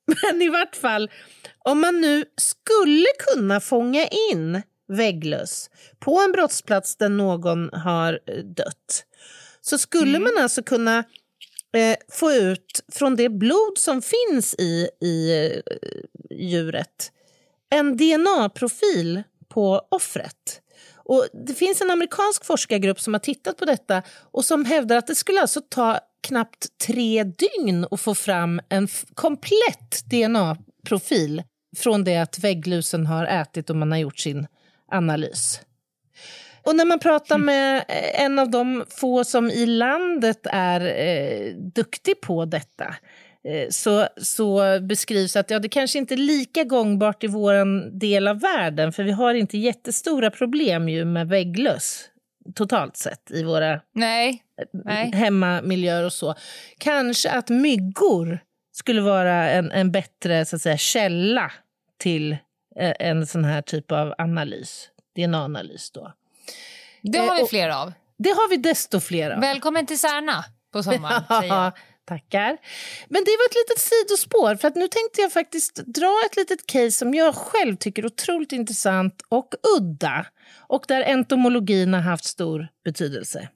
Men 0.06 0.42
i 0.42 0.48
vart 0.48 0.76
fall, 0.76 1.10
om 1.58 1.80
man 1.80 2.00
nu 2.00 2.24
skulle 2.36 3.06
kunna 3.18 3.60
fånga 3.60 4.08
in 4.32 4.62
vägglöss 4.88 5.70
på 5.98 6.20
en 6.20 6.32
brottsplats 6.32 6.96
där 6.96 7.08
någon 7.08 7.70
har 7.72 8.20
eh, 8.26 8.44
dött 8.44 9.04
så 9.60 9.78
skulle 9.78 10.18
man 10.18 10.32
alltså 10.38 10.62
kunna 10.62 10.98
eh, 11.76 11.96
få 12.12 12.32
ut 12.32 12.84
från 12.92 13.16
det 13.16 13.28
blod 13.28 13.78
som 13.78 14.02
finns 14.02 14.54
i, 14.58 14.88
i 15.00 15.44
eh, 15.46 15.76
djuret 16.30 17.12
en 17.70 17.96
DNA-profil 17.96 19.22
på 19.48 19.86
offret. 19.90 20.60
Och 21.08 21.26
det 21.46 21.54
finns 21.54 21.80
en 21.80 21.90
amerikansk 21.90 22.44
forskargrupp 22.44 23.00
som 23.00 23.14
har 23.14 23.18
tittat 23.18 23.56
på 23.56 23.64
detta 23.64 24.02
och 24.32 24.44
som 24.44 24.64
hävdar 24.64 24.96
att 24.96 25.06
det 25.06 25.14
skulle 25.14 25.40
alltså 25.40 25.60
ta 25.68 26.00
knappt 26.22 26.66
tre 26.86 27.24
dygn 27.24 27.86
att 27.90 28.00
få 28.00 28.14
fram 28.14 28.60
en 28.68 28.88
komplett 29.14 30.04
DNA-profil 30.10 31.42
från 31.76 32.04
det 32.04 32.16
att 32.16 32.38
vägglusen 32.38 33.06
har 33.06 33.26
ätit 33.26 33.70
och 33.70 33.76
man 33.76 33.92
har 33.92 33.98
gjort 33.98 34.18
sin 34.18 34.46
analys. 34.92 35.60
Och 36.62 36.76
när 36.76 36.84
man 36.84 36.98
pratar 36.98 37.38
med 37.38 37.76
eh, 37.88 38.24
en 38.24 38.38
av 38.38 38.50
de 38.50 38.84
få 38.88 39.24
som 39.24 39.50
i 39.50 39.66
landet 39.66 40.40
är 40.44 40.80
eh, 40.80 41.54
duktig 41.54 42.20
på 42.20 42.44
detta 42.44 42.94
så, 43.70 44.08
så 44.16 44.80
beskrivs 44.80 45.36
att 45.36 45.50
ja, 45.50 45.58
det 45.58 45.68
kanske 45.68 45.98
inte 45.98 46.14
är 46.14 46.18
lika 46.18 46.64
gångbart 46.64 47.24
i 47.24 47.26
vår 47.26 47.90
del 47.98 48.28
av 48.28 48.40
världen 48.40 48.92
för 48.92 49.02
vi 49.02 49.12
har 49.12 49.34
inte 49.34 49.58
jättestora 49.58 50.30
problem 50.30 50.88
ju 50.88 51.04
med 51.04 51.28
vägglöss 51.28 52.10
totalt 52.54 52.96
sett 52.96 53.30
i 53.30 53.42
våra 53.42 53.80
Nej. 53.92 54.42
Nej. 54.84 55.10
hemmamiljöer 55.14 56.04
och 56.04 56.12
så. 56.12 56.34
Kanske 56.78 57.30
att 57.30 57.48
myggor 57.48 58.38
skulle 58.72 59.00
vara 59.00 59.50
en, 59.50 59.70
en 59.70 59.92
bättre 59.92 60.44
så 60.44 60.56
att 60.56 60.62
säga, 60.62 60.76
källa 60.76 61.52
till 61.98 62.32
eh, 62.76 62.92
en 63.00 63.26
sån 63.26 63.44
här 63.44 63.62
typ 63.62 63.92
av 63.92 64.14
analys, 64.18 64.88
DNA-analys. 65.16 65.90
Då. 65.90 66.12
Det 67.02 67.18
Eh, 67.18 67.24
har 67.24 67.36
vi 67.42 67.46
fler 67.46 67.68
av. 67.68 67.92
Det 68.18 68.30
har 68.30 68.50
vi 68.50 68.56
desto 68.56 69.00
fler 69.00 69.30
av. 69.30 69.40
Välkommen 69.40 69.86
till 69.86 69.98
Särna 69.98 70.44
på 70.72 70.82
sommaren. 70.82 71.22
säger 71.40 71.54
jag. 71.54 71.72
Tackar. 72.06 72.56
Men 73.08 73.24
det 73.24 73.30
var 73.30 73.46
ett 73.46 73.54
litet 73.54 73.78
sidospår, 73.78 74.56
för 74.56 74.68
att 74.68 74.74
nu 74.74 74.88
tänkte 74.88 75.20
jag 75.20 75.32
faktiskt 75.32 75.76
dra 75.76 76.20
ett 76.26 76.36
litet 76.36 76.66
case 76.66 76.90
som 76.90 77.14
jag 77.14 77.34
själv 77.34 77.76
tycker 77.76 78.02
är 78.02 78.06
otroligt 78.06 78.52
intressant 78.52 79.22
och 79.28 79.54
udda 79.78 80.26
och 80.68 80.84
där 80.88 81.02
entomologin 81.02 81.94
har 81.94 82.00
haft 82.00 82.24
stor 82.24 82.68
betydelse. 82.84 83.48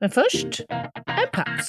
Men 0.00 0.10
först, 0.10 0.60
en 1.06 1.30
paus. 1.32 1.68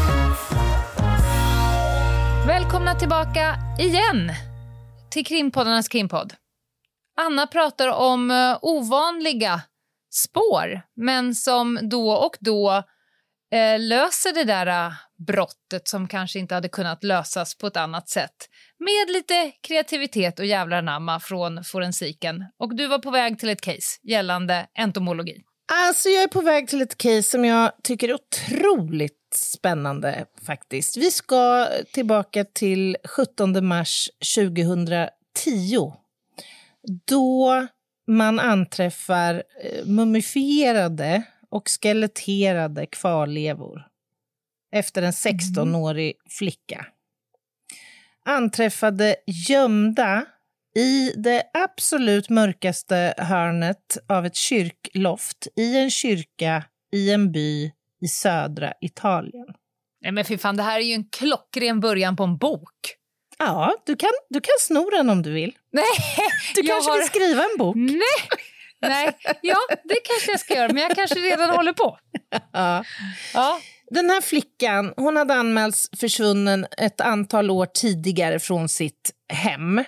Välkomna 2.71 2.95
tillbaka 2.95 3.55
igen 3.79 4.31
till 5.09 5.25
krimpoddarnas 5.25 5.87
krimpodd. 5.87 6.33
Anna 7.21 7.47
pratar 7.47 7.87
om 7.87 8.31
eh, 8.31 8.57
ovanliga 8.61 9.61
spår, 10.09 10.81
men 10.95 11.35
som 11.35 11.79
då 11.81 12.11
och 12.11 12.37
då 12.39 12.83
eh, 13.53 13.79
löser 13.79 14.33
det 14.33 14.43
där 14.43 14.67
eh, 14.67 14.93
brottet 15.27 15.87
som 15.87 16.07
kanske 16.07 16.39
inte 16.39 16.55
hade 16.55 16.69
kunnat 16.69 17.03
lösas 17.03 17.57
på 17.57 17.67
ett 17.67 17.77
annat 17.77 18.09
sätt. 18.09 18.35
Med 18.79 19.13
lite 19.13 19.51
kreativitet 19.61 20.39
och 20.39 20.45
jävlar 20.45 20.77
anamma 20.77 21.19
från 21.19 21.63
forensiken. 21.63 22.45
Och 22.59 22.75
du 22.75 22.87
var 22.87 22.99
på 22.99 23.11
väg 23.11 23.39
till 23.39 23.49
ett 23.49 23.61
case 23.61 23.99
gällande 24.03 24.67
entomologi. 24.79 25.43
Alltså 25.73 26.09
jag 26.09 26.23
är 26.23 26.27
på 26.27 26.41
väg 26.41 26.67
till 26.67 26.81
ett 26.81 26.97
case 26.97 27.23
som 27.23 27.45
jag 27.45 27.71
tycker 27.83 28.09
är 28.09 28.13
otroligt 28.13 29.20
spännande 29.33 30.25
faktiskt. 30.45 30.97
Vi 30.97 31.11
ska 31.11 31.67
tillbaka 31.93 32.43
till 32.43 32.97
17 33.03 33.65
mars 33.65 34.09
2010 34.35 35.93
då 37.05 37.67
man 38.07 38.39
anträffar 38.39 39.43
eh, 39.63 39.85
mumifierade 39.85 41.23
och 41.49 41.69
skeletterade 41.69 42.85
kvarlevor 42.85 43.87
efter 44.71 45.01
en 45.01 45.11
16-årig 45.11 46.13
flicka. 46.29 46.85
Anträffade 48.25 49.15
gömda 49.25 50.25
i 50.75 51.13
det 51.15 51.43
absolut 51.53 52.29
mörkaste 52.29 53.13
hörnet 53.17 53.97
av 54.07 54.25
ett 54.25 54.35
kyrkloft 54.35 55.47
i 55.55 55.77
en 55.77 55.91
kyrka 55.91 56.63
i 56.91 57.11
en 57.11 57.31
by 57.31 57.71
i 58.01 58.07
södra 58.07 58.73
Italien. 58.81 59.45
Nej 60.03 60.11
men 60.11 60.25
fy 60.25 60.37
fan, 60.37 60.57
det 60.57 60.63
här 60.63 60.79
är 60.79 60.83
ju 60.83 60.93
en 60.93 61.09
klockren 61.09 61.79
början 61.79 62.15
på 62.15 62.23
en 62.23 62.37
bok. 62.37 62.95
Ja, 63.37 63.75
du 63.85 63.95
kan, 63.95 64.09
du 64.29 64.41
kan 64.41 64.53
sno 64.59 64.89
den 64.89 65.09
om 65.09 65.21
du 65.21 65.31
vill. 65.31 65.57
Nej, 65.73 65.83
Du 66.55 66.61
kanske 66.63 66.91
har- 66.91 66.97
vill 66.97 67.07
skriva 67.07 67.43
en 67.43 67.57
bok? 67.57 67.75
Nej, 67.75 68.01
nej, 68.81 69.17
ja 69.41 69.57
det 69.83 69.95
kanske 70.03 70.31
jag 70.31 70.39
ska 70.39 70.55
göra, 70.55 70.73
men 70.73 70.83
jag 70.83 70.95
kanske 70.95 71.19
redan 71.19 71.49
håller 71.49 71.73
på. 71.73 71.97
Ja. 72.53 72.83
Ja. 73.33 73.59
Den 73.91 74.09
här 74.09 74.21
flickan 74.21 74.93
hon 74.97 75.15
hade 75.15 75.33
anmälts 75.33 75.89
försvunnen 75.97 76.65
ett 76.77 77.01
antal 77.01 77.49
år 77.51 77.65
tidigare 77.65 78.39
från 78.39 78.69
sitt 78.69 79.11
hem. 79.33 79.83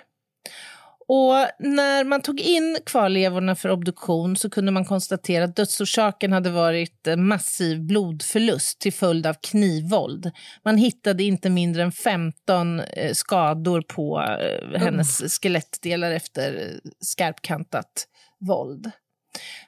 Och 1.16 1.48
när 1.60 2.04
man 2.04 2.22
tog 2.22 2.40
in 2.40 2.78
kvarlevorna 2.86 3.56
för 3.56 3.70
obduktion 3.70 4.36
så 4.36 4.50
kunde 4.50 4.72
man 4.72 4.86
konstatera 4.86 5.44
att 5.44 5.56
dödsorsaken 5.56 6.34
hade 6.34 6.50
varit 6.50 7.08
massiv 7.18 7.82
blodförlust 7.82 8.80
till 8.80 8.94
följd 8.94 9.28
av 9.28 9.34
knivvåld. 9.34 10.32
Man 10.66 10.78
hittade 10.78 11.24
inte 11.24 11.50
mindre 11.50 11.84
än 11.84 11.92
15 11.92 12.80
eh, 12.80 13.14
skador 13.14 13.82
på 13.82 14.22
eh, 14.22 14.80
hennes 14.80 15.42
skelettdelar 15.42 16.12
efter 16.12 16.54
eh, 16.54 16.90
skarpkantat 17.00 18.08
våld. 18.40 18.92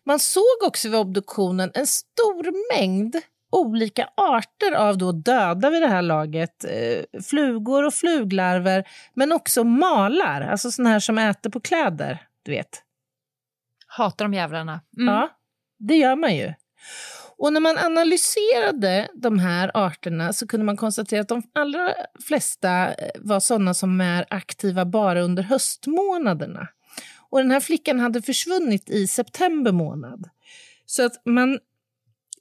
Man 0.06 0.20
såg 0.20 0.64
också 0.66 0.90
vid 0.90 1.00
obduktionen 1.00 1.72
en 1.74 1.88
stor 1.88 2.76
mängd 2.78 3.16
olika 3.56 4.10
arter 4.18 4.72
av 4.72 4.98
då 4.98 5.12
döda 5.12 5.70
vid 5.70 5.82
det 5.82 5.88
här 5.88 6.02
laget. 6.02 6.64
Eh, 6.64 7.22
flugor 7.22 7.86
och 7.86 7.94
fluglarver, 7.94 8.88
men 9.14 9.32
också 9.32 9.64
malar, 9.64 10.42
alltså 10.42 10.72
såna 10.72 10.90
här 10.90 11.00
som 11.00 11.18
äter 11.18 11.50
på 11.50 11.60
kläder. 11.60 12.28
Du 12.44 12.52
vet. 12.52 12.82
Hatar 13.88 14.26
de 14.26 14.34
jävlarna. 14.34 14.82
Mm. 14.98 15.14
Ja, 15.14 15.30
det 15.80 15.96
gör 15.96 16.16
man 16.16 16.36
ju. 16.36 16.54
Och 17.38 17.54
när 17.54 17.60
man 17.60 17.78
analyserade 17.78 19.08
de 19.14 19.40
här 19.40 19.72
arterna 19.74 20.34
så 20.34 20.48
kunde 20.48 20.66
man 20.66 20.78
konstatera 20.78 21.22
att 21.22 21.28
de 21.28 21.44
allra 21.54 21.94
flesta 22.28 22.94
eh, 22.94 23.10
var 23.20 23.40
sådana 23.40 23.74
som 23.74 24.02
är 24.02 24.26
aktiva 24.30 24.86
bara 24.86 25.22
under 25.22 25.44
höstmånaderna. 25.44 26.68
Och 27.30 27.40
den 27.40 27.52
här 27.52 27.60
flickan 27.60 28.00
hade 28.00 28.22
försvunnit 28.22 28.90
i 28.90 29.08
september 29.08 29.72
månad. 29.72 30.30
Så 30.86 31.06
att 31.06 31.22
man 31.26 31.60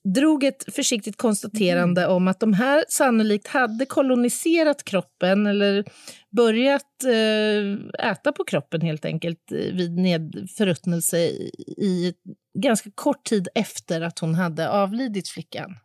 drog 0.04 0.44
ett 0.44 0.74
försiktigt 0.74 1.16
konstaterande 1.16 2.06
om 2.06 2.28
att 2.28 2.40
de 2.40 2.52
här 2.52 2.84
sannolikt 2.88 3.46
hade 3.46 3.86
koloniserat 3.86 4.84
kroppen 4.84 5.46
eller 5.46 5.84
börjat 6.36 7.04
eh, 7.04 8.10
äta 8.10 8.32
på 8.32 8.44
kroppen 8.44 8.80
helt 8.80 9.04
enkelt 9.04 9.52
eh, 9.52 9.58
vid 9.58 9.98
ned- 9.98 10.50
förruttnelse 10.56 11.18
i, 11.18 11.50
i 11.78 12.14
ganska 12.58 12.90
kort 12.94 13.24
tid 13.24 13.48
efter 13.54 14.00
att 14.00 14.18
hon 14.18 14.34
hade 14.34 14.70
avlidit 14.70 15.28
flickan. 15.28 15.76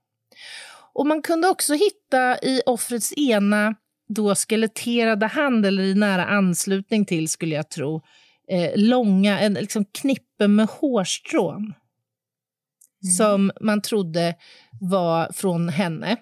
Och 0.94 1.08
man 1.08 1.22
kunde 1.22 1.48
också 1.48 1.74
hitta 1.74 2.38
i 2.42 2.62
offrets 2.66 3.14
ena 3.18 3.76
då 4.10 4.36
skeletterade 4.36 5.26
hand, 5.26 5.66
eller 5.66 5.84
i 5.84 5.96
nära 5.96 6.26
anslutning 6.26 7.06
till 7.06 7.30
skulle 7.30 7.56
jag 7.56 7.70
tro, 7.70 8.02
eh, 8.52 8.72
långa, 8.76 9.40
en 9.40 9.54
liksom 9.54 9.86
knippe 9.86 10.48
med 10.48 10.68
hårstrån 10.68 11.74
Mm. 13.04 13.14
som 13.14 13.52
man 13.62 13.82
trodde 13.82 14.36
var 14.82 15.32
från 15.32 15.70
henne. 15.70 16.18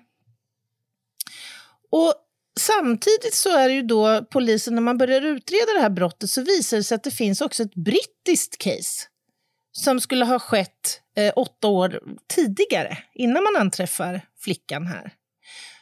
Och 1.91 2.13
Samtidigt 2.59 3.33
så 3.33 3.57
är 3.57 3.67
det 3.67 3.73
ju 3.73 3.81
då 3.81 4.25
polisen, 4.31 4.75
när 4.75 4.81
man 4.81 4.97
börjar 4.97 5.21
utreda 5.21 5.73
det 5.73 5.81
här 5.81 5.89
brottet 5.89 6.29
så 6.29 6.41
visar 6.41 6.77
det 6.77 6.83
sig 6.83 6.95
att 6.95 7.03
det 7.03 7.11
finns 7.11 7.41
också 7.41 7.63
ett 7.63 7.75
brittiskt 7.75 8.57
case 8.57 9.07
som 9.71 10.01
skulle 10.01 10.25
ha 10.25 10.39
skett 10.39 11.01
eh, 11.17 11.33
åtta 11.35 11.67
år 11.67 11.99
tidigare, 12.35 12.97
innan 13.13 13.43
man 13.43 13.55
anträffar 13.61 14.21
flickan 14.39 14.87
här. 14.87 15.11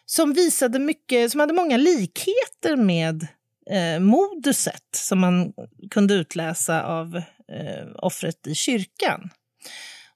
Som 0.05 0.33
visade 0.33 0.79
mycket, 0.79 1.31
som 1.31 1.39
hade 1.39 1.53
många 1.53 1.77
likheter 1.77 2.75
med 2.75 3.27
eh, 3.69 3.99
moduset 3.99 4.83
som 4.95 5.19
man 5.19 5.53
kunde 5.91 6.13
utläsa 6.13 6.83
av 6.83 7.15
eh, 7.51 7.87
offret 7.95 8.47
i 8.47 8.55
kyrkan. 8.55 9.29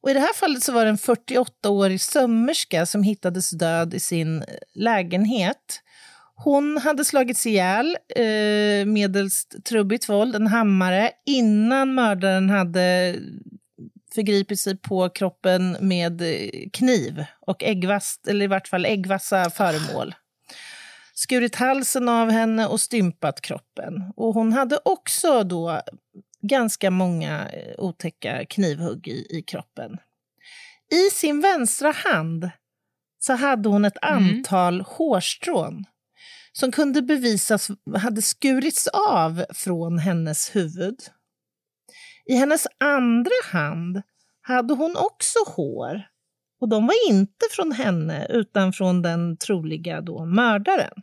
Och 0.01 0.09
I 0.09 0.13
det 0.13 0.19
här 0.19 0.33
fallet 0.33 0.63
så 0.63 0.71
var 0.71 0.83
det 0.83 0.89
en 0.89 0.97
48-årig 0.97 2.01
sömmerska 2.01 2.85
som 2.85 3.03
hittades 3.03 3.49
död 3.49 3.93
i 3.93 3.99
sin 3.99 4.41
eh, 4.41 4.47
lägenhet. 4.75 5.81
Hon 6.35 6.77
hade 6.77 7.05
slagits 7.05 7.45
ihjäl 7.45 7.97
eh, 8.15 8.85
medelst 8.85 9.65
trubbigt 9.65 10.09
våld, 10.09 10.35
en 10.35 10.47
hammare, 10.47 11.11
innan 11.25 11.93
mördaren 11.93 12.49
hade 12.49 13.15
förgripit 14.15 14.59
sig 14.59 14.77
på 14.77 15.09
kroppen 15.09 15.77
med 15.79 16.21
eh, 16.21 16.69
kniv 16.73 17.25
och 17.39 17.63
äggvast, 17.63 18.27
eller 18.27 18.45
i 18.45 18.47
vart 18.47 18.67
fall 18.67 18.85
äggvassa 18.85 19.49
föremål. 19.49 20.15
Skurit 21.13 21.55
halsen 21.55 22.09
av 22.09 22.29
henne 22.29 22.67
och 22.67 22.81
stympat 22.81 23.41
kroppen. 23.41 24.13
Och 24.15 24.33
hon 24.33 24.53
hade 24.53 24.79
också 24.85 25.43
då 25.43 25.81
ganska 26.41 26.91
många 26.91 27.49
eh, 27.49 27.73
otäcka 27.77 28.45
knivhugg 28.45 29.07
i, 29.07 29.27
i 29.29 29.41
kroppen. 29.41 29.97
I 30.91 31.09
sin 31.09 31.41
vänstra 31.41 31.91
hand 31.91 32.49
så 33.19 33.33
hade 33.33 33.69
hon 33.69 33.85
ett 33.85 33.97
antal 34.01 34.81
hårstrån 34.81 35.85
som 36.51 36.71
kunde 36.71 37.01
bevisas 37.01 37.71
hade 37.97 38.21
skurits 38.21 38.87
av 38.87 39.45
från 39.49 39.99
hennes 39.99 40.55
huvud. 40.55 40.99
I 42.25 42.35
hennes 42.35 42.67
andra 42.77 43.31
hand 43.51 44.01
hade 44.41 44.73
hon 44.73 44.95
också 44.97 45.39
hår. 45.47 46.07
Och 46.61 46.69
de 46.69 46.87
var 46.87 47.09
inte 47.09 47.45
från 47.51 47.71
henne, 47.71 48.27
utan 48.29 48.73
från 48.73 49.01
den 49.01 49.37
troliga 49.37 50.01
då 50.01 50.25
mördaren. 50.25 50.93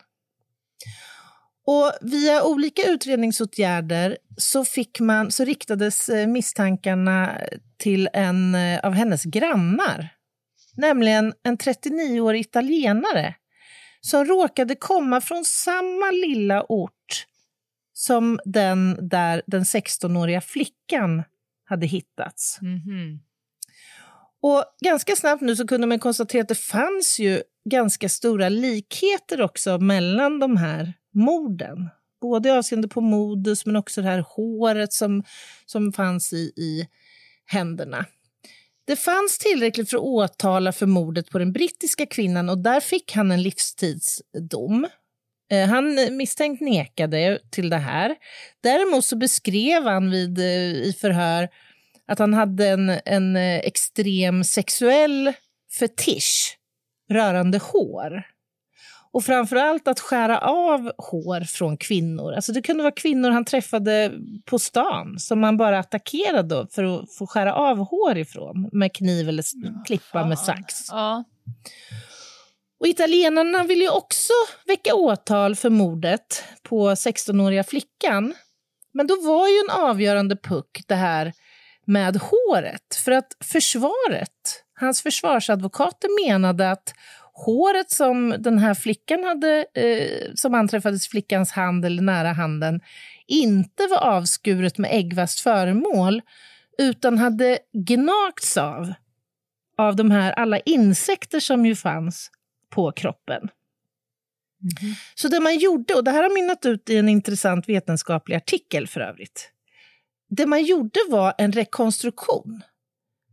Och 1.66 1.92
via 2.00 2.44
olika 2.44 2.82
utredningsåtgärder 2.82 4.18
så, 4.36 4.64
fick 4.64 5.00
man, 5.00 5.30
så 5.30 5.44
riktades 5.44 6.08
eh, 6.08 6.26
misstankarna 6.26 7.40
till 7.76 8.08
en 8.12 8.54
eh, 8.54 8.80
av 8.82 8.92
hennes 8.92 9.24
grannar. 9.24 10.08
Nämligen 10.76 11.32
en 11.42 11.58
39-årig 11.58 12.40
italienare 12.40 13.34
som 14.00 14.24
råkade 14.24 14.74
komma 14.74 15.20
från 15.20 15.44
samma 15.44 16.10
lilla 16.10 16.62
ort 16.68 17.26
som 17.92 18.40
den 18.44 19.08
där 19.08 19.42
den 19.46 19.62
16-åriga 19.62 20.40
flickan 20.40 21.22
hade 21.64 21.86
hittats. 21.86 22.58
Mhm. 22.60 23.20
Och 24.42 24.64
ganska 24.84 25.16
snabbt 25.16 25.42
nu 25.42 25.56
så 25.56 25.66
kunde 25.66 25.86
man 25.86 25.98
konstatera 25.98 26.42
att 26.42 26.48
det 26.48 26.54
fanns 26.54 27.18
ju 27.18 27.42
ganska 27.70 28.08
stora 28.08 28.48
likheter 28.48 29.40
också 29.40 29.78
mellan 29.78 30.38
de 30.38 30.56
här 30.56 30.92
morden. 31.16 31.88
Både 32.20 32.58
avseende 32.58 32.88
på 32.88 33.00
modus 33.00 33.66
men 33.66 33.76
också 33.76 34.02
det 34.02 34.08
här 34.08 34.24
håret 34.28 34.92
som, 34.92 35.24
som 35.66 35.92
fanns 35.92 36.32
i, 36.32 36.52
i 36.56 36.88
händerna. 37.46 38.06
Det 38.86 38.96
fanns 38.96 39.38
tillräckligt 39.38 39.90
för 39.90 39.96
att 39.96 40.02
åtala 40.02 40.72
för 40.72 40.86
mordet 40.86 41.30
på 41.30 41.38
den 41.38 41.52
brittiska 41.52 42.06
kvinnan 42.06 42.48
och 42.48 42.58
där 42.58 42.80
fick 42.80 43.12
han 43.12 43.30
en 43.30 43.42
livstidsdom. 43.42 44.86
Eh, 45.50 45.68
han 45.68 46.16
misstänkt 46.16 46.60
nekade 46.60 47.38
till 47.50 47.70
det 47.70 47.76
här. 47.76 48.16
Däremot 48.62 49.04
så 49.04 49.16
beskrev 49.16 49.82
han 49.82 50.10
vid, 50.10 50.38
eh, 50.38 50.72
i 50.88 50.96
förhör 51.00 51.48
att 52.06 52.18
han 52.18 52.34
hade 52.34 52.68
en, 52.68 53.00
en 53.04 53.36
eh, 53.36 53.58
extrem 53.58 54.44
sexuell 54.44 55.32
fetisch 55.78 56.58
rörande 57.10 57.58
hår. 57.58 58.22
Och 59.16 59.24
framför 59.24 59.56
allt 59.56 59.88
att 59.88 60.00
skära 60.00 60.38
av 60.38 60.92
hår 60.98 61.40
från 61.40 61.76
kvinnor. 61.76 62.32
Alltså 62.32 62.52
det 62.52 62.62
kunde 62.62 62.82
vara 62.82 62.94
kvinnor 62.94 63.30
han 63.30 63.44
träffade 63.44 64.12
på 64.44 64.58
stan 64.58 65.18
som 65.18 65.40
man 65.40 65.56
bara 65.56 65.78
attackerade 65.78 66.66
för 66.70 66.84
att 66.84 67.14
få 67.14 67.26
skära 67.26 67.54
av 67.54 67.78
hår 67.78 68.18
ifrån 68.18 68.68
med 68.72 68.94
kniv 68.94 69.28
eller 69.28 69.44
klippa 69.86 70.26
med 70.26 70.38
sax. 70.38 70.74
Ja. 70.90 71.24
Och 72.80 72.86
italienarna 72.86 73.64
ville 73.64 73.84
ju 73.84 73.90
också 73.90 74.32
väcka 74.66 74.94
åtal 74.94 75.56
för 75.56 75.70
mordet 75.70 76.44
på 76.62 76.90
16-åriga 76.90 77.64
flickan. 77.64 78.34
Men 78.92 79.06
då 79.06 79.16
var 79.20 79.48
ju 79.48 79.54
en 79.54 79.88
avgörande 79.88 80.36
puck 80.36 80.82
det 80.86 80.94
här 80.94 81.32
med 81.86 82.16
håret. 82.16 82.94
För 83.04 83.12
att 83.12 83.36
försvaret, 83.44 84.64
hans 84.80 85.02
försvarsadvokater 85.02 86.26
menade 86.28 86.70
att 86.70 86.94
håret 87.36 87.90
som 87.90 88.34
den 88.38 88.58
här 88.58 88.74
flickan 88.74 89.24
hade, 89.24 89.66
eh, 89.74 90.32
som 90.34 90.54
anträffades 90.54 91.08
flickans 91.08 91.50
hand 91.50 91.84
eller 91.84 92.02
nära 92.02 92.32
handen, 92.32 92.80
inte 93.26 93.86
var 93.86 93.98
avskuret 93.98 94.78
med 94.78 94.90
äggvast 94.92 95.40
föremål 95.40 96.22
utan 96.78 97.18
hade 97.18 97.58
gnagts 97.72 98.56
av, 98.56 98.92
av 99.78 99.96
de 99.96 100.10
här 100.10 100.32
alla 100.32 100.58
insekter 100.58 101.40
som 101.40 101.66
ju 101.66 101.76
fanns 101.76 102.30
på 102.70 102.92
kroppen. 102.92 103.48
Så 105.14 105.28
det 105.28 105.40
man 105.40 105.58
gjorde, 105.58 105.94
och 105.94 106.04
det 106.04 106.10
här 106.10 106.22
har 106.22 106.34
mynnat 106.34 106.66
ut 106.66 106.90
i 106.90 106.96
en 106.96 107.08
intressant 107.08 107.68
vetenskaplig 107.68 108.36
artikel 108.36 108.86
för 108.86 109.00
övrigt. 109.00 109.50
Det 110.28 110.46
man 110.46 110.64
gjorde 110.64 111.00
var 111.08 111.34
en 111.38 111.52
rekonstruktion. 111.52 112.62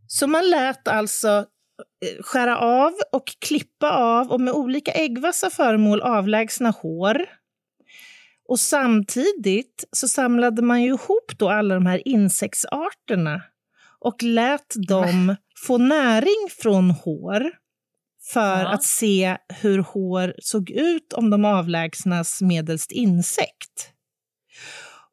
Så 0.06 0.26
man 0.26 0.50
lät 0.50 0.88
alltså 0.88 1.46
skära 2.20 2.58
av 2.58 2.92
och 3.12 3.24
klippa 3.38 3.90
av 3.90 4.30
och 4.32 4.40
med 4.40 4.54
olika 4.54 4.92
äggvassa 4.92 5.50
föremål 5.50 6.00
avlägsna 6.00 6.70
hår. 6.70 7.26
Och 8.48 8.60
samtidigt 8.60 9.84
så 9.92 10.08
samlade 10.08 10.62
man 10.62 10.82
ju 10.82 10.88
ihop 10.88 11.32
då 11.38 11.50
alla 11.50 11.74
de 11.74 11.86
här 11.86 12.08
insektsarterna 12.08 13.42
och 13.98 14.22
lät 14.22 14.74
dem 14.88 15.36
få 15.66 15.78
näring 15.78 16.48
från 16.50 16.90
hår 16.90 17.50
för 18.32 18.62
Ja. 18.62 18.68
att 18.68 18.82
se 18.84 19.36
hur 19.48 19.78
hår 19.78 20.34
såg 20.38 20.70
ut 20.70 21.12
om 21.12 21.30
de 21.30 21.44
avlägsnas 21.44 22.42
medelst 22.42 22.92
insekt. 22.92 23.90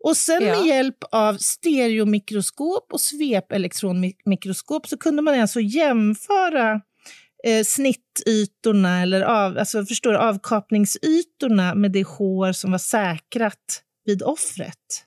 Och 0.03 0.17
sen 0.17 0.43
Ja. 0.43 0.55
med 0.57 0.67
hjälp 0.67 0.97
av 1.11 1.37
stereomikroskop 1.37 2.93
och 2.93 3.01
svepelektronmikroskop 3.01 4.87
så 4.87 4.97
kunde 4.97 5.21
man 5.21 5.39
alltså 5.39 5.59
jämföra 5.59 6.81
eh, 7.43 7.63
snittytorna, 7.65 9.01
eller 9.01 9.21
av, 9.21 9.57
alltså 9.57 9.85
förstår 9.85 10.13
avkapningsytorna 10.13 11.75
med 11.75 11.91
det 11.91 12.07
hår 12.07 12.51
som 12.51 12.71
var 12.71 12.77
säkrat 12.77 13.83
vid 14.05 14.23
offret. 14.23 15.05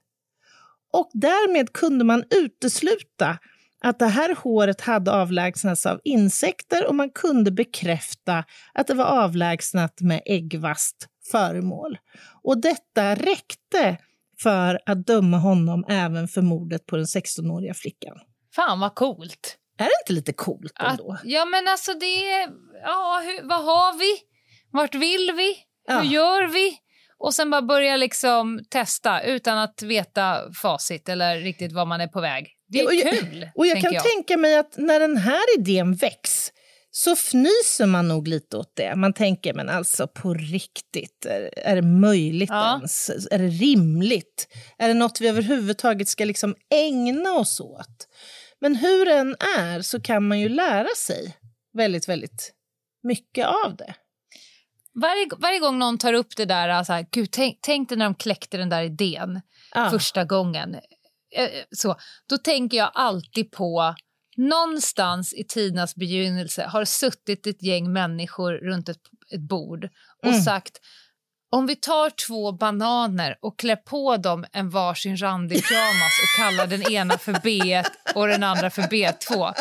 Och 0.92 1.10
därmed 1.12 1.72
kunde 1.72 2.04
man 2.04 2.24
utesluta 2.30 3.38
att 3.80 3.98
det 3.98 4.06
här 4.06 4.34
håret 4.34 4.80
hade 4.80 5.12
avlägsnats 5.12 5.86
av 5.86 6.00
insekter 6.04 6.86
och 6.86 6.94
man 6.94 7.10
kunde 7.10 7.50
bekräfta 7.50 8.44
att 8.74 8.86
det 8.86 8.94
var 8.94 9.04
avlägsnat 9.04 10.00
med 10.00 10.22
äggvast 10.26 11.08
föremål. 11.30 11.98
Och 12.42 12.60
detta 12.60 13.14
räckte 13.14 13.98
för 14.44 14.80
att 14.86 15.06
döma 15.06 15.36
honom 15.38 15.84
även 15.88 16.28
för 16.28 16.42
mordet 16.42 16.86
på 16.86 16.96
den 16.96 17.04
16-åriga 17.04 17.74
flickan. 17.74 18.16
Fan 18.56 18.80
vad 18.80 18.94
coolt. 18.94 19.56
Är 19.78 19.84
det 19.84 19.90
inte 20.02 20.12
lite 20.12 20.32
coolt 20.32 20.72
Att, 20.74 20.90
ändå? 20.90 21.18
ja 21.24 21.44
men 21.44 21.68
alltså 21.68 21.92
det 21.94 22.32
är, 22.32 22.48
ja 22.84 23.22
hur, 23.24 23.48
vad 23.48 23.64
har 23.64 23.98
vi? 23.98 24.12
Vart 24.72 24.94
vill 24.94 25.32
vi? 25.36 25.56
Ja. 25.88 25.98
Hur 26.00 26.08
gör 26.10 26.46
vi? 26.48 26.76
Och 27.18 27.34
sen 27.34 27.50
bara 27.50 27.62
börja 27.62 27.96
liksom 27.96 28.60
testa 28.70 29.22
utan 29.22 29.58
att 29.58 29.82
veta 29.82 30.52
facit 30.62 31.08
eller 31.08 31.36
riktigt 31.40 31.72
var 31.72 31.86
man 31.86 32.00
är 32.00 32.06
på 32.06 32.20
väg. 32.20 32.46
Det 32.68 32.80
är 32.80 32.86
och 32.86 32.94
jag, 32.94 33.18
kul, 33.18 33.48
Och 33.54 33.66
jag 33.66 33.80
kan 33.80 33.92
jag. 33.92 34.02
tänka 34.04 34.36
mig 34.36 34.58
att 34.58 34.76
när 34.76 35.00
den 35.00 35.16
här 35.16 35.58
idén 35.58 35.94
väcks 35.94 36.50
så 36.96 37.12
fnyser 37.16 37.86
man 37.86 38.08
nog 38.08 38.28
lite 38.28 38.56
åt 38.56 38.72
det. 38.76 38.96
Man 38.96 39.12
tänker, 39.12 39.54
men 39.54 39.68
alltså 39.68 40.06
på 40.06 40.34
riktigt, 40.34 41.26
är, 41.26 41.58
är 41.58 41.76
det 41.76 41.82
möjligt 41.82 42.50
Ja. 42.50 42.76
ens? 42.76 43.08
Är 43.30 43.38
det 43.38 43.48
rimligt? 43.48 44.48
Är 44.78 44.88
det 44.88 44.94
något 44.94 45.20
vi 45.20 45.28
överhuvudtaget 45.28 46.08
ska 46.08 46.24
liksom 46.24 46.54
ägna 46.74 47.32
oss 47.32 47.60
åt? 47.60 48.08
Men 48.60 48.76
hur 48.76 49.06
den 49.06 49.36
är 49.58 49.82
så 49.82 50.00
kan 50.00 50.28
man 50.28 50.40
ju 50.40 50.48
lära 50.48 50.88
sig 50.96 51.36
väldigt, 51.72 52.08
väldigt 52.08 52.52
mycket 53.02 53.46
av 53.46 53.76
det. 53.76 53.94
Varje, 55.00 55.26
varje 55.38 55.58
gång 55.58 55.78
någon 55.78 55.98
tar 55.98 56.12
upp 56.12 56.36
det 56.36 56.44
där, 56.44 56.84
så 56.84 56.92
här, 56.92 57.06
Gud, 57.10 57.30
tänk, 57.32 57.58
tänk 57.60 57.88
dig 57.88 57.98
när 57.98 58.04
de 58.04 58.14
kläckte 58.14 58.56
den 58.56 58.68
där 58.68 58.82
idén 58.82 59.40
Ja. 59.74 59.90
första 59.90 60.24
gången. 60.24 60.74
Eh, 61.36 61.48
Så, 61.70 61.96
då 62.28 62.38
tänker 62.38 62.76
jag 62.76 62.90
alltid 62.94 63.50
på 63.50 63.94
någonstans 64.36 65.34
i 65.34 65.44
tidernas 65.44 65.94
begynnelse 65.94 66.62
har 66.64 66.84
suttit 66.84 67.46
ett 67.46 67.62
gäng 67.62 67.92
människor 67.92 68.52
runt 68.52 68.88
ett, 68.88 69.00
ett 69.34 69.40
bord 69.40 69.88
och 70.22 70.28
Mm. 70.28 70.40
sagt 70.42 70.80
om 71.50 71.66
vi 71.66 71.76
tar 71.76 72.10
två 72.10 72.52
bananer 72.52 73.38
och 73.40 73.58
klär 73.58 73.76
på 73.76 74.16
dem 74.16 74.44
en 74.52 74.70
varsin 74.70 75.16
randig 75.16 75.68
pyjamas 75.68 76.12
och 76.22 76.36
kallar 76.36 76.66
den 76.66 76.92
ena 76.92 77.18
för 77.18 77.32
B1 77.32 77.84
och 78.14 78.28
den 78.28 78.42
andra 78.42 78.70
för 78.70 78.82
B2. 78.82 79.54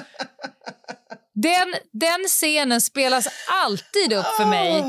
Den, 1.36 1.76
den 1.92 2.24
scenen 2.28 2.82
spelas 2.82 3.28
alltid 3.64 4.14
upp 4.14 4.26
för 4.38 4.46
mig 4.46 4.82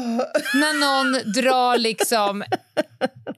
när 0.54 0.74
någon 0.80 1.32
drar 1.32 1.78
liksom... 1.78 2.44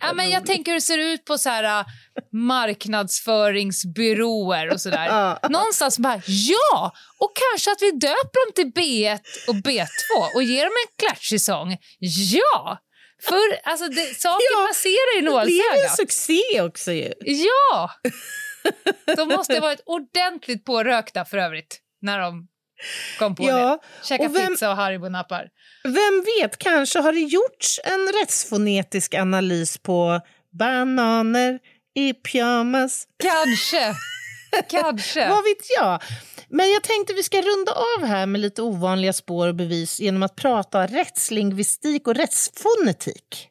Ja, 0.01 0.13
men 0.13 0.31
jag 0.31 0.47
tänker 0.47 0.73
hur 0.73 0.77
det 0.77 0.81
ser 0.83 0.99
ut 0.99 1.25
på 1.25 1.39
så 1.39 1.49
här 1.49 1.81
äh, 1.81 1.87
marknadsföringsbyråer 2.33 4.73
och 4.73 4.81
sådär. 4.81 5.39
Någonstans 5.49 5.99
bara, 5.99 6.21
ja! 6.27 6.93
Och 7.19 7.33
kanske 7.51 7.73
att 7.73 7.83
vi 7.83 7.91
döper 7.91 8.47
dem 8.47 8.53
till 8.55 8.73
B1 8.83 9.19
och 9.49 9.55
B2 9.55 10.35
och 10.35 10.43
ger 10.43 10.65
dem 10.65 10.73
en 10.87 10.93
klatschig 11.07 11.41
sång. 11.41 11.77
Ja! 11.99 12.79
För 13.23 13.39
alltså, 13.65 13.89
det, 13.89 14.21
saker 14.21 14.47
Ja, 14.53 14.67
passerar 14.69 15.19
i 15.19 15.21
Det 15.21 15.23
blev 15.23 15.35
en 15.37 15.43
nålsögat. 15.43 15.97
succé 15.97 16.61
också 16.61 16.93
ju. 16.93 17.13
Ja! 17.25 17.91
De 19.17 19.29
måste 19.29 19.55
ha 19.55 19.61
varit 19.61 19.83
ordentligt 19.87 20.65
pårökta 20.65 21.25
för 21.25 21.39
övrigt 21.39 21.81
när 22.03 22.19
de 22.19 22.49
kom 23.19 23.35
på 23.35 23.45
Ja, 23.45 23.79
det. 24.03 24.07
Käka 24.07 24.25
och 24.25 24.37
vem- 24.37 24.53
pizza 24.53 24.71
och 24.71 24.77
Haribo-nappar. 24.77 25.49
Vem 25.85 26.25
vet, 26.41 26.59
kanske 26.59 26.99
har 26.99 27.13
det 27.13 27.21
gjorts 27.21 27.81
en 27.85 28.13
rättsfonetisk 28.21 29.15
analys 29.15 29.79
på 29.79 30.21
bananer 30.59 31.59
i 31.95 32.15
pyjamas. 32.15 33.07
Kanske. 33.23 33.95
Kanske. 34.71 35.29
Vad 35.29 35.45
vet 35.45 35.71
jag? 35.79 36.03
Men 36.49 36.71
jag 36.73 36.83
tänkte 36.83 37.15
vi 37.15 37.23
ska 37.23 37.37
runda 37.43 37.73
av 37.73 38.07
här 38.07 38.27
med 38.27 38.41
lite 38.41 38.63
ovanliga 38.63 39.13
spår 39.13 39.49
och 39.49 39.55
bevis 39.55 40.01
genom 40.01 40.23
att 40.23 40.37
prata 40.37 40.87
rättslingvistik 40.87 42.07
och 42.09 42.15
rättsfonetik. 42.15 43.49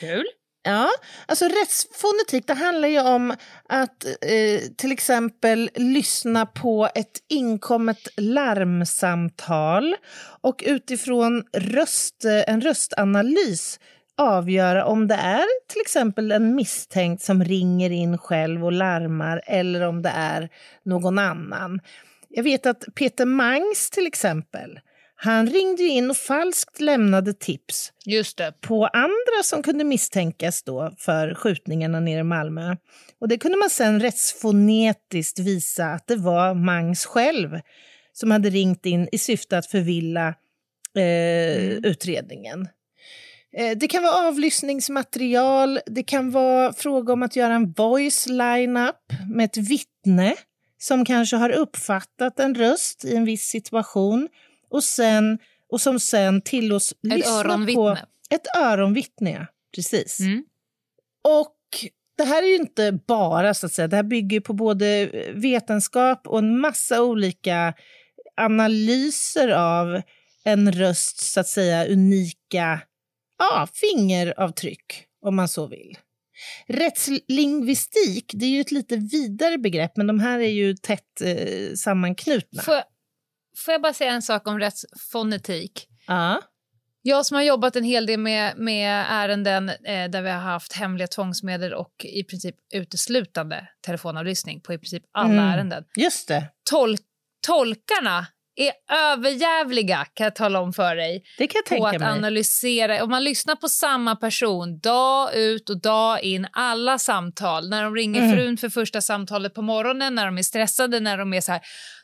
Kul. 0.00 0.24
Ja, 0.68 0.88
alltså 1.26 1.44
rättsfonetik 1.44 2.46
det 2.46 2.54
handlar 2.54 2.88
ju 2.88 3.00
om 3.00 3.34
att 3.68 4.04
eh, 4.04 4.60
till 4.76 4.92
exempel 4.92 5.70
lyssna 5.74 6.46
på 6.46 6.88
ett 6.94 7.18
inkommet 7.28 8.08
larmsamtal 8.16 9.96
och 10.40 10.62
utifrån 10.66 11.44
röst, 11.52 12.24
eh, 12.24 12.52
en 12.52 12.60
röstanalys 12.60 13.80
avgöra 14.16 14.84
om 14.84 15.08
det 15.08 15.14
är 15.14 15.68
till 15.68 15.80
exempel 15.80 16.32
en 16.32 16.54
misstänkt 16.54 17.22
som 17.22 17.44
ringer 17.44 17.90
in 17.90 18.18
själv 18.18 18.64
och 18.64 18.72
larmar 18.72 19.42
eller 19.46 19.80
om 19.80 20.02
det 20.02 20.12
är 20.14 20.48
någon 20.84 21.18
annan. 21.18 21.80
Jag 22.28 22.42
vet 22.42 22.66
att 22.66 22.84
Peter 22.94 23.26
Mangs 23.26 23.90
till 23.90 24.06
exempel, 24.06 24.80
han 25.18 25.46
ringde 25.46 25.82
ju 25.82 25.88
in 25.88 26.10
och 26.10 26.16
falskt 26.16 26.80
lämnade 26.80 27.32
tips 27.34 27.92
Just 28.04 28.36
det. 28.38 28.52
på 28.60 28.86
andra 28.86 29.42
som 29.44 29.62
kunde 29.62 29.84
misstänkas 29.84 30.62
då 30.62 30.92
för 30.98 31.34
skjutningarna 31.34 32.00
nere 32.00 32.20
i 32.20 32.22
Malmö. 32.22 32.76
Och 33.20 33.28
det 33.28 33.38
kunde 33.38 33.56
man 33.58 33.70
sen 33.70 34.00
rättsfonetiskt 34.00 35.38
visa 35.38 35.86
att 35.86 36.06
det 36.06 36.16
var 36.16 36.54
Mangs 36.54 37.06
själv 37.06 37.60
som 38.12 38.30
hade 38.30 38.50
ringt 38.50 38.86
in 38.86 39.08
i 39.12 39.18
syfte 39.18 39.58
att 39.58 39.66
förvilla 39.66 40.28
eh, 40.96 41.68
utredningen. 41.70 42.68
Eh, 43.56 43.76
Det 43.78 43.88
kan 43.88 44.02
vara 44.02 44.28
avlyssningsmaterial, 44.28 45.80
det 45.86 46.02
kan 46.02 46.30
vara 46.30 46.72
fråga 46.72 47.12
om 47.12 47.22
att 47.22 47.36
göra 47.36 47.54
en 47.54 47.72
voice 47.72 48.26
line-up 48.26 49.12
med 49.34 49.44
ett 49.44 49.56
vittne 49.56 50.34
som 50.78 51.04
kanske 51.04 51.36
har 51.36 51.50
uppfattat 51.50 52.40
en 52.40 52.54
röst 52.54 53.04
i 53.04 53.16
en 53.16 53.24
viss 53.24 53.44
situation 53.46 54.28
och, 54.68 54.84
sen, 54.84 55.38
och 55.70 55.80
som 55.80 56.00
sen 56.00 56.42
tillåts 56.42 56.92
Ett 56.92 56.98
lyssna 57.02 57.42
på... 57.42 57.48
öronvittne. 57.48 58.06
Ett 58.30 58.56
öronvittne, 58.56 59.30
ja. 59.30 59.46
Precis. 59.74 60.20
Mm. 60.20 60.44
Och 61.24 61.56
det 62.16 62.24
här 62.24 62.42
är 62.42 62.46
ju 62.46 62.56
inte 62.56 62.92
bara, 62.92 63.54
så 63.54 63.66
att 63.66 63.72
säga, 63.72 63.88
det 63.88 63.96
här 63.96 64.02
bygger 64.02 64.40
på 64.40 64.52
både 64.52 65.10
vetenskap 65.34 66.26
och 66.26 66.38
en 66.38 66.60
massa 66.60 67.02
olika 67.02 67.74
analyser 68.36 69.48
av 69.48 70.02
en 70.44 70.72
röst, 70.72 71.20
så 71.20 71.40
att 71.40 71.48
säga, 71.48 71.86
unika 71.86 72.80
ja, 73.38 73.68
fingeravtryck, 73.74 75.04
om 75.22 75.36
man 75.36 75.48
så 75.48 75.66
vill. 75.66 75.98
Rättslingvistik, 76.66 78.30
det 78.34 78.46
är 78.46 78.50
ju 78.50 78.60
ett 78.60 78.72
lite 78.72 78.96
vidare 78.96 79.58
begrepp, 79.58 79.96
men 79.96 80.06
de 80.06 80.20
här 80.20 80.40
är 80.40 80.48
ju 80.48 80.74
tätt 80.74 81.20
eh, 81.20 81.74
sammanknutna. 81.74 82.62
Jag, 82.66 82.84
får 83.56 83.72
jag 83.72 83.82
bara 83.82 83.92
säga 83.94 84.12
en 84.12 84.22
sak 84.22 84.46
om 84.48 84.58
rättsfonetik? 84.58 85.86
Ja. 86.06 86.40
Jag 87.02 87.26
som 87.26 87.34
har 87.34 87.42
jobbat 87.42 87.76
en 87.76 87.84
hel 87.84 88.06
del 88.06 88.20
med, 88.20 88.58
med 88.58 89.04
ärenden 89.08 89.68
eh, 89.68 90.08
där 90.10 90.22
vi 90.22 90.30
har 90.30 90.38
haft 90.40 90.72
hemliga 90.72 91.06
tvångsmedel 91.08 91.74
och 91.74 92.04
i 92.04 92.24
princip 92.24 92.54
uteslutande 92.74 93.68
telefonavlyssning 93.86 94.60
på 94.60 94.72
i 94.72 94.78
princip 94.78 95.02
alla 95.12 95.32
Mm. 95.32 95.44
ärenden. 95.44 95.84
Just 95.96 96.28
det. 96.28 96.48
Tol- 96.70 96.98
tolkarna 97.46 98.26
är 98.56 98.72
överjävliga 99.12 100.04
kan 100.14 100.24
jag 100.24 100.34
tala 100.34 100.60
om 100.60 100.72
för 100.72 100.96
dig. 100.96 101.22
Det 101.38 101.46
kan 101.46 101.58
jag 101.58 101.64
på 101.64 101.68
tänka 101.68 101.88
att 101.88 102.00
mig. 102.00 102.08
analysera. 102.18 103.04
Om 103.04 103.10
man 103.10 103.24
lyssnar 103.24 103.56
på 103.56 103.68
samma 103.68 104.16
person 104.16 104.78
dag 104.78 105.34
ut 105.34 105.70
och 105.70 105.80
dag 105.80 106.22
in, 106.22 106.46
alla 106.52 106.98
samtal. 106.98 107.68
När 107.68 107.82
de 107.84 107.94
ringer 107.94 108.22
Mm. 108.22 108.36
frun 108.36 108.56
för 108.56 108.68
första 108.68 109.00
samtalet 109.00 109.54
på 109.54 109.62
morgonen, 109.62 110.14
när 110.14 110.26
de 110.26 110.38
är 110.38 110.42
stressade, 110.42 111.00
när 111.00 111.18
de 111.18 111.34
är 111.34 111.40
så 111.40 111.52
här. 111.52 111.60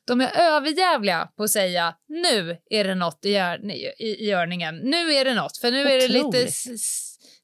De 0.06 0.20
är 0.20 0.30
överjävliga 0.40 1.28
på 1.36 1.42
att 1.42 1.50
säga 1.50 1.94
nu 2.08 2.56
är 2.70 2.84
det 2.84 2.94
något 2.94 3.24
i, 3.24 3.30
gör, 3.30 3.70
i, 3.70 4.04
i 4.04 4.28
görningen. 4.28 4.76
Nu 4.76 5.12
är 5.12 5.24
det 5.24 5.34
något, 5.34 5.56
för 5.58 5.70
nu 5.70 5.80
är 5.82 6.00
det 6.00 6.08
lite 6.08 6.26
Otroligt. 6.26 6.54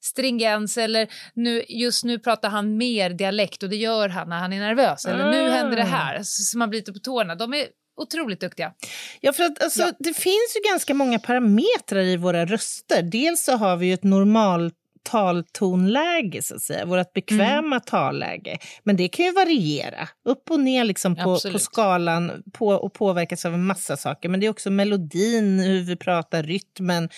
stringens 0.01 0.79
eller 0.79 1.09
nu, 1.35 1.65
just 1.69 2.05
nu 2.05 2.19
pratar 2.19 2.49
han 2.49 2.77
mer 2.77 3.11
dialekt 3.11 3.63
och 3.63 3.69
det 3.69 3.77
gör 3.77 4.09
han 4.09 4.29
när 4.29 4.39
han 4.39 4.53
är 4.53 4.61
nervös. 4.61 5.05
Eller 5.05 5.31
nu 5.31 5.49
Ah. 5.49 5.53
händer 5.53 5.77
det 5.77 5.83
här. 5.83 6.19
Så, 6.23 6.43
så 6.43 6.59
man 6.59 6.71
blir 6.71 6.81
lite 6.81 6.93
på 6.93 6.99
tårna. 6.99 7.35
De 7.35 7.55
är 7.55 7.67
otroligt 7.99 8.41
duktiga. 8.41 8.73
Ja, 9.21 9.33
för 9.33 9.45
att, 9.45 9.63
alltså, 9.63 9.93
Det 9.99 10.15
finns 10.15 10.57
ju 10.57 10.71
ganska 10.71 10.95
många 10.95 11.19
parametrar 11.19 12.03
i 12.03 12.17
våra 12.17 12.47
röster. 12.47 13.03
Dels 13.03 13.45
så 13.45 13.57
har 13.57 13.77
vi 13.77 13.87
ju 13.87 13.95
ett 13.95 14.05
normalt 14.05 14.75
taltonläge, 15.11 16.43
så 16.43 16.55
att 16.55 16.63
säga, 16.63 16.87
vårt 16.87 17.13
bekväma 17.13 17.81
talläge. 17.81 18.59
Men 18.83 18.97
det 18.97 19.09
kan 19.09 19.27
ju 19.27 19.33
variera 19.33 20.09
upp 20.25 20.51
och 20.51 20.61
ner 20.61 20.85
liksom 20.85 21.17
på, 21.17 21.39
på 21.53 21.59
skalan 21.59 22.43
på, 22.53 22.69
och 22.69 22.93
påverkas 22.93 23.45
av 23.45 23.55
en 23.55 23.65
massa 23.65 23.97
saker. 23.97 24.29
Men 24.29 24.41
det 24.41 24.47
är 24.47 24.51
också 24.51 24.71
melodin, 24.71 25.61
hur 25.61 25.83
vi 25.83 25.97
pratar, 25.97 26.43
rytmen, 26.43 27.09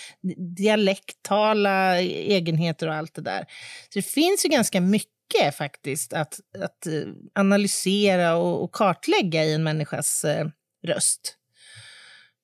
dialektala 0.57 1.99
egenheter 2.01 2.87
och 2.87 2.93
allt 2.93 3.13
det 3.13 3.21
där. 3.21 3.45
Så 3.89 3.99
det 3.99 4.05
finns 4.05 4.45
ju 4.45 4.49
ganska 4.49 4.81
mycket 4.81 5.11
faktiskt 5.57 6.13
att, 6.13 6.39
att 6.63 6.87
eh, 6.87 6.93
analysera 7.35 8.35
och, 8.35 8.63
och 8.63 8.71
kartlägga 8.71 9.43
i 9.43 9.53
en 9.53 9.63
människas 9.63 10.25
eh, 10.25 10.47
röst. 10.87 11.37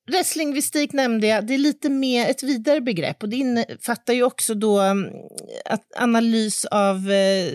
Rättslingvistik 0.09 0.93
nämnde 0.93 1.27
jag, 1.27 1.47
det 1.47 1.53
är 1.53 1.57
lite 1.57 1.89
mer 1.89 2.29
ett 2.29 2.43
vidare 2.43 2.81
begrepp 2.81 3.23
och 3.23 3.29
det 3.29 3.35
innefattar 3.35 4.13
ju 4.13 4.23
också 4.23 4.53
då 4.53 4.79
mm, 4.79 5.13
att 5.65 5.85
analys 5.95 6.65
av 6.65 7.11
eh, 7.11 7.53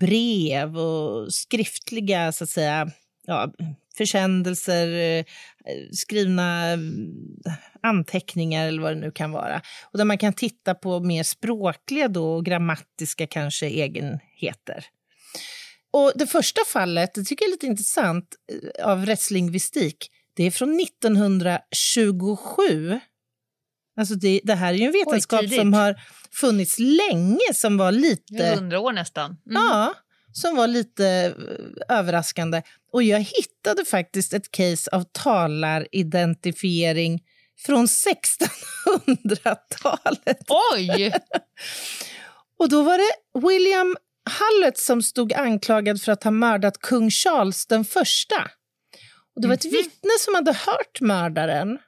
brev 0.00 0.78
och 0.78 1.32
skriftliga 1.32 2.32
så 2.32 2.44
att 2.44 2.50
säga, 2.50 2.90
ja, 3.26 3.52
försändelser, 3.96 4.88
eh, 4.88 5.24
skrivna 5.92 6.66
mm, 6.66 7.06
anteckningar 7.82 8.68
eller 8.68 8.82
vad 8.82 8.96
det 8.96 9.00
nu 9.00 9.10
kan 9.10 9.32
vara. 9.32 9.62
Och 9.92 9.98
där 9.98 10.04
man 10.04 10.18
kan 10.18 10.32
titta 10.32 10.74
på 10.74 11.00
mer 11.00 11.22
språkliga 11.22 12.08
då, 12.08 12.34
och 12.34 12.44
grammatiska 12.44 13.26
kanske 13.26 13.66
egenheter. 13.66 14.86
Och 15.92 16.12
det 16.14 16.26
första 16.26 16.60
fallet, 16.72 17.14
det 17.14 17.24
tycker 17.24 17.44
jag 17.44 17.48
är 17.48 17.52
lite 17.52 17.66
intressant, 17.66 18.34
eh, 18.52 18.86
av 18.86 19.06
rättslingvistik, 19.06 20.08
det 20.34 20.44
är 20.44 20.50
från 20.50 20.80
1927. 20.80 23.00
Alltså 23.96 24.14
det, 24.14 24.40
det 24.44 24.54
här 24.54 24.74
är 24.74 24.78
ju 24.78 24.84
en 24.84 24.92
vetenskap 24.92 25.40
tidigt. 25.40 25.58
som 25.58 25.72
har 25.72 26.00
funnits 26.32 26.78
länge, 26.78 27.54
som 27.54 27.76
var 27.76 27.92
lite... 27.92 28.54
Hundra 28.56 28.80
år 28.80 28.92
nästan. 28.92 29.30
Mm. 29.30 29.62
Ja, 29.62 29.94
som 30.32 30.56
var 30.56 30.66
lite 30.66 31.06
eh, 31.06 31.32
överraskande. 31.98 32.62
Och 32.92 33.02
jag 33.02 33.20
hittade 33.20 33.84
faktiskt 33.84 34.32
ett 34.32 34.50
case 34.50 34.90
av 34.92 35.04
talaridentifiering 35.12 37.22
från 37.66 37.86
1600-talet. 37.86 40.38
Oj! 40.74 41.12
Och 42.58 42.68
då 42.68 42.82
var 42.82 42.98
det 42.98 43.12
William 43.48 43.96
Hallett 44.24 44.78
som 44.78 45.02
stod 45.02 45.32
anklagad 45.32 46.02
för 46.02 46.12
att 46.12 46.24
ha 46.24 46.30
mördat 46.30 46.78
kung 46.78 47.10
Charles 47.10 47.66
den 47.66 47.84
första. 47.84 48.50
Och 49.34 49.42
det 49.42 49.48
var 49.48 49.54
ett 49.54 49.64
vittne 49.64 50.10
som 50.20 50.34
hade 50.34 50.52
hört 50.52 51.00
mördaren 51.00 51.78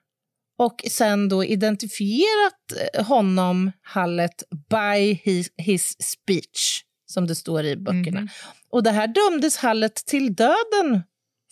och 0.58 0.84
sen 0.90 1.28
då 1.28 1.44
identifierat 1.44 2.72
eh, 2.94 3.04
honom, 3.06 3.72
Hallett, 3.82 4.42
by 4.70 5.12
his, 5.12 5.52
his 5.56 5.96
speech, 6.02 6.82
som 7.06 7.26
det 7.26 7.34
står 7.34 7.64
i 7.64 7.76
böckerna. 7.76 8.28
Och 8.70 8.82
det 8.82 8.90
här 8.90 9.06
dömdes 9.06 9.56
Hallett 9.56 9.94
till 9.94 10.34
döden 10.34 11.02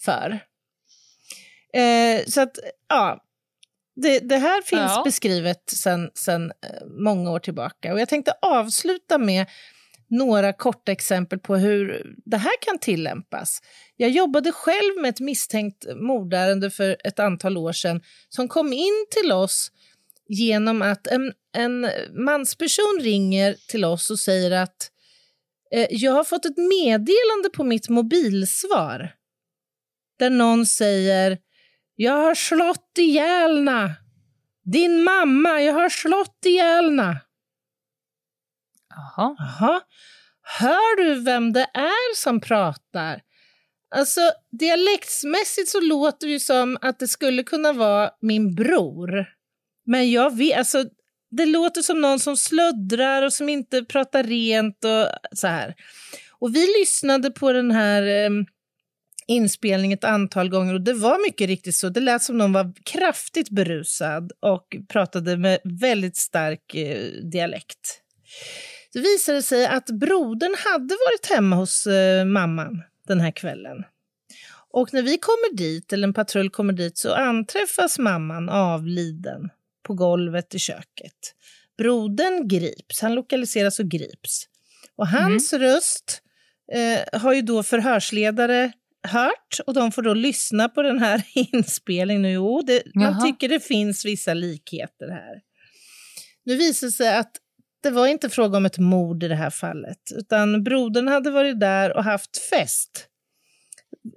för. 0.01 0.40
Eh, 1.74 2.24
så 2.26 2.40
att, 2.40 2.59
ja, 2.88 3.24
det, 3.97 4.18
det 4.18 4.36
här 4.36 4.62
finns 4.62 4.93
Ja. 4.97 5.03
beskrivet 5.05 5.62
sen, 5.70 6.11
sen 6.14 6.51
eh, 6.51 6.86
många 6.86 7.30
år 7.30 7.38
tillbaka. 7.38 7.93
Och 7.93 8.01
jag 8.01 8.09
tänkte 8.09 8.32
avsluta 8.43 9.18
med 9.18 9.47
några 10.12 10.52
korta 10.52 10.92
exempel 10.92 11.38
på 11.38 11.56
hur 11.56 12.12
det 12.24 12.36
här 12.36 12.52
kan 12.60 12.78
tillämpas. 12.78 13.62
Jag 13.96 14.10
jobbade 14.10 14.52
själv 14.52 15.00
med 15.00 15.08
ett 15.08 15.20
misstänkt 15.20 15.86
mordärende 15.96 16.70
för 16.70 16.96
ett 17.04 17.18
antal 17.18 17.56
år 17.56 17.72
sedan 17.72 18.00
som 18.28 18.48
kom 18.48 18.72
in 18.72 19.06
till 19.10 19.32
oss 19.32 19.70
genom 20.28 20.82
att 20.82 21.06
en, 21.06 21.32
en 21.56 21.88
mansperson 22.24 22.98
ringer 23.00 23.56
till 23.68 23.84
oss 23.84 24.10
och 24.10 24.18
säger 24.18 24.50
att 24.50 24.90
eh, 25.74 25.86
jag 25.90 26.12
har 26.12 26.24
fått 26.24 26.44
ett 26.44 26.56
meddelande 26.56 27.50
på 27.54 27.64
mitt 27.64 27.88
mobilsvar 27.88 29.14
där 30.18 30.30
någon 30.30 30.66
säger 30.66 31.38
jag 31.96 32.12
har 32.12 32.34
slått 32.34 32.98
ihjäl 32.98 33.68
Din 34.64 35.04
mamma, 35.04 35.62
jag 35.62 35.72
har 35.72 35.88
slått 35.88 36.38
ihjäl 36.46 36.90
Jaha. 38.97 39.36
Aha. 39.40 39.80
Hör 40.43 40.97
du 40.97 41.24
vem 41.24 41.53
det 41.53 41.66
är 41.74 42.16
som 42.16 42.40
pratar? 42.40 43.20
Alltså, 43.95 44.20
dialektsmässigt 44.61 45.68
så 45.68 45.80
låter 45.80 46.26
det 46.26 46.32
ju 46.32 46.40
som 46.40 46.78
att 46.80 46.99
det 46.99 47.09
skulle 47.09 47.43
kunna 47.43 47.72
vara 47.72 48.11
min 48.20 48.55
bror. 48.55 49.26
Men 49.86 50.11
jag 50.11 50.36
vet, 50.36 50.59
alltså, 50.59 50.84
det 51.30 51.47
låter 51.47 51.82
som 51.82 52.01
någon 52.01 52.20
som 52.20 52.36
slöddrar 52.36 53.22
och 53.22 53.32
som 53.32 53.49
inte 53.49 53.84
pratar 53.84 54.22
rent 54.22 54.84
och 54.84 55.07
så 55.38 55.47
här. 55.47 55.74
Och 56.38 56.55
vi 56.55 56.66
lyssnade 56.80 57.30
på 57.30 57.53
den 57.53 57.70
här 57.70 58.03
eh, 58.03 58.30
inspelningen 59.26 59.99
ett 59.99 60.05
antal 60.05 60.49
gånger 60.49 60.74
och 60.74 60.80
det 60.80 60.93
var 60.93 61.26
mycket 61.26 61.47
riktigt 61.47 61.74
så. 61.74 61.88
Det 61.88 62.01
lät 62.01 62.22
som 62.22 62.38
någon 62.38 62.53
var 62.53 62.72
kraftigt 62.84 63.51
berusad 63.51 64.32
och 64.40 64.76
pratade 64.88 65.36
med 65.36 65.59
väldigt 65.64 66.16
stark 66.16 66.74
eh, 66.74 67.12
dialekt. 67.32 68.03
Det 68.93 69.01
visade 69.01 69.43
sig 69.43 69.66
att 69.66 69.86
brodern 69.86 70.55
hade 70.59 70.95
varit 70.95 71.26
hemma 71.26 71.57
hos 71.57 71.86
eh, 71.86 72.24
mamman 72.24 72.82
den 73.09 73.20
här 73.20 73.30
kvällen. 73.30 73.84
Och 74.70 74.95
när 74.95 75.03
vi 75.03 75.18
kommer 75.18 75.57
dit, 75.57 75.93
eller 75.93 76.09
en 76.09 76.14
patrull 76.14 76.51
kommer 76.51 76.72
dit, 76.72 76.99
så 76.99 77.14
anträffas 77.14 77.99
mamman 77.99 78.49
avliden 78.49 79.51
på 79.82 79.95
golvet 79.95 80.55
i 80.55 80.59
köket. 80.59 81.34
Brodern 81.78 82.49
grips, 82.49 83.01
han 83.01 83.14
lokaliseras 83.14 83.78
och 83.78 83.88
grips. 83.88 84.49
Och 84.97 85.09
hans 85.09 85.53
röst 85.53 86.22
eh, 86.72 87.20
har 87.20 87.32
ju 87.32 87.43
då 87.43 87.62
förhörsledare 87.62 88.72
hört 89.03 89.61
och 89.66 89.74
de 89.74 89.93
får 89.93 90.03
då 90.03 90.14
lyssna 90.14 90.68
på 90.68 90.82
den 90.82 90.99
här 90.99 91.22
inspelningen. 91.34 92.32
Jo, 92.32 92.62
det, 92.66 92.82
man 92.95 93.24
tycker 93.24 93.49
det 93.49 93.61
finns 93.61 94.05
vissa 94.05 94.34
likheter 94.34 95.09
här. 95.09 95.40
Nu 96.45 96.57
visar 96.57 96.86
det 96.86 96.93
sig 96.93 97.16
att 97.16 97.32
det 97.83 97.91
var 97.91 98.07
inte 98.07 98.28
fråga 98.30 98.57
om 98.57 98.66
ett 98.66 98.78
mord 98.78 99.22
i 99.22 99.28
det 99.28 99.35
här 99.35 99.51
fallet, 99.51 99.99
utan 100.18 100.64
brodern 100.64 101.09
hade 101.09 101.30
varit 101.30 101.61
där 101.61 101.97
och 101.97 102.05
haft 102.05 102.37
fest. 102.51 103.07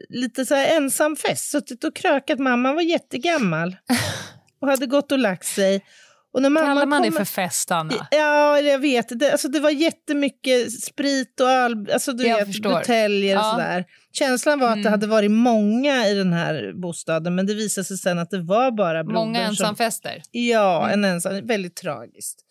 Lite 0.10 0.46
så 0.46 0.56
här 0.56 0.78
ensam 0.78 1.16
fest, 1.16 1.50
suttit 1.52 1.84
och 1.84 1.96
krökat. 1.96 2.40
Mamman 2.40 2.76
var 2.76 2.82
jättegammal 2.82 3.76
och 4.62 4.68
hade 4.68 4.86
gått 4.86 5.12
och 5.12 5.20
lagt 5.20 5.46
sig. 5.46 5.86
Och 6.34 6.42
när 6.42 6.50
mamma 6.50 6.66
Kallar 6.68 6.86
man 6.86 7.02
det 7.02 7.08
kommer- 7.08 7.26
för 7.26 7.34
fest, 7.34 7.72
Anna? 7.72 8.08
Ja, 8.12 8.60
jag 8.60 8.80
vet. 8.80 9.20
Det, 9.20 9.32
alltså, 9.32 9.48
det 9.48 9.60
var 9.60 9.70
jättemycket 9.70 10.82
sprit 10.84 11.40
och 11.40 11.50
öl, 11.50 11.90
alltså, 11.94 12.12
du 12.14 12.28
Jag 12.28 12.46
vet, 12.46 12.62
buteljer 12.62 13.36
och 13.38 13.44
Ja. 13.44 13.52
sådär. 13.52 13.86
Känslan 14.14 14.60
var 14.60 14.68
att 14.68 14.74
det 14.76 14.80
Mm. 14.80 14.92
hade 14.92 15.08
varit 15.08 15.32
många 15.32 16.08
i 16.08 16.14
den 16.14 16.34
här 16.34 16.74
bostaden, 16.82 17.36
men 17.36 17.46
det 17.48 17.54
visade 17.54 17.86
sig 17.86 17.98
sen 17.98 18.20
att 18.20 18.30
det 18.30 18.42
var 18.42 18.72
bara 18.72 19.04
brodern 19.04 19.14
Många 19.26 19.40
som... 19.40 19.50
ensamfester. 19.50 20.22
Ja, 20.32 20.90
en 20.90 21.06
ensam. 21.06 21.48
Väldigt 21.48 21.76
tragiskt. 21.76 22.42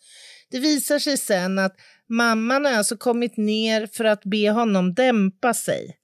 Det 0.51 0.59
visar 0.59 0.99
sig 0.99 1.17
sen 1.17 1.59
att 1.59 1.75
mamman 2.09 2.65
har 2.65 2.73
alltså 2.73 2.97
kommit 2.97 3.37
ner 3.37 3.87
för 3.87 4.05
att 4.05 4.23
be 4.23 4.49
honom 4.51 4.93
dämpa 4.93 5.53
sig. 5.53 5.97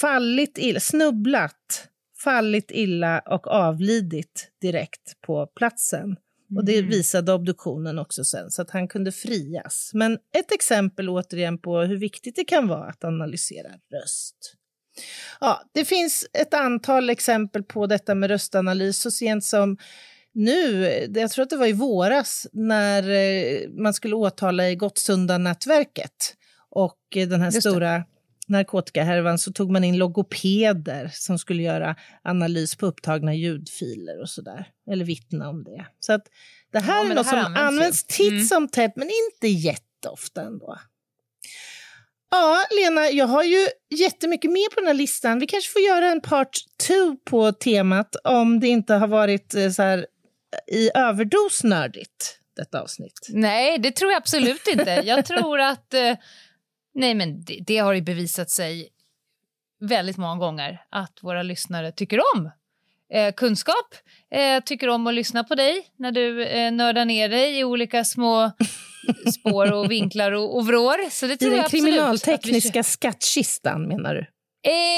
Fallit 0.00 0.58
illa, 0.58 0.80
snubblat, 0.80 1.88
fallit 2.24 2.70
illa 2.70 3.20
och 3.20 3.46
avlidit 3.46 4.50
direkt 4.60 5.20
på 5.20 5.46
platsen. 5.46 6.16
Och 6.56 6.64
det 6.64 6.82
visade 6.82 7.32
obduktionen 7.32 7.98
också 7.98 8.24
sen, 8.24 8.50
så 8.50 8.62
att 8.62 8.70
han 8.70 8.88
kunde 8.88 9.12
frias. 9.12 9.90
Men 9.94 10.12
ett 10.12 10.52
exempel 10.52 11.08
återigen 11.08 11.58
på 11.58 11.80
hur 11.80 11.96
viktigt 11.96 12.36
det 12.36 12.44
kan 12.44 12.68
vara 12.68 12.88
att 12.88 13.04
analysera 13.04 13.68
röst. 13.68 14.54
Ja, 15.40 15.62
det 15.72 15.84
finns 15.84 16.26
ett 16.32 16.54
antal 16.54 17.10
exempel 17.10 17.62
på 17.62 17.86
detta 17.86 18.14
med 18.14 18.30
röstanalys 18.30 18.98
så 18.98 19.10
sent 19.10 19.44
som 19.44 19.76
nu, 20.34 20.86
jag 21.14 21.30
tror 21.30 21.42
att 21.42 21.50
det 21.50 21.56
var 21.56 21.66
i 21.66 21.72
våras, 21.72 22.46
när 22.52 23.10
eh, 23.10 23.68
man 23.70 23.94
skulle 23.94 24.14
åtala 24.14 24.70
i 24.70 24.76
Gottsunda-nätverket 24.76 26.34
och 26.70 26.98
eh, 27.16 27.28
den 27.28 27.40
här 27.40 27.46
Just 27.46 27.54
det. 27.64 27.70
stora 27.70 28.04
narkotikahärvan 28.48 29.38
så 29.38 29.52
tog 29.52 29.70
man 29.70 29.84
in 29.84 29.98
logopeder 29.98 31.10
som 31.12 31.38
skulle 31.38 31.62
göra 31.62 31.96
analys 32.22 32.76
på 32.76 32.86
upptagna 32.86 33.34
ljudfiler 33.34 34.20
och 34.22 34.28
sådär. 34.30 34.66
Eller 34.90 35.04
vittna 35.04 35.48
om 35.48 35.64
det. 35.64 35.86
Så 36.00 36.12
att 36.12 36.22
det 36.72 36.78
här 36.80 37.04
Ja, 37.04 37.10
är 37.10 37.14
något 37.14 37.26
här 37.26 37.44
som 37.44 37.52
används 37.54 37.60
används 37.68 38.04
titt 38.04 38.30
Mm. 38.32 38.44
som 38.44 38.68
tätt, 38.68 38.92
men 38.96 39.10
inte 39.32 39.48
jätteofta 39.48 40.42
ändå. 40.42 40.78
Ja, 42.30 42.58
Lena, 42.80 43.10
jag 43.10 43.26
har 43.26 43.42
ju 43.42 43.66
jättemycket 43.90 44.50
mer 44.50 44.74
på 44.74 44.80
den 44.80 44.86
här 44.86 44.94
listan. 44.94 45.38
Vi 45.38 45.46
kanske 45.46 45.72
får 45.72 45.82
göra 45.82 46.06
en 46.12 46.20
part 46.20 46.58
two 46.86 47.16
på 47.30 47.52
temat 47.52 48.16
om 48.24 48.60
det 48.60 48.68
inte 48.68 48.94
har 48.94 49.08
varit 49.08 49.54
eh, 49.54 49.70
så 49.70 49.82
här 49.82 50.06
i 50.66 50.90
överdos 50.94 51.64
nördigt, 51.64 52.40
detta 52.56 52.82
avsnitt. 52.82 53.26
Nej, 53.28 53.78
det 53.78 53.90
tror 53.90 54.12
jag 54.12 54.18
absolut 54.18 54.66
inte. 54.66 55.02
Jag 55.04 55.26
tror 55.26 55.60
att... 55.60 55.94
Eh, 55.94 56.14
nej, 56.94 57.14
men 57.14 57.44
det, 57.44 57.58
det 57.66 57.78
har 57.78 57.92
ju 57.92 58.00
bevisat 58.00 58.50
sig 58.50 58.88
väldigt 59.80 60.16
många 60.16 60.36
gånger 60.36 60.82
att 60.90 61.18
våra 61.22 61.42
lyssnare 61.42 61.92
tycker 61.92 62.20
om 62.34 62.50
eh, 63.12 63.34
kunskap, 63.34 63.94
eh, 64.30 64.62
tycker 64.64 64.88
om 64.88 65.06
att 65.06 65.14
lyssna 65.14 65.44
på 65.44 65.54
dig 65.54 65.86
när 65.96 66.12
du 66.12 66.44
eh, 66.44 66.72
nördar 66.72 67.04
ner 67.04 67.28
dig 67.28 67.58
i 67.58 67.64
olika 67.64 68.04
små 68.04 68.52
spår 69.34 69.72
och 69.72 69.90
vinklar 69.90 70.32
och, 70.32 70.56
och 70.56 70.66
vrår. 70.66 71.10
Så 71.10 71.26
det 71.26 71.32
I 71.32 71.36
tror 71.36 71.50
jag 71.50 71.58
den 71.58 71.64
absolut 71.64 71.84
kriminaltekniska 71.84 72.80
att 72.80 72.86
skattkistan, 72.86 73.88
menar 73.88 74.14
du? 74.14 74.26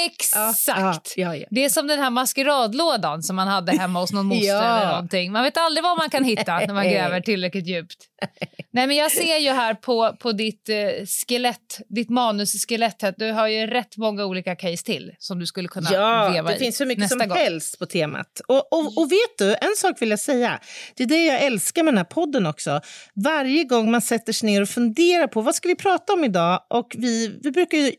Exakt! 0.05 1.13
Ja, 1.17 1.35
ja. 1.35 1.45
Det 1.49 1.65
är 1.65 1.69
som 1.69 1.87
den 1.87 1.99
här 1.99 2.09
maskeradlådan 2.09 3.23
som 3.23 3.35
man 3.35 3.47
hade 3.47 3.71
hemma 3.71 3.99
hos 3.99 4.13
någon 4.13 4.25
moster 4.25 4.55
eller 4.77 4.91
någonting. 4.91 5.31
Man 5.31 5.43
vet 5.43 5.57
aldrig 5.57 5.83
vad 5.83 5.97
man 5.97 6.09
kan 6.09 6.23
hitta 6.23 6.59
när 6.59 6.73
man 6.73 6.83
gräver 6.83 7.21
tillräckligt 7.25 7.67
djupt. 7.67 7.95
Nej, 8.71 8.87
men 8.87 8.95
jag 8.95 9.11
ser 9.11 9.37
ju 9.37 9.49
här 9.49 9.73
på, 9.73 10.15
på 10.19 10.31
ditt 10.31 10.69
eh, 10.69 10.75
skelett, 11.05 11.79
ditt 11.87 12.09
manusskelett 12.09 13.03
att 13.03 13.17
du 13.17 13.31
har 13.31 13.47
ju 13.47 13.67
rätt 13.67 13.97
många 13.97 14.25
olika 14.25 14.55
case 14.55 14.85
till 14.85 15.11
som 15.19 15.39
du 15.39 15.45
skulle 15.45 15.67
kunna 15.67 15.89
Ja, 15.93 16.29
veva 16.33 16.49
det 16.49 16.55
i 16.55 16.59
finns 16.59 16.77
så 16.77 16.85
mycket 16.85 17.09
som 17.09 17.19
gång. 17.19 17.37
helst 17.37 17.79
på 17.79 17.85
temat. 17.85 18.41
Och, 18.47 18.73
och, 18.73 18.97
och 18.97 19.11
vet 19.11 19.37
du, 19.37 19.55
en 19.61 19.75
sak 19.77 20.01
vill 20.01 20.09
jag 20.09 20.19
säga. 20.19 20.59
Det 20.95 21.03
är 21.03 21.07
det 21.07 21.25
jag 21.25 21.41
älskar 21.41 21.83
med 21.83 21.93
den 21.93 21.97
här 21.97 22.05
podden 22.05 22.45
också. 22.45 22.81
Varje 23.15 23.63
gång 23.63 23.91
man 23.91 24.01
sätter 24.01 24.33
sig 24.33 24.49
ner 24.49 24.61
och 24.61 24.69
funderar 24.69 25.27
på 25.27 25.41
vad 25.41 25.55
ska 25.55 25.67
vi 25.67 25.75
prata 25.75 26.13
om 26.13 26.23
idag 26.23 26.61
och 26.69 26.95
vi, 26.97 27.39
vi 27.43 27.51
brukar 27.51 27.77
ju 27.77 27.91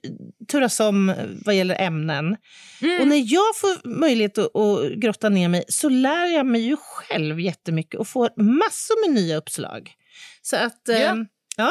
turas 0.50 0.80
om 0.80 1.14
vad 1.44 1.54
gäller 1.54 1.80
ämnen. 1.80 2.36
Mm. 2.82 3.00
Och 3.00 3.08
när 3.08 3.32
jag 3.32 3.56
får 3.56 3.88
möjlighet 3.88 4.38
att, 4.38 4.56
att 4.56 4.92
grotta 4.96 5.28
ner 5.28 5.48
mig 5.48 5.64
så 5.68 5.88
lär 5.88 6.26
jag 6.26 6.46
mig 6.46 6.60
ju 6.60 6.76
själv 6.80 7.40
jättemycket 7.40 8.00
och 8.00 8.08
får 8.08 8.42
massor 8.42 9.06
med 9.06 9.22
nya 9.22 9.36
uppslag. 9.36 9.94
Så 10.42 10.56
att, 10.56 10.80
Ja. 10.86 11.16
ja, 11.56 11.70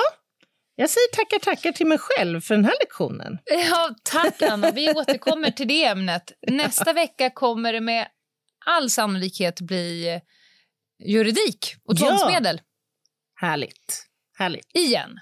jag 0.75 0.89
säger 0.89 1.15
tackar 1.15 1.39
tackar 1.39 1.71
till 1.71 1.87
mig 1.87 1.97
själv 1.97 2.41
för 2.41 2.55
den 2.55 2.65
här 2.65 2.73
lektionen. 2.79 3.37
Ja, 3.69 3.95
tack 4.03 4.41
Anna. 4.41 4.71
Vi 4.71 4.89
återkommer 4.93 5.51
till 5.51 5.67
det 5.67 5.85
ämnet. 5.85 6.31
Nästa 6.47 6.93
vecka 6.93 7.29
kommer 7.29 7.73
det 7.73 7.81
med 7.81 8.07
all 8.65 8.89
sannolikhet 8.89 9.61
bli 9.61 10.07
eh, 10.13 10.21
juridik 11.07 11.75
och 11.85 11.93
Ja. 11.97 12.07
tvångsmedel. 12.07 12.61
Härligt. 13.41 14.03
Härligt. 14.37 14.75
igen. 14.75 15.19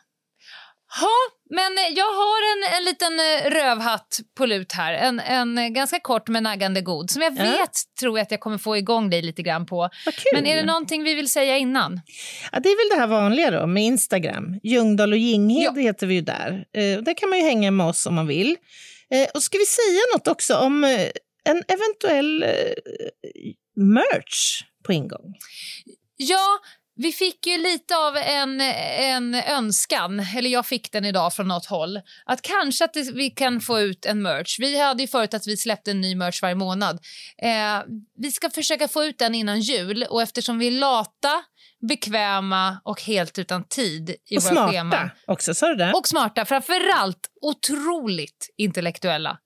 Ja, 1.01 1.09
men 1.55 1.77
eh, 1.77 1.93
jag 1.97 2.05
har 2.05 2.41
en, 2.57 2.77
en 2.77 2.85
liten 2.85 3.13
eh, 3.19 3.49
rövhatt 3.49 4.19
på 4.37 4.45
lut 4.45 4.71
här. 4.71 4.93
En, 4.93 5.19
en 5.19 5.57
eh, 5.57 5.67
ganska 5.67 5.99
kort 5.99 6.27
men 6.27 6.43
naggande 6.43 6.81
god 6.81 7.09
som 7.09 7.21
jag 7.21 7.33
Ja. 7.37 7.43
vet 7.43 7.71
tror 7.99 8.17
jag 8.17 8.23
att 8.23 8.31
jag 8.31 8.39
kommer 8.39 8.57
få 8.57 8.77
igång 8.77 9.09
dig 9.09 9.21
lite 9.21 9.41
grann 9.41 9.65
på. 9.65 9.89
Men 10.33 10.45
är 10.45 10.55
det 10.55 10.63
någonting 10.65 11.03
vi 11.03 11.13
vill 11.13 11.29
säga 11.29 11.57
innan? 11.57 12.01
Ja, 12.51 12.59
det 12.59 12.69
är 12.69 12.89
väl 12.89 12.97
det 12.97 13.01
här 13.01 13.07
vanliga 13.21 13.51
då 13.51 13.67
med 13.67 13.83
Instagram. 13.83 14.59
Ljungdahl 14.63 15.11
och 15.11 15.17
Ginghede 15.17 15.81
Ja. 15.81 15.87
heter 15.87 16.07
vi 16.07 16.13
ju 16.15 16.21
där. 16.21 16.65
Eh, 16.73 17.01
där 17.03 17.13
kan 17.17 17.29
man 17.29 17.39
ju 17.39 17.45
hänga 17.45 17.71
med 17.71 17.85
oss 17.87 18.05
om 18.05 18.15
man 18.15 18.27
vill. 18.27 18.55
Eh, 19.11 19.27
och 19.33 19.43
ska 19.43 19.57
vi 19.57 19.65
säga 19.65 19.99
något 20.13 20.27
också 20.27 20.55
om 20.57 20.83
eh, 20.83 21.09
en 21.49 21.63
eventuell 21.67 22.45
merch 23.75 24.61
på 24.85 24.93
ingång? 24.93 25.33
Ja, 26.17 26.59
vi 26.95 27.11
fick 27.11 27.47
ju 27.47 27.57
lite 27.57 27.97
av 27.97 28.17
en, 28.17 28.61
en 28.61 29.35
önskan, 29.35 30.19
eller 30.37 30.49
jag 30.49 30.65
fick 30.65 30.91
den 30.91 31.05
idag 31.05 31.33
från 31.33 31.47
något 31.47 31.65
håll, 31.65 32.01
att 32.25 32.41
kanske 32.41 32.85
att 32.85 32.95
vi 33.13 33.29
kan 33.29 33.61
få 33.61 33.79
ut 33.79 34.05
en 34.05 34.21
merch. 34.21 34.59
Vi 34.59 34.79
hade 34.79 35.03
ju 35.03 35.07
förut 35.07 35.33
att 35.33 35.47
vi 35.47 35.57
släppte 35.57 35.91
en 35.91 36.01
ny 36.01 36.15
merch 36.15 36.41
varje 36.41 36.55
månad. 36.55 36.99
Eh, 37.37 37.83
vi 38.17 38.31
ska 38.31 38.49
försöka 38.49 38.87
få 38.87 39.03
ut 39.03 39.17
den 39.17 39.35
innan 39.35 39.59
jul 39.61 40.05
och 40.09 40.21
eftersom 40.21 40.59
vi 40.59 40.67
är 40.67 40.71
lata, 40.71 41.43
bekväma 41.89 42.77
och 42.83 43.01
helt 43.01 43.39
utan 43.39 43.63
tid 43.63 44.15
i 44.29 44.37
och 44.37 44.43
våra 44.43 44.53
smarta 44.53 44.71
scheman 44.71 45.09
också, 45.27 45.53
sa 45.53 45.67
du 45.67 45.75
det? 45.75 45.91
och 45.93 46.07
smarta, 46.07 46.45
framförallt 46.45 47.29
otroligt 47.41 48.53
intellektuella, 48.57 49.37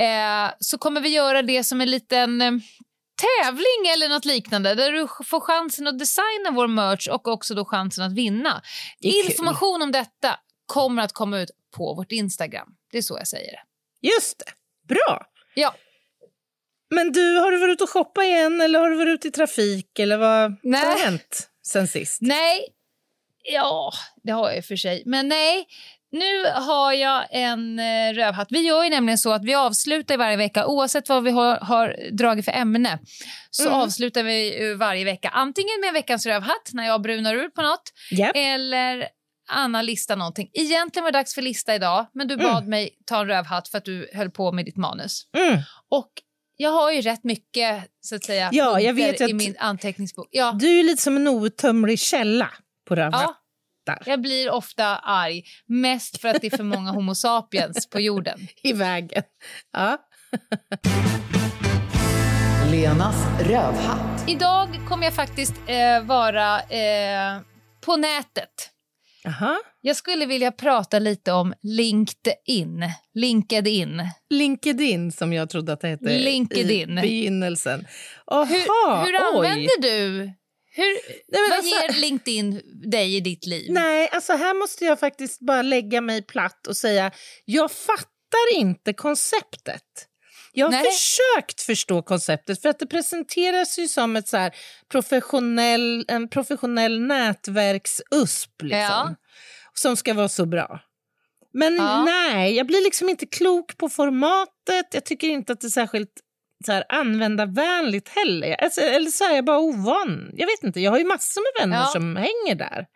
eh, 0.00 0.52
så 0.60 0.78
kommer 0.78 1.00
vi 1.00 1.08
göra 1.08 1.42
det 1.42 1.64
som 1.64 1.80
en 1.80 1.90
liten 1.90 2.42
eh, 2.42 2.52
tävling 3.18 3.92
eller 3.94 4.08
något 4.08 4.24
liknande 4.24 4.74
där 4.74 4.92
du 4.92 5.08
får 5.24 5.40
chansen 5.40 5.86
att 5.86 5.98
designa 5.98 6.50
vår 6.52 6.66
merch 6.66 7.08
och 7.08 7.28
också 7.28 7.54
då 7.54 7.64
chansen 7.64 8.04
att 8.04 8.12
vinna. 8.12 8.62
Kul. 9.02 9.10
Information 9.10 9.82
om 9.82 9.92
detta 9.92 10.40
kommer 10.66 11.02
att 11.02 11.12
komma 11.12 11.40
ut 11.40 11.50
på 11.76 11.94
vårt 11.94 12.12
Instagram. 12.12 12.68
Det 12.92 12.98
är 12.98 13.02
så 13.02 13.18
jag 13.18 13.28
säger 13.28 13.52
det. 13.52 13.62
Just 14.08 14.38
det. 14.38 14.52
Bra. 14.94 15.26
Ja. 15.54 15.74
Men 16.90 17.12
du, 17.12 17.38
har 17.38 17.50
du 17.50 17.58
varit 17.58 17.72
ute 17.72 17.84
och 17.84 17.90
shoppat 17.90 18.24
igen 18.24 18.60
eller 18.60 18.78
har 18.78 18.90
du 18.90 18.96
varit 18.96 19.14
ute 19.14 19.28
i 19.28 19.30
trafik? 19.30 19.98
Eller 19.98 20.16
vad, 20.16 20.50
Nej. 20.62 20.84
vad 20.84 20.92
har 20.92 20.98
hänt 20.98 21.48
sen 21.66 21.88
sist? 21.88 22.18
Nej, 22.20 22.68
ja, 23.42 23.92
det 24.22 24.32
har 24.32 24.48
jag 24.48 24.56
i 24.56 24.60
och 24.60 24.64
för 24.64 24.76
sig. 24.76 25.02
Men 25.06 25.28
nej, 25.28 25.66
nu 26.12 26.44
har 26.54 26.92
jag 26.92 27.26
en 27.30 27.78
eh, 27.78 28.12
rövhatt. 28.14 28.48
Vi 28.50 28.60
gör 28.60 28.84
ju 28.84 28.90
nämligen 28.90 29.18
så 29.18 29.32
att 29.32 29.44
vi 29.44 29.54
avslutar 29.54 30.16
varje 30.16 30.36
vecka, 30.36 30.66
oavsett 30.66 31.08
vad 31.08 31.22
vi 31.24 31.30
har, 31.30 31.56
har 31.56 31.96
dragit 32.12 32.44
för 32.44 32.52
ämne, 32.52 32.98
så 33.50 33.62
Mm. 33.68 33.74
avslutar 33.80 34.22
vi 34.22 34.74
varje 34.78 35.04
vecka 35.04 35.28
antingen 35.28 35.80
med 35.80 35.92
veckans 35.92 36.26
rövhatt, 36.26 36.70
när 36.72 36.86
jag 36.86 37.02
brunar 37.02 37.34
ur 37.34 37.48
på 37.48 37.62
något, 37.62 37.82
Japp. 38.10 38.32
eller 38.34 39.08
Anna 39.50 39.82
listar 39.82 40.16
någonting. 40.16 40.50
Egentligen 40.52 41.04
var 41.04 41.12
det 41.12 41.18
dags 41.18 41.34
för 41.34 41.42
lista 41.42 41.74
idag, 41.74 42.06
men 42.14 42.28
du 42.28 42.36
bad 42.36 42.66
mig 42.66 42.90
ta 43.06 43.20
en 43.20 43.26
rövhatt 43.26 43.68
för 43.68 43.78
att 43.78 43.84
du 43.84 44.10
höll 44.14 44.30
på 44.30 44.52
med 44.52 44.64
ditt 44.64 44.76
manus. 44.76 45.22
Mm. 45.36 45.60
Och 45.90 46.08
jag 46.56 46.70
har 46.70 46.92
ju 46.92 47.00
rätt 47.00 47.24
mycket, 47.24 47.84
så 48.00 48.14
att 48.16 48.24
säga, 48.24 48.48
Ja, 48.52 48.80
jag 48.80 48.94
vet 48.94 49.20
i 49.20 49.24
att- 49.24 49.32
min 49.34 49.56
anteckningsbok. 49.58 50.28
Ja. 50.30 50.52
Du 50.60 50.78
är 50.80 50.84
lite 50.84 51.02
som 51.02 51.16
en 51.16 51.28
outtömlig 51.28 51.98
källa 52.00 52.50
på 52.88 52.94
rövhattar. 53.88 54.10
Jag 54.10 54.20
blir 54.20 54.50
ofta 54.50 54.96
arg, 54.96 55.42
mest 55.66 56.20
för 56.20 56.28
att 56.28 56.40
det 56.40 56.46
är 56.52 56.56
för 56.56 56.64
många 56.64 56.90
Homo 56.90 57.14
sapiens 57.14 57.90
på 57.90 58.00
jorden. 58.00 58.38
I 58.62 58.72
vägen. 58.72 59.22
Ja. 59.72 59.98
Lenas 62.70 63.16
rövhatt. 63.40 64.24
Idag 64.28 64.68
kommer 64.88 65.04
jag 65.04 65.14
faktiskt 65.14 65.54
eh, 65.66 66.02
vara 66.02 66.60
eh, 66.60 67.40
på 67.80 67.96
nätet. 67.96 68.70
Aha. 69.26 69.58
Jag 69.80 69.96
skulle 69.96 70.26
vilja 70.26 70.52
prata 70.52 70.98
lite 70.98 71.32
om 71.32 71.54
LinkedIn. 71.62 72.84
LinkedIn. 73.14 74.02
LinkedIn, 74.30 75.12
som 75.12 75.32
jag 75.32 75.50
trodde 75.50 75.72
att 75.72 75.80
det 75.80 75.88
hette 75.88 76.18
LinkedIn. 76.18 76.98
i 76.98 77.00
begynnelsen. 77.00 77.86
Aha, 78.26 78.44
Hur, 78.44 79.06
hur 79.06 79.14
oj. 79.14 79.46
använder 79.46 79.82
du... 79.82 80.32
Hur, 80.78 80.98
Nej, 81.28 81.40
vad 81.50 81.58
alltså- 81.58 81.74
ger 81.74 82.00
LinkedIn 82.00 82.62
dig 82.90 83.16
i 83.16 83.20
ditt 83.20 83.46
liv? 83.46 83.72
Nej, 83.72 84.08
alltså 84.12 84.32
här 84.32 84.54
måste 84.54 84.84
jag 84.84 85.00
faktiskt 85.00 85.40
bara 85.40 85.62
lägga 85.62 86.00
mig 86.00 86.22
platt 86.22 86.66
och 86.66 86.76
säga 86.76 87.10
jag 87.44 87.70
fattar 87.72 88.54
inte 88.54 88.92
konceptet. 88.92 89.82
Jag 90.52 90.66
har 90.66 90.70
Nej. 90.72 90.84
försökt 90.84 91.60
förstå 91.60 92.02
konceptet 92.02 92.62
för 92.62 92.68
att 92.68 92.78
det 92.78 92.86
presenteras 92.86 93.78
ju 93.78 93.88
som 93.88 94.16
ett 94.16 94.28
så 94.28 94.36
här 94.36 94.54
professionell, 94.90 96.04
en 96.08 96.28
professionell 96.28 97.00
nätverks-USP 97.00 98.62
liksom, 98.62 98.78
Ja. 98.78 99.14
som 99.74 99.96
ska 99.96 100.14
vara 100.14 100.28
så 100.28 100.46
bra. 100.46 100.80
Men 101.52 101.76
Ja. 101.76 102.04
nej, 102.04 102.54
jag 102.56 102.66
blir 102.66 102.84
liksom 102.84 103.08
inte 103.08 103.26
klok 103.26 103.76
på 103.76 103.88
formatet. 103.88 104.86
Jag 104.92 105.04
tycker 105.04 105.28
inte 105.28 105.52
att 105.52 105.60
det 105.60 105.66
är 105.66 105.70
särskilt 105.70 106.12
så 106.66 106.72
här, 106.72 106.84
användarvänligt 106.88 108.08
heller. 108.08 108.54
Alltså, 108.62 108.80
eller 108.80 109.10
så 109.10 109.24
är 109.24 109.34
jag 109.34 109.44
bara 109.44 109.58
ovan. 109.58 110.30
Jag 110.32 110.46
vet 110.46 110.62
inte, 110.62 110.80
jag 110.80 110.90
har 110.90 110.98
ju 110.98 111.04
massor 111.04 111.40
med 111.40 111.62
vänner 111.62 111.82
Ja. 111.82 111.86
som 111.86 112.16
hänger 112.16 112.54
där. 112.54 112.86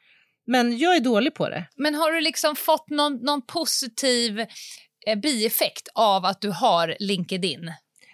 Men 0.47 0.79
jag 0.79 0.97
är 0.97 1.01
dålig 1.01 1.35
på 1.35 1.49
det. 1.49 1.65
Men 1.77 1.95
har 1.95 2.13
du 2.13 2.21
liksom 2.21 2.57
fått 2.57 2.91
någon, 2.91 3.17
någon 3.17 3.47
positiv 3.47 4.41
eh, 5.07 5.19
bieffekt 5.23 5.89
av 5.95 6.25
att 6.25 6.41
du 6.41 6.51
har 6.51 6.97
LinkedIn? 6.99 7.73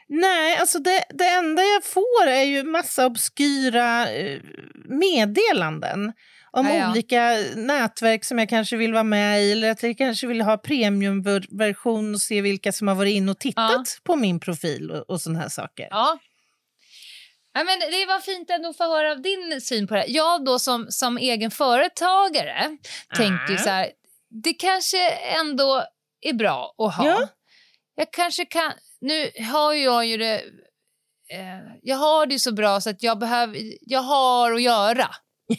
Nej, 0.09 0.57
alltså 0.57 0.78
det, 0.78 1.05
det 1.14 1.28
enda 1.28 1.62
jag 1.62 1.84
får 1.84 2.26
är 2.26 2.42
ju 2.42 2.62
massa 2.62 3.07
obskyra 3.07 4.11
eh, 4.11 4.40
meddelanden 4.88 6.12
om 6.59 6.66
Ja, 6.66 6.74
ja. 6.74 6.90
olika 6.90 7.36
nätverk 7.56 8.24
som 8.24 8.38
jag 8.38 8.48
kanske 8.48 8.76
vill 8.76 8.92
vara 8.92 9.02
med 9.04 9.42
i 9.42 9.52
eller 9.52 9.70
att 9.70 9.82
jag 9.82 9.98
kanske 9.98 10.26
vill 10.26 10.40
ha 10.40 10.59
premiumversion 10.59 12.14
och 12.14 12.20
se 12.20 12.40
vilka 12.40 12.72
som 12.72 12.88
har 12.88 12.94
varit 12.94 13.14
in 13.14 13.28
och 13.28 13.38
tittat 13.38 13.70
Ja. 13.72 13.84
på 14.04 14.16
min 14.16 14.40
profil 14.40 14.90
och, 14.90 15.11
och 15.11 15.20
såna 15.20 15.38
här 15.38 15.48
saker. 15.48 15.88
Ja. 15.90 16.18
Ja, 17.54 17.64
men 17.64 17.78
det 17.78 18.06
var 18.06 18.20
fint 18.20 18.50
ändå 18.50 18.68
att 18.68 18.76
få 18.76 18.84
höra 18.96 19.12
av 19.12 19.22
din 19.22 19.61
syn 19.61 19.86
på 19.86 19.94
det. 19.94 20.04
Jag 20.09 20.44
då 20.44 20.59
som, 20.59 20.86
som 20.90 21.18
egen 21.18 21.50
företagare 21.50 22.76
tänkte 23.16 23.52
ju 23.52 23.59
Ah. 23.59 23.62
så 23.62 23.68
här, 23.70 23.90
det 24.44 24.52
kanske 24.54 25.11
ändå 25.11 25.82
är 26.20 26.32
bra 26.32 26.74
att 26.78 26.94
ha. 26.96 27.06
Ja. 27.06 27.28
jag 27.94 28.11
kanske 28.12 28.44
kan... 28.44 28.72
Nu 29.00 29.30
har 29.52 29.72
jag 29.74 30.06
ju 30.06 30.16
det... 30.16 30.34
Eh, 31.32 31.59
jag 31.82 31.96
har 31.96 32.26
det 32.26 32.32
ju 32.32 32.38
så 32.38 32.52
bra 32.52 32.80
så 32.80 32.90
att 32.90 33.02
jag 33.02 33.18
behöver... 33.18 33.59
Jag 33.80 34.00
har 34.00 34.52
att 34.52 34.62
göra. 34.62 35.09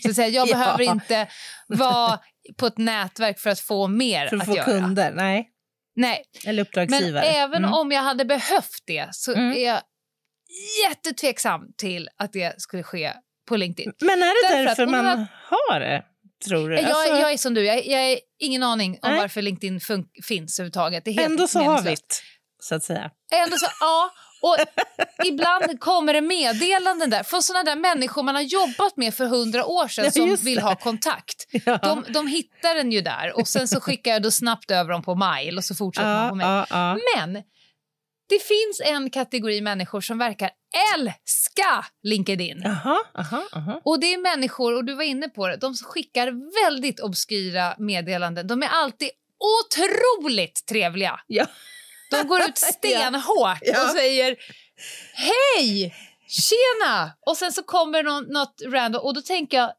Så 0.04 0.10
att 0.10 0.16
säga, 0.16 0.28
jag 0.28 0.48
Ja. 0.50 0.54
behöver 0.54 0.84
inte 0.84 1.28
vara 1.68 2.20
på 2.58 2.66
ett 2.68 2.78
nätverk 2.78 3.40
för 3.40 3.50
att 3.50 3.60
få 3.60 3.88
mer 3.88 4.28
För 4.28 4.36
att 4.36 4.42
att 4.42 4.48
få 4.48 4.56
göra. 4.56 4.66
kunder? 4.66 5.12
Nej. 5.12 5.50
Nej. 5.96 6.24
Eller 6.46 6.54
Men 6.54 6.60
uppdragsgivare? 6.68 7.24
även 7.26 7.58
Mm. 7.64 7.74
om 7.74 7.92
jag 7.92 8.02
hade 8.02 8.26
behövt 8.26 8.84
det 8.86 9.08
så 9.12 9.34
Mm. 9.34 9.52
är 9.58 9.66
jag 9.66 9.82
jättetveksam 10.90 11.62
till 11.78 12.10
att 12.18 12.34
det 12.34 12.62
skulle 12.62 12.84
ske 12.84 13.14
på 13.48 13.56
LinkedIn. 13.58 13.94
Men 14.02 14.24
är 14.24 14.50
det 14.50 14.56
Därför 14.56 14.66
därför 14.66 14.86
man 14.86 15.28
har 15.50 15.80
det, 15.80 16.04
tror 16.48 16.70
du? 16.70 16.76
Jag, 16.76 16.86
Alltså, 16.86 17.14
jag 17.14 17.32
är 17.32 17.38
som 17.38 17.54
du, 17.54 17.66
jag, 17.66 17.86
jag 17.88 18.00
har 18.10 18.20
ingen 18.40 18.64
aning 18.64 19.00
om 19.02 19.12
Nej. 19.12 19.20
varför 19.20 19.42
LinkedIn 19.42 19.80
finns 20.24 20.60
överhuvudtaget. 20.60 21.06
Det 21.06 21.12
är 21.12 21.14
helt 21.14 21.30
ändå 21.30 21.48
så 21.48 21.60
har 21.60 21.82
vi 21.82 21.90
det, 21.90 21.98
så 22.64 22.76
att 22.76 22.84
säga. 22.84 23.12
Ändå 23.34 23.58
så, 23.58 23.68
ja. 23.80 24.12
Och 24.42 24.56
ibland 25.26 25.80
kommer 25.80 26.14
det 26.14 26.22
meddelanden 26.22 27.10
där 27.10 27.24
från 27.24 27.44
såna 27.44 27.64
där 27.64 27.76
människor 27.76 28.24
man 28.24 28.36
har 28.36 28.42
jobbat 28.42 28.98
med 28.98 29.14
för 29.14 29.26
hundra 29.26 29.66
år 29.66 29.88
sedan 29.88 30.06
Ja, 30.06 30.12
som 30.12 30.28
just 30.28 30.44
vill 30.44 30.60
ha 30.60 30.76
kontakt. 30.76 31.46
Ja. 31.66 31.78
De, 31.78 32.06
de 32.14 32.28
hittar 32.28 32.76
den 32.76 32.92
ju 32.92 33.02
där 33.02 33.40
och 33.40 33.48
sen 33.48 33.68
så 33.68 33.80
skickar 33.82 34.12
jag 34.12 34.22
då 34.22 34.32
snabbt 34.32 34.72
över 34.72 34.92
dem 34.92 35.02
på 35.04 35.16
mail 35.16 35.58
och 35.58 35.64
så 35.64 35.76
fortsätter 35.76 36.08
man 36.10 36.24
Ja, 36.24 36.30
på 36.30 36.36
mail. 36.36 36.48
ja, 36.48 36.66
ja. 36.70 36.98
Men 37.18 37.34
det 38.30 38.40
finns 38.44 38.82
en 38.86 39.10
kategori 39.10 39.62
människor 39.62 40.02
som 40.02 40.18
verkar 40.18 40.50
älska 40.96 41.86
LinkedIn. 42.04 42.66
Aha, 42.66 43.00
aha, 43.18 43.44
aha. 43.56 43.82
Och 43.86 44.00
det 44.00 44.14
är 44.14 44.18
människor, 44.18 44.76
och 44.76 44.86
du 44.86 44.94
var 44.96 45.04
inne 45.04 45.30
på 45.30 45.48
det, 45.48 45.58
de 45.58 45.74
som 45.76 45.88
skickar 45.88 46.28
väldigt 46.66 47.00
obskyra 47.00 47.76
meddelanden. 47.78 48.48
De 48.48 48.64
är 48.64 48.68
alltid 48.68 49.10
otroligt 49.40 50.66
trevliga. 50.70 51.20
Ja. 51.28 51.46
De 52.10 52.28
går 52.28 52.42
ut 52.42 52.58
stenhårt 52.78 53.58
Ja. 53.62 53.84
och 53.84 53.90
säger 53.90 54.36
hej, 55.14 55.96
tjena! 56.28 57.12
Och 57.26 57.38
sen 57.38 57.52
så 57.52 57.64
kommer 57.64 58.04
någon, 58.04 58.24
något 58.24 58.62
random 58.68 59.02
och 59.04 59.14
då 59.14 59.22
tänker 59.22 59.58
jag 59.58 59.72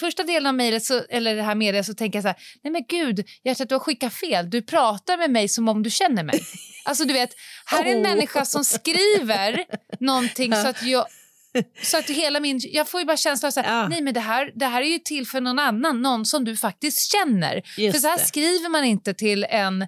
Första 0.00 0.22
delen 0.22 0.46
av 0.46 0.54
mejlet, 0.54 0.82
eller 1.10 1.36
det 1.36 1.42
här 1.42 1.54
meddelandet, 1.54 1.86
så 1.86 1.94
tänker 1.94 2.16
jag 2.16 2.22
så 2.22 2.28
här, 2.28 2.36
nej 2.62 2.72
men 2.72 2.84
gud, 2.88 3.24
att 3.60 3.68
du 3.68 3.74
har 3.74 3.80
skickat 3.80 4.14
fel. 4.14 4.50
Du 4.50 4.62
pratar 4.62 5.16
med 5.16 5.30
mig 5.30 5.48
som 5.48 5.68
om 5.68 5.82
du 5.82 5.90
känner 5.90 6.22
mig. 6.22 6.40
Alltså 6.86 7.04
du 7.04 7.12
vet, 7.12 7.30
här 7.66 7.84
är 7.84 7.88
en 7.92 7.98
Oh. 7.98 8.02
människa 8.02 8.44
som 8.44 8.64
skriver 8.64 9.64
någonting 10.00 10.52
så 10.52 10.68
att 10.68 10.82
jag, 10.82 11.06
så 11.82 11.98
att 11.98 12.10
hela 12.10 12.40
min, 12.40 12.60
jag 12.62 12.88
får 12.88 13.00
ju 13.00 13.06
bara 13.06 13.16
känslan 13.16 13.52
av 13.52 13.60
här, 13.62 13.80
Ja. 13.80 13.88
nej 13.88 14.00
men 14.02 14.14
det 14.14 14.20
här, 14.20 14.52
det 14.54 14.66
här 14.66 14.82
är 14.82 14.86
ju 14.86 14.98
till 14.98 15.26
för 15.26 15.40
någon 15.40 15.58
annan, 15.58 16.02
någon 16.02 16.26
som 16.26 16.44
du 16.44 16.56
faktiskt 16.56 17.12
känner. 17.12 17.62
Just 17.78 17.94
för 17.96 18.00
så 18.00 18.08
här 18.08 18.18
det. 18.18 18.24
skriver 18.24 18.68
man 18.68 18.84
inte 18.84 19.14
till 19.14 19.44
en, 19.44 19.86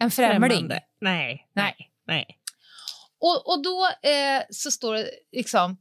en 0.00 0.10
främling. 0.10 0.50
Främmande. 0.50 0.80
Nej, 1.00 1.46
Nej. 1.54 1.74
nej. 2.06 2.26
Och, 3.20 3.52
och 3.52 3.62
då 3.62 3.86
eh, 4.08 4.42
så 4.50 4.70
står 4.70 4.94
det 4.94 5.10
liksom... 5.32 5.76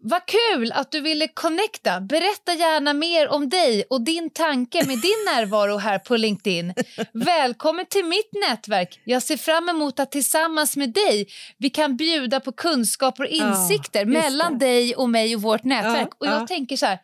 Vad 0.00 0.22
kul 0.26 0.72
att 0.72 0.92
du 0.92 1.00
ville 1.00 1.28
connecta. 1.28 2.00
Berätta 2.00 2.54
gärna 2.54 2.92
mer 2.92 3.28
om 3.28 3.48
dig 3.48 3.84
och 3.90 4.00
din 4.00 4.30
tanke 4.30 4.78
med 4.86 4.98
din 4.98 5.24
närvaro 5.26 5.76
här 5.76 5.98
på 5.98 6.16
LinkedIn. 6.16 6.74
Välkommen 7.12 7.86
till 7.86 8.04
mitt 8.04 8.30
nätverk. 8.48 9.00
Jag 9.04 9.22
ser 9.22 9.36
fram 9.36 9.68
emot 9.68 10.00
att 10.00 10.12
tillsammans 10.12 10.76
med 10.76 10.92
dig 10.92 11.28
vi 11.58 11.70
kan 11.70 11.96
bjuda 11.96 12.40
på 12.40 12.52
kunskaper 12.52 13.24
och 13.24 13.30
Ja, 13.32 13.48
insikter 13.48 14.00
just 14.00 14.12
mellan 14.12 14.58
det. 14.58 14.66
dig 14.66 14.94
och 14.94 15.10
mig 15.10 15.36
och 15.36 15.42
vårt 15.42 15.64
nätverk. 15.64 16.08
Ja, 16.10 16.16
och 16.18 16.26
jag 16.26 16.42
ja. 16.42 16.46
tänker 16.46 16.76
så 16.76 16.86
här, 16.86 16.98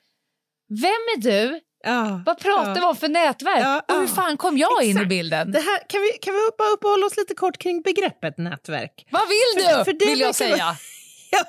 vem 0.69 1.03
är 1.17 1.21
du? 1.21 1.61
Ja, 1.85 2.23
Vad 2.27 2.39
pratar 2.39 2.69
ja. 2.69 2.75
vi 2.75 2.81
om 2.81 2.97
för 2.97 3.09
nätverk? 3.09 3.61
Ja, 3.63 3.83
och 3.89 3.95
hur 3.95 4.03
ja. 4.03 4.09
fan 4.09 4.37
kom 4.37 4.59
jag 4.59 4.83
in 4.83 4.89
i 4.89 4.91
Exakt. 4.91 5.09
bilden? 5.09 5.53
Det 5.53 5.61
här, 5.61 5.89
kan, 5.89 6.01
vi, 6.03 6.09
kan 6.23 6.35
vi 6.35 6.41
bara 6.59 6.69
uppehålla 6.69 7.07
oss 7.07 7.17
lite 7.17 7.35
kort 7.35 7.59
kring 7.59 7.83
begreppet 7.83 8.39
nätverk? 8.39 9.07
Vad 9.11 9.23
vill 9.29 9.65
För- 9.65 9.79
du? 9.79 9.85
för 9.85 9.93
det 9.93 10.07
vill 10.07 10.21
jag 10.21 10.27
vara- 10.27 10.33
säga. 10.35 10.77
Ja, 11.31 11.45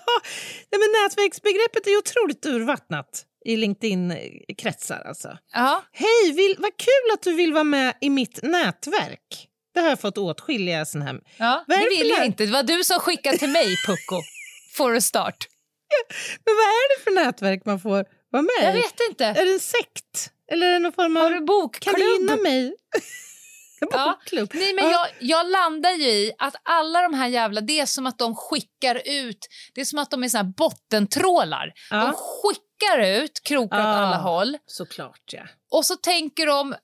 nej, 0.72 0.80
men 0.80 1.04
nätverksbegreppet 1.04 1.88
är 1.88 1.98
otroligt 1.98 2.46
urvattnat 2.46 3.24
i 3.46 3.56
LinkedIn-kretsar. 3.58 5.02
Alltså. 5.08 5.38
Ja. 5.54 5.84
Hej, 5.92 6.32
vill, 6.36 6.56
vad 6.60 6.78
kul 6.78 7.14
att 7.14 7.22
du 7.22 7.34
vill 7.34 7.54
vara 7.54 7.64
med 7.64 7.94
i 8.02 8.10
mitt 8.10 8.40
nätverk. 8.44 9.48
Det 9.74 9.80
har 9.80 9.90
jag 9.90 10.00
fått 10.00 10.18
åtskilliga 10.18 10.86
såna 10.86 11.06
här... 11.06 11.20
Ja, 11.38 11.64
det 11.68 11.74
för 11.76 11.90
vill 11.98 12.10
jag 12.10 12.26
inte. 12.26 12.46
Det 12.46 12.52
var 12.52 12.64
du 12.64 12.84
som 12.84 13.00
skickade 13.00 13.38
till 13.38 13.50
mig, 13.50 13.66
Pucko. 13.88 14.22
For 14.78 14.96
a 14.96 15.02
start. 15.02 15.38
Men 16.46 16.56
vad 16.56 16.66
är 16.66 16.98
det 16.98 17.04
för 17.04 17.12
nätverk 17.26 17.66
man 17.66 17.80
får 17.80 18.06
vara 18.36 18.42
med 18.60 18.68
Jag 18.70 18.74
vet 18.74 19.00
inte. 19.10 19.26
Är 19.26 19.46
det 19.46 19.54
en 19.54 19.60
sekt? 19.60 20.32
Eller 20.52 20.68
är 20.68 20.74
det 20.74 20.80
någon 20.80 20.92
form 20.94 21.18
av... 21.18 21.24
Har 21.24 21.32
du 21.32 21.42
bokklubb? 21.42 21.96
Kan 21.96 22.02
du 22.02 22.14
gynna 22.14 22.36
mig? 22.36 22.76
Ja. 23.92 24.20
Nej, 24.32 24.74
men 24.74 24.90
jag, 24.90 25.08
jag 25.20 25.50
landar 25.52 25.92
ju 25.92 26.08
i 26.10 26.32
att 26.38 26.56
alla 26.64 27.02
de 27.02 27.14
här 27.14 27.28
jävla... 27.28 27.62
Det 27.62 27.80
är 27.80 27.86
som 27.86 28.06
att 28.06 28.18
de 28.18 28.36
skickar 28.36 29.02
ut... 29.06 29.48
Det 29.74 29.82
är 29.82 29.86
som 29.86 30.00
att 30.00 30.12
de 30.12 30.24
är 30.24 30.28
såna 30.30 30.44
här 30.44 30.52
bottentrålar. 30.58 31.74
Ja. 31.92 31.98
De 31.98 32.14
skickar 32.14 33.00
ut 33.00 33.44
krokar 33.44 33.78
åt 33.78 33.84
Ja. 33.84 33.88
alla 33.88 34.18
håll. 34.18 34.58
Såklart, 34.66 35.22
ja. 35.32 35.42
Och 35.72 35.86
så 35.86 35.96
tänker 35.96 36.46
de 36.46 36.76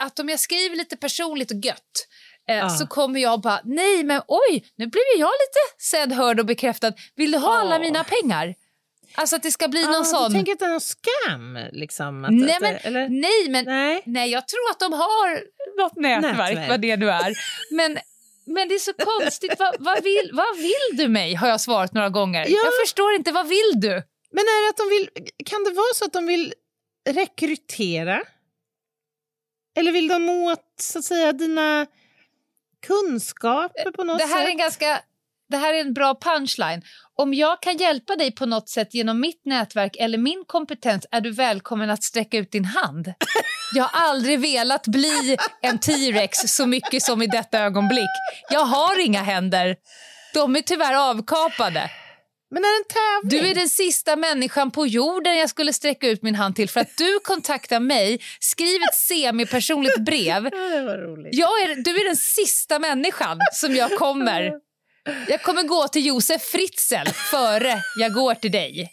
att 0.00 0.18
om 0.18 0.28
jag 0.28 0.40
skriver 0.40 0.76
lite 0.76 0.96
personligt 0.96 1.50
och 1.50 1.64
gött 1.64 2.06
eh, 2.50 2.68
så 2.76 2.86
kommer 2.86 3.20
jag 3.20 3.40
bara, 3.40 3.60
nej 3.64 4.04
men 4.04 4.22
oj, 4.28 4.64
nu 4.76 4.86
blev 4.86 5.04
jag 5.18 5.28
lite 5.30 5.82
sedd, 5.84 6.12
hörd 6.12 6.40
och 6.40 6.46
bekräftad. 6.46 6.92
Vill 7.16 7.30
du 7.30 7.38
ha 7.38 7.60
alla 7.60 7.78
mina 7.78 8.04
pengar? 8.04 8.54
Alltså 9.14 9.36
att 9.36 9.42
det 9.42 9.50
ska 9.50 9.68
bli 9.68 9.84
Ah, 9.84 9.90
någon 9.90 10.04
sån... 10.04 10.28
Du 10.32 10.34
tänker 10.38 10.52
att 10.52 10.58
det 10.58 10.64
är 10.64 10.68
någon 10.68 10.80
scam? 10.80 11.58
Liksom, 11.72 12.24
att, 12.24 12.30
Nej, 12.32 12.56
men, 12.60 12.76
eller? 12.76 13.08
nej, 13.08 13.48
men 13.48 13.64
Nej. 13.64 14.02
nej, 14.06 14.30
jag 14.30 14.48
tror 14.48 14.70
att 14.70 14.78
de 14.80 14.92
har 14.92 15.42
något 15.82 15.96
nätverk, 15.96 16.54
Nätverk. 16.54 16.68
vad 16.68 16.80
det 16.80 16.96
nu 16.96 17.10
är. 17.10 17.34
Men, 17.70 17.98
men 18.46 18.68
det 18.68 18.74
är 18.74 18.78
så 18.78 18.92
konstigt. 18.92 19.52
vad, 19.58 19.76
vad, 19.78 20.02
vill, 20.04 20.30
vad 20.32 20.56
vill 20.56 20.96
du 20.96 21.08
mig? 21.08 21.34
Har 21.34 21.48
jag 21.48 21.60
svarat 21.60 21.92
några 21.94 22.08
gånger. 22.08 22.40
Ja. 22.48 22.58
Jag 22.64 22.72
förstår 22.86 23.12
inte. 23.14 23.32
Vad 23.32 23.48
vill 23.48 23.72
du? 23.74 24.02
Men 24.32 24.44
är 24.44 24.64
det 24.66 24.70
att 24.70 24.76
de 24.76 24.88
vill, 24.88 25.08
kan 25.46 25.64
det 25.64 25.70
vara 25.70 25.94
så 25.94 26.04
att 26.04 26.12
de 26.12 26.26
vill 26.26 26.54
rekrytera? 27.08 28.22
Eller 29.76 29.92
vill 29.92 30.08
de 30.08 30.28
åt 30.30 30.64
så 30.80 30.98
att 30.98 31.04
säga, 31.04 31.32
dina 31.32 31.86
kunskaper 32.86 33.90
på 33.90 34.04
något 34.04 34.18
Det 34.18 34.24
här, 34.24 34.36
är 34.40 34.44
sätt? 34.44 34.50
en 34.50 34.56
ganska, 34.58 35.00
det 35.48 35.56
här 35.56 35.74
är 35.74 35.80
en 35.80 35.94
bra 35.94 36.14
punchline. 36.14 36.82
Om 37.20 37.34
jag 37.34 37.62
kan 37.62 37.76
hjälpa 37.76 38.16
dig 38.16 38.32
på 38.32 38.46
något 38.46 38.68
sätt 38.68 38.94
genom 38.94 39.20
mitt 39.20 39.42
nätverk 39.44 39.96
eller 39.98 40.18
min 40.18 40.44
kompetens 40.46 41.06
är 41.10 41.20
du 41.20 41.30
välkommen 41.30 41.90
att 41.90 42.02
sträcka 42.02 42.38
ut 42.38 42.52
din 42.52 42.64
hand. 42.64 43.12
Jag 43.74 43.84
har 43.84 44.08
aldrig 44.08 44.40
velat 44.40 44.86
bli 44.86 45.36
en 45.62 45.78
T-rex 45.78 46.38
så 46.38 46.66
mycket 46.66 47.02
som 47.02 47.22
i 47.22 47.26
detta 47.26 47.58
ögonblick. 47.58 48.10
Jag 48.50 48.64
har 48.64 49.04
inga 49.04 49.22
händer. 49.22 49.76
De 50.34 50.56
är 50.56 50.60
tyvärr 50.60 51.10
avkapade. 51.10 51.90
Men 52.50 52.64
är 52.64 52.68
det 52.68 52.84
en 52.84 53.22
tävling? 53.22 53.42
Du 53.42 53.50
är 53.50 53.54
den 53.54 53.68
sista 53.68 54.16
människan 54.16 54.70
på 54.70 54.86
jorden 54.86 55.38
jag 55.38 55.50
skulle 55.50 55.72
sträcka 55.72 56.08
ut 56.08 56.22
min 56.22 56.34
hand 56.34 56.56
till 56.56 56.68
för 56.68 56.80
att 56.80 56.96
du 56.96 57.18
kontaktar 57.24 57.80
mig, 57.80 58.20
skriv 58.40 58.82
ett 58.82 58.94
semipersonligt 58.94 59.98
brev. 59.98 60.44
Ja, 60.52 60.76
det 60.76 60.82
var 60.82 60.98
roligt. 60.98 61.34
Jag 61.34 61.60
är, 61.62 61.82
du 61.82 62.00
är 62.00 62.04
den 62.04 62.16
sista 62.16 62.78
människan 62.78 63.38
som 63.52 63.74
jag 63.74 63.98
kommer... 63.98 64.69
Jag 65.28 65.42
kommer 65.42 65.62
gå 65.62 65.88
till 65.88 66.06
Josef 66.06 66.42
Fritzl 66.42 67.08
före 67.30 67.82
jag 67.96 68.12
går 68.12 68.34
till 68.34 68.52
dig 68.52 68.92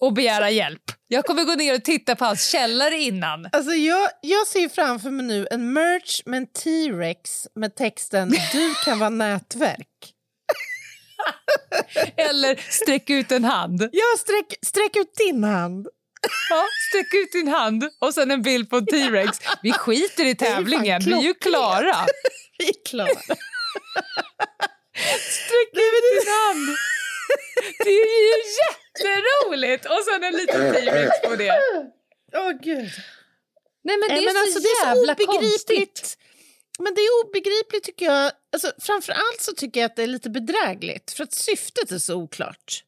och 0.00 0.12
begära 0.12 0.50
hjälp. 0.50 0.82
Jag 1.08 1.24
kommer 1.24 1.44
gå 1.44 1.54
ner 1.54 1.74
och 1.74 1.84
titta 1.84 2.16
på 2.16 2.24
hans 2.24 2.50
källare 2.50 2.98
innan. 2.98 3.48
Alltså 3.52 3.72
jag, 3.72 4.10
jag 4.22 4.46
ser 4.46 4.68
framför 4.68 5.10
mig 5.10 5.26
nu 5.26 5.46
en 5.50 5.72
merch 5.72 6.22
med 6.26 6.38
en 6.38 6.46
T-rex 6.46 7.46
med 7.54 7.76
texten 7.76 8.30
Du 8.52 8.74
kan 8.84 8.98
vara 8.98 9.10
nätverk. 9.10 10.14
Eller 12.16 12.60
sträck 12.70 13.10
ut 13.10 13.32
en 13.32 13.44
hand. 13.44 13.82
Ja, 13.92 14.04
sträck, 14.18 14.58
sträck 14.66 14.96
ut 14.96 15.14
din 15.14 15.44
hand. 15.44 15.88
Ja, 16.50 16.64
sträck 16.88 17.14
ut 17.14 17.32
din 17.32 17.48
hand 17.48 17.84
och 18.00 18.14
sen 18.14 18.30
en 18.30 18.42
bild 18.42 18.70
på 18.70 18.76
en 18.76 18.86
T-rex. 18.86 19.38
Vi 19.62 19.72
skiter 19.72 20.24
i 20.24 20.34
tävlingen, 20.34 21.02
vi 21.04 21.12
är 21.12 21.22
ju 21.22 21.34
klara. 21.34 21.96
Vi 22.58 22.68
är 22.68 22.84
klara. 22.88 23.36
Sträck 25.30 25.72
ut 25.72 26.04
din 26.12 26.32
hand. 26.32 26.76
Det 27.84 27.90
är 27.90 28.20
ju 28.28 28.42
jätteroligt! 28.60 29.84
Och 29.86 30.00
sen 30.04 30.24
en 30.24 30.32
liten 30.34 30.72
T-rex 30.74 31.10
på 31.28 31.36
det. 31.36 31.52
Åh 32.34 32.50
gud. 32.62 32.90
Nej 33.84 33.96
men 33.96 34.08
det 34.08 34.14
Nej, 34.14 34.18
är 34.18 34.26
men 34.26 34.34
så 34.34 34.40
alltså, 34.40 34.60
det 34.60 34.68
är 34.68 34.80
så 34.82 34.86
jävla 34.98 35.12
obegripligt. 35.12 35.40
konstigt. 35.68 36.18
Men 36.78 36.94
det 36.94 37.00
är 37.00 37.24
obegripligt 37.26 37.84
tycker 37.84 38.06
jag. 38.06 38.32
Alltså, 38.52 38.72
framför 38.80 39.12
allt 39.12 39.40
så 39.40 39.52
tycker 39.52 39.80
jag 39.80 39.88
att 39.90 39.96
det 39.96 40.02
är 40.02 40.06
lite 40.06 40.30
bedrägligt 40.30 41.10
för 41.12 41.24
att 41.24 41.32
syftet 41.34 41.90
är 41.92 41.98
så 41.98 42.14
oklart. 42.14 42.84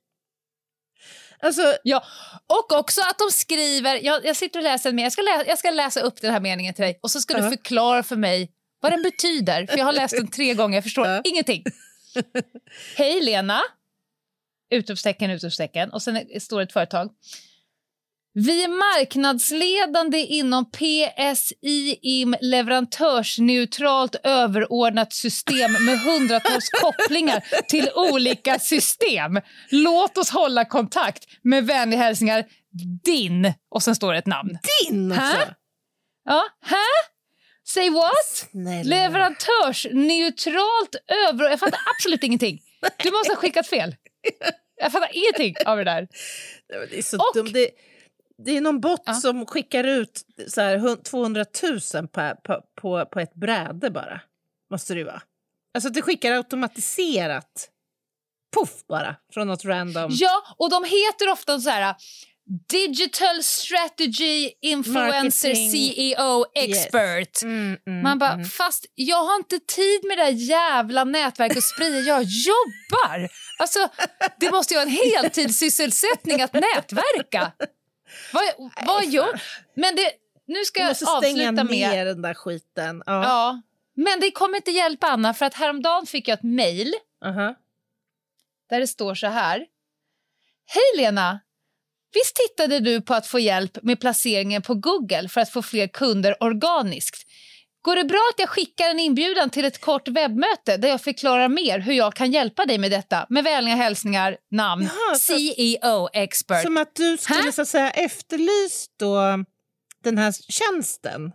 Alltså, 1.43 1.77
Ja, 1.83 2.05
och 2.47 2.73
också 2.79 3.01
att 3.01 3.19
de 3.19 3.31
skriver... 3.31 4.01
Jag, 4.05 4.25
jag 4.25 4.37
sitter 4.37 4.59
och 4.59 4.65
läser 4.65 4.89
en 4.91 4.97
mening. 4.97 5.05
Jag 5.05 5.13
ska, 5.13 5.23
lä, 5.23 5.45
jag 5.47 5.59
ska 5.59 5.71
läsa 5.71 6.01
upp 6.01 6.21
den 6.21 6.33
här 6.33 6.41
meningen 6.41 6.75
till 6.75 6.83
dig 6.83 6.99
och 7.03 7.11
så 7.11 7.21
ska 7.21 7.35
Ja. 7.35 7.41
du 7.45 7.49
förklara 7.51 8.03
för 8.03 8.17
mig 8.17 8.51
vad 8.81 8.93
den 8.93 9.03
betyder. 9.03 9.67
För 9.67 9.79
Jag 9.79 9.85
har 9.85 9.93
läst 9.93 10.17
den 10.17 10.31
tre 10.31 10.55
gånger, 10.55 10.77
jag 10.77 10.85
förstår 10.85 11.07
Ja. 11.07 11.21
ingenting. 11.25 11.65
Hej 12.97 13.21
Lena! 13.21 13.61
Utropstecken, 14.71 15.31
utropstecken. 15.31 15.91
Och 15.91 16.03
sen 16.03 16.41
står 16.41 16.59
det 16.59 16.65
ett 16.65 16.73
företag. 16.73 17.11
Vi 18.33 18.65
är 18.65 18.69
marknadsledande 18.69 20.19
inom 20.19 20.71
PSI-IM 20.71 22.35
leverantörsneutralt 22.41 24.15
överordnat 24.25 25.13
system 25.13 25.73
med 25.73 26.01
hundratals 26.01 26.69
kopplingar 26.83 27.45
till 27.69 27.91
olika 27.95 28.59
system. 28.59 29.41
Låt 29.71 30.19
oss 30.19 30.31
hålla 30.31 30.65
kontakt. 30.65 31.25
Med 31.43 31.67
vänliga 31.67 32.01
hälsningar, 32.01 32.45
din. 33.05 33.53
Och 33.71 33.83
sen 33.83 33.95
står 33.95 34.13
det 34.13 34.19
ett 34.19 34.27
namn. 34.27 34.59
Din 34.89 35.13
Hä? 35.13 35.33
också? 35.33 35.55
Ja, 36.25 36.43
hä? 36.65 37.11
Say 37.75 37.91
what? 37.91 38.27
Snälla. 38.51 38.89
Leverantörsneutralt 38.97 40.95
över... 41.29 41.51
Jag 41.51 41.61
fattar 41.61 41.81
absolut 41.97 42.23
ingenting. 42.25 42.63
Du 43.03 43.11
måste 43.11 43.33
ha 43.33 43.37
skickat 43.37 43.67
fel. 43.67 43.97
Jag 44.77 44.93
fattar 44.93 45.11
ingenting 45.13 45.55
av 45.67 45.77
det 45.77 45.85
där. 45.85 46.09
Det 46.91 46.99
är 46.99 47.03
så 47.03 47.17
Och- 47.17 47.31
dumt. 47.35 47.51
Det, 47.53 47.71
det 48.45 48.57
är 48.57 48.61
någon 48.61 48.81
bot 48.81 49.03
Ja. 49.07 49.15
som 49.15 49.47
skickar 49.47 49.85
ut 49.85 50.23
så 50.49 50.61
här, 50.61 50.77
hun- 50.79 51.03
200 51.03 51.45
000 51.63 51.81
på, 52.09 52.35
på, 52.45 52.63
på, 52.81 53.07
på 53.07 53.21
ett 53.21 53.35
bräde 53.35 53.91
bara. 53.91 54.21
Måste 54.71 54.95
det 54.95 55.05
vara. 55.05 55.23
Alltså 55.75 55.91
det 55.91 56.03
skickar 56.03 56.33
automatiserat. 56.33 57.69
Puff 58.57 58.87
bara, 58.89 59.17
från 59.35 59.47
något 59.49 59.65
random. 59.65 60.11
Ja, 60.15 60.43
och 60.59 60.71
de 60.71 60.85
heter 60.85 61.29
ofta 61.33 61.61
så 61.61 61.71
här... 61.71 61.95
Digital 62.69 63.43
Strategy 63.43 64.51
Influencer 64.61 65.49
Marketing. 65.49 65.71
CEO 65.71 66.45
Expert. 66.55 67.43
Mm, 67.43 67.79
mm, 67.87 68.03
Man 68.03 68.19
bara, 68.19 68.33
mm. 68.33 68.45
fast 68.45 68.87
jag 68.95 69.25
har 69.25 69.37
inte 69.37 69.59
tid 69.59 70.05
med 70.05 70.19
det 70.19 70.25
där 70.25 70.31
jävla 70.31 71.05
nätverket 71.05 71.57
och 71.57 71.63
sprida. 71.63 71.99
Jag 71.99 72.23
jobbar! 72.23 73.29
Alltså, 73.59 73.89
det 74.41 74.51
måste 74.51 74.75
ju 74.75 74.79
vara 74.79 74.89
en 74.89 74.97
heltidssysselsättning 75.15 76.43
att 76.43 76.53
nätverka. 76.53 77.53
Vad, 78.33 78.45
vad 78.87 79.07
gör... 79.07 79.43
Men 79.75 79.97
det, 79.97 80.13
nu 80.47 80.65
ska 80.65 80.81
Du 80.81 80.85
jag 80.85 80.91
måste 80.91 81.07
stänga 81.07 81.49
avsluta 81.49 81.65
med... 81.65 81.91
ner 81.91 82.05
den 82.05 82.23
där 82.23 82.35
skiten. 82.35 83.03
Ja. 83.07 83.23
Ja. 83.25 83.63
Men 83.97 84.21
det 84.21 84.31
kommer 84.31 84.57
inte 84.57 84.71
hjälpa, 84.71 85.07
Anna, 85.07 85.35
för 85.35 85.47
att 85.47 85.55
häromdagen 85.55 86.07
fick 86.07 86.29
jag 86.29 86.35
ett 86.39 86.43
mejl 86.43 86.95
Aha. 87.25 87.55
där 88.71 88.81
det 88.81 88.87
står 88.87 89.15
så 89.15 89.27
här. 89.27 89.67
Hej 90.67 90.97
Lena! 90.97 91.41
Visst 92.15 92.35
tittade 92.37 92.81
du 92.81 93.01
på 93.03 93.15
att 93.15 93.27
få 93.27 93.39
hjälp 93.39 93.79
med 93.83 94.01
placeringen 94.01 94.63
på 94.63 94.75
Google 94.75 95.29
för 95.29 95.41
att 95.41 95.51
få 95.53 95.63
fler 95.63 95.87
kunder 95.87 96.43
organiskt? 96.43 97.27
Går 97.83 97.97
det 97.97 98.05
bra 98.05 98.31
att 98.35 98.41
jag 98.41 98.49
skickar 98.49 98.91
en 98.91 98.99
inbjudan 98.99 99.51
till 99.51 99.65
ett 99.65 99.81
kort 99.81 100.09
webbmöte 100.09 100.77
där 100.77 100.89
jag 100.89 101.01
förklarar 101.01 101.49
mer 101.49 101.79
hur 101.79 101.93
jag 101.93 102.15
kan 102.15 102.33
hjälpa 102.33 102.67
dig 102.67 102.79
med 102.79 102.91
detta? 102.91 103.27
Med 103.29 103.45
vänliga 103.45 103.75
hälsningar, 103.75 104.37
namn, 104.51 104.83
Jaha, 104.83 105.15
så- 105.19 105.39
CEO 105.39 106.09
expert. 106.13 106.63
Som 106.65 106.77
att 106.77 106.95
du 106.95 107.17
skulle 107.17 107.43
Hä? 107.43 107.53
så 107.53 107.63
att 107.63 107.69
säga, 107.69 107.91
efterlyst 107.91 108.91
då 108.99 109.19
den 110.05 110.19
här 110.19 110.33
tjänsten. 110.53 111.33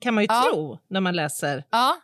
Kan 0.00 0.14
man 0.14 0.24
ju 0.24 0.28
Ja. 0.30 0.42
tro 0.52 0.78
när 0.90 1.00
man 1.00 1.16
läser. 1.16 1.64
Ja, 1.70 1.96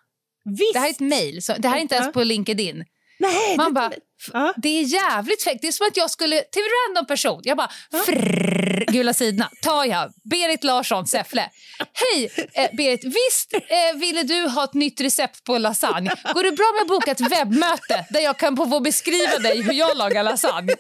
Visst. 0.45 0.73
det 0.75 0.79
här 0.79 0.87
är 0.87 0.91
ett 0.91 1.01
mejl, 1.01 1.41
det 1.59 1.69
här 1.69 1.77
är 1.77 1.81
inte 1.81 1.95
ens 1.95 2.13
på 2.13 2.23
LinkedIn. 2.25 2.85
Nej, 3.19 3.57
Man 3.57 3.67
det- 3.67 3.81
bara, 3.81 3.93
Ja. 4.33 4.55
Det 4.57 4.69
är 4.69 4.83
jävligt 4.83 5.43
fräckt. 5.43 5.63
Det 5.63 5.69
är 5.69 5.73
som 5.73 5.87
att 5.87 5.97
jag 5.97 6.11
skulle 6.11 6.41
till 6.41 6.63
en 6.63 6.69
random 6.89 7.07
person. 7.07 7.41
Jag 7.45 7.57
bara, 7.57 7.71
frrrr, 8.07 8.85
gula 8.93 9.15
sidorna, 9.15 9.51
tar 9.63 9.85
jag. 9.85 10.13
Berit 10.31 10.65
Larsson, 10.65 11.07
Säffle. 11.07 11.51
Hej 11.93 12.49
eh, 12.55 12.71
Berit, 12.77 13.05
visst 13.05 13.55
eh, 13.55 13.99
ville 14.01 14.23
du 14.23 14.49
ha 14.49 14.65
ett 14.65 14.75
nytt 14.75 15.01
recept 15.01 15.45
på 15.45 15.59
lasagne? 15.59 16.11
Går 16.35 16.43
det 16.43 16.53
bra 16.53 16.73
med 16.75 16.83
att 16.83 16.89
boka 16.89 17.11
ett 17.11 17.33
webbmöte 17.33 18.07
där 18.11 18.21
jag 18.21 18.39
kan 18.39 18.57
få 18.57 18.81
beskriva 18.81 19.39
dig 19.39 19.63
hur 19.63 19.73
jag 19.73 19.97
lagar 19.97 20.23
lasagne? 20.23 20.73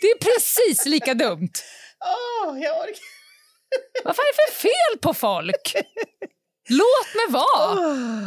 Det 0.00 0.06
är 0.06 0.18
precis 0.18 0.86
lika 0.86 1.14
dumt. 1.14 1.50
Åh, 2.46 2.58
jag 2.60 2.80
orkar. 2.80 3.14
Vad 4.04 4.16
fan 4.16 4.24
är 4.24 4.46
det 4.46 4.52
för 4.52 4.60
fel 4.60 4.98
på 5.02 5.14
folk? 5.14 5.74
Låt 6.68 7.14
mig 7.14 7.26
vara! 7.28 7.74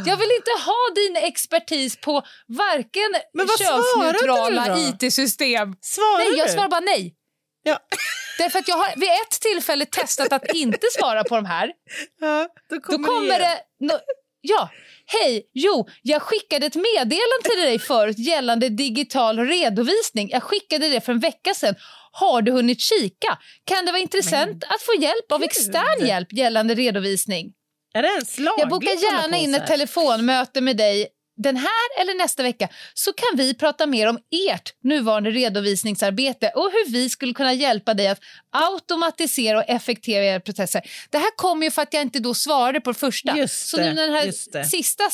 Jag 0.06 0.16
vill 0.16 0.30
inte 0.36 0.50
ha 0.66 0.94
din 0.94 1.16
expertis 1.16 1.96
på 2.00 2.22
varken 2.46 3.14
Men 3.32 3.48
könsneutrala? 3.48 4.78
IT-system 4.78 5.74
Svarar 5.80 6.18
Nej, 6.18 6.38
jag 6.38 6.50
svarar 6.50 6.68
bara 6.68 6.80
nej. 6.80 7.14
Ja. 7.62 7.78
Därför 8.38 8.58
att 8.58 8.68
jag 8.68 8.76
har 8.76 8.96
vid 8.96 9.08
ett 9.08 9.40
tillfälle 9.40 9.86
testat 9.86 10.32
att 10.32 10.54
inte 10.54 10.86
svara 10.98 11.24
på 11.24 11.36
de 11.36 11.44
här. 11.44 11.72
Ja, 12.20 12.48
då 12.70 12.76
Då 12.76 12.80
kommer, 12.80 13.08
kommer 13.08 13.38
det... 13.38 13.58
No, 13.80 13.92
ja, 14.40 14.70
hej, 15.06 15.50
jo, 15.54 15.88
jag 16.02 16.22
skickade 16.22 16.66
ett 16.66 16.74
meddelande 16.74 17.42
till 17.42 17.60
dig 17.60 17.78
förut 17.78 18.18
gällande 18.18 18.68
digital 18.68 19.38
redovisning. 19.38 20.30
Jag 20.30 20.42
skickade 20.42 20.88
det 20.88 21.00
för 21.00 21.12
en 21.12 21.20
vecka 21.20 21.54
sedan. 21.54 21.74
Har 22.12 22.42
du 22.42 22.52
hunnit 22.52 22.80
kika? 22.80 23.38
Kan 23.64 23.84
det 23.84 23.92
vara 23.92 24.02
intressant 24.02 24.64
att 24.64 24.82
få 24.82 24.94
hjälp 25.00 25.32
av 25.32 25.42
extern 25.42 26.06
hjälp 26.06 26.32
gällande 26.32 26.74
redovisning? 26.74 27.52
Är 27.94 28.02
det 28.02 28.08
ens 28.08 28.38
lagligt 28.38 28.54
Jag 28.58 28.68
bokar 28.68 29.12
gärna 29.12 29.36
in 29.36 29.54
så 29.54 29.60
ett 29.60 29.66
telefonmöte 29.66 30.60
med 30.60 30.76
dig 30.76 31.08
den 31.42 31.56
här 31.56 32.00
eller 32.00 32.14
nästa 32.14 32.42
vecka 32.42 32.68
så 32.94 33.12
kan 33.12 33.36
vi 33.36 33.54
prata 33.54 33.86
mer 33.86 34.08
om 34.08 34.18
ert 34.50 34.74
nuvarande 34.84 35.30
redovisningsarbete 35.30 36.52
och 36.54 36.70
hur 36.72 36.92
vi 36.92 37.10
skulle 37.10 37.34
kunna 37.34 37.52
hjälpa 37.52 37.94
dig 37.94 38.08
att 38.08 38.20
automatisera 38.50 39.58
och 39.58 39.64
effektivisera 39.68 40.24
era 40.24 40.40
processer. 40.40 40.82
Det 41.10 41.18
här 41.18 41.36
kommer 41.36 41.66
ju 41.66 41.70
för 41.70 41.82
att 41.82 41.94
jag 41.94 42.02
inte 42.02 42.18
då 42.18 42.34
svarade 42.34 42.80
på 42.80 42.92
det 42.92 42.98
första. 42.98 43.36
Just 43.36 43.68
så 43.68 43.76
det, 43.76 43.84
nu 43.84 43.92
när 43.92 44.06
den 44.06 44.14
här 44.14 44.64
sista 44.64 45.04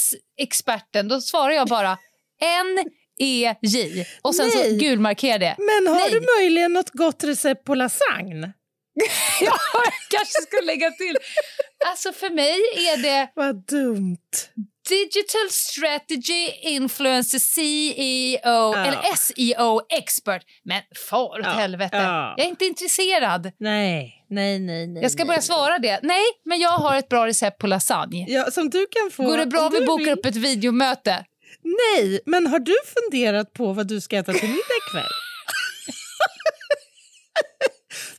experten, 0.40 1.08
då 1.08 1.20
svarar 1.20 1.50
jag 1.50 1.68
bara 1.68 1.98
N-E-J 2.42 4.06
och 4.22 4.34
sen 4.34 4.50
så 4.50 4.58
Nej. 4.58 4.76
gulmarkerar 4.76 5.38
det. 5.38 5.56
Men 5.58 5.94
har 5.94 6.00
Nej. 6.00 6.10
du 6.10 6.26
möjligen 6.40 6.72
något 6.72 6.90
gott 6.90 7.24
recept 7.24 7.64
på 7.64 7.74
lasagne? 7.74 8.52
Ja, 9.40 9.58
jag 9.84 9.92
kanske 10.10 10.42
skulle 10.42 10.62
lägga 10.66 10.90
till. 10.90 11.16
Alltså 11.86 12.12
för 12.12 12.30
mig 12.30 12.60
är 12.88 12.96
det 12.96 13.30
Vad 13.34 13.66
dumt. 13.66 14.18
Digital 14.88 15.50
Strategy 15.50 16.50
Influencer 16.62 17.38
CEO 17.38 18.74
eller 18.74 19.16
SEO 19.16 19.80
Expert. 19.90 20.42
Men 20.64 20.82
far 21.10 21.40
åt 21.40 21.44
Ja, 21.44 21.50
helvete. 21.50 21.96
ja. 21.96 22.34
Jag 22.36 22.44
är 22.46 22.50
inte 22.50 22.64
intresserad. 22.64 23.52
Nej, 23.58 24.24
nej, 24.30 24.58
nej. 24.58 24.86
nej 24.86 25.02
Jag 25.02 25.12
ska 25.12 25.18
nej, 25.18 25.26
börja 25.26 25.36
nej. 25.38 25.46
svara 25.46 25.78
det. 25.78 26.00
Nej, 26.02 26.24
men 26.44 26.58
jag 26.60 26.70
har 26.70 26.96
ett 26.96 27.08
bra 27.08 27.26
recept 27.26 27.58
på 27.58 27.66
lasagne. 27.66 28.24
Ja, 28.28 28.50
som 28.50 28.70
du 28.70 28.86
kan 28.86 29.10
få. 29.10 29.22
Går 29.22 29.36
det 29.36 29.46
bra 29.46 29.66
om 29.66 29.72
vi 29.72 29.86
bokar 29.86 30.04
vill. 30.04 30.12
upp 30.18 30.26
ett 30.26 30.36
videomöte? 30.36 31.24
Nej, 31.62 32.20
men 32.26 32.46
har 32.46 32.58
du 32.58 32.74
funderat 32.94 33.52
på 33.52 33.72
vad 33.72 33.86
du 33.88 34.00
ska 34.00 34.16
äta 34.16 34.32
till 34.32 34.48
middag 34.48 34.74
ikväll? 34.88 35.10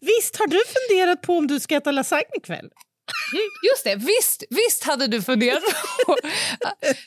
Visst 0.02 0.35
har 0.46 0.50
du 0.50 0.64
funderat 0.66 1.22
på 1.22 1.38
om 1.38 1.48
du 1.48 1.60
ska 1.60 1.76
äta 1.76 1.92
lasagne 1.92 2.36
ikväll? 2.38 2.70
Just 3.72 3.84
det, 3.84 3.96
visst, 3.96 4.44
visst 4.50 4.84
hade 4.84 5.08
du 5.08 5.22
funderat 5.22 5.64
på... 6.06 6.18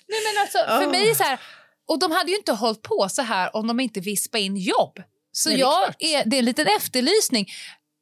Nej, 0.09 0.21
men 0.25 0.43
alltså, 0.43 0.59
för 0.59 0.87
Oh. 0.87 0.91
mig 0.91 1.15
så 1.15 1.23
här... 1.23 1.41
Och 1.89 1.99
de 1.99 2.13
hade 2.13 2.31
ju 2.31 2.37
inte 2.37 2.53
hållit 2.53 2.83
på 2.83 3.09
så 3.11 3.23
här 3.23 3.57
om 3.57 3.67
de 3.67 3.81
inte 3.81 4.01
vispade 4.01 4.45
in 4.45 4.57
jobb. 4.57 5.03
Så 5.33 5.49
Nej, 5.49 5.59
det 5.59 5.63
är 5.63 5.67
jag 5.67 5.95
är, 5.99 6.25
det 6.31 6.37
är 6.37 6.39
en 6.39 6.45
liten 6.45 6.67
efterlysning. 6.67 7.47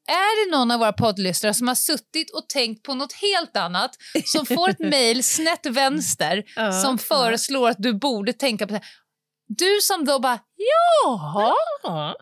Är 0.09 0.45
det 0.45 0.57
någon 0.57 0.71
av 0.71 0.79
våra 0.79 0.93
poddlyssnare 0.93 1.55
som 1.55 1.69
har 1.69 1.75
suttit 1.75 2.31
och 2.35 2.49
tänkt 2.49 2.83
på 2.83 2.95
något 2.95 3.13
helt 3.13 3.57
annat 3.57 3.91
som 4.25 4.47
får 4.47 4.71
ett 4.71 4.79
mejl 4.91 5.25
snett 5.25 5.67
vänster 5.67 6.45
Ja, 6.57 6.73
som 6.73 6.93
ja. 6.93 6.99
föreslår 6.99 7.71
att 7.71 7.77
du 7.79 7.95
borde 7.95 8.33
tänka 8.33 8.67
på 8.67 8.73
det 8.73 8.79
här. 8.79 8.87
Du 9.49 9.79
som 9.83 10.05
då 10.05 10.19
bara, 10.19 10.39
jaha, 10.57 11.55
Ja, 11.83 12.15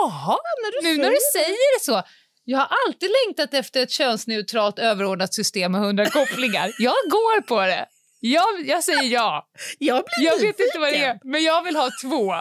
jaha, 0.00 0.38
du 0.82 0.88
nu 0.88 0.96
när 0.96 1.10
du 1.10 1.16
säger 1.32 1.78
det 1.78 1.84
så. 1.84 2.02
Jag 2.44 2.58
har 2.58 2.68
alltid 2.86 3.10
längtat 3.26 3.54
efter 3.54 3.82
ett 3.82 3.90
könsneutralt 3.90 4.78
överordnat 4.78 5.34
system 5.34 5.72
med 5.72 5.80
hundra 5.80 6.06
kopplingar. 6.10 6.72
Jag 6.78 6.94
går 7.10 7.40
på 7.40 7.60
det. 7.60 7.86
Jag, 8.20 8.46
jag 8.66 8.84
säger 8.84 9.02
ja. 9.02 9.48
Jag 9.78 10.04
blir 10.04 10.26
Jag 10.26 10.38
vet 10.38 10.60
inte 10.60 10.78
vad 10.78 10.92
det 10.92 11.04
är, 11.04 11.18
men 11.24 11.42
jag 11.42 11.62
vill 11.64 11.76
ha 11.76 11.90
två. 12.02 12.34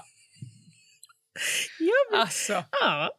Jag 1.79 2.09
blir... 2.09 2.19
Alltså, 2.19 2.63
Ja. 2.71 3.11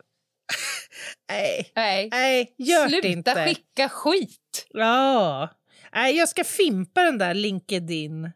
Nej, 1.31 1.73
nej. 1.75 2.09
nej, 2.11 2.55
gör 2.59 2.85
det 2.85 2.91
Sluta 2.91 3.09
inte. 3.09 3.45
skicka 3.47 3.89
skit. 3.89 4.67
Ja. 4.71 5.49
Nej, 5.95 6.17
jag 6.17 6.29
ska 6.29 6.45
fimpa 6.45 7.03
den 7.03 7.19
där 7.19 7.35
LinkedIn. 7.35 8.31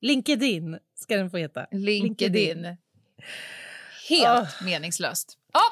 LinkedIn 0.00 0.78
ska 1.00 1.16
den 1.16 1.30
få 1.30 1.36
heta. 1.36 1.66
LinkedIn. 1.72 2.76
Helt 4.08 4.28
Ah. 4.28 4.64
meningslöst. 4.64 5.36
Ja, 5.52 5.62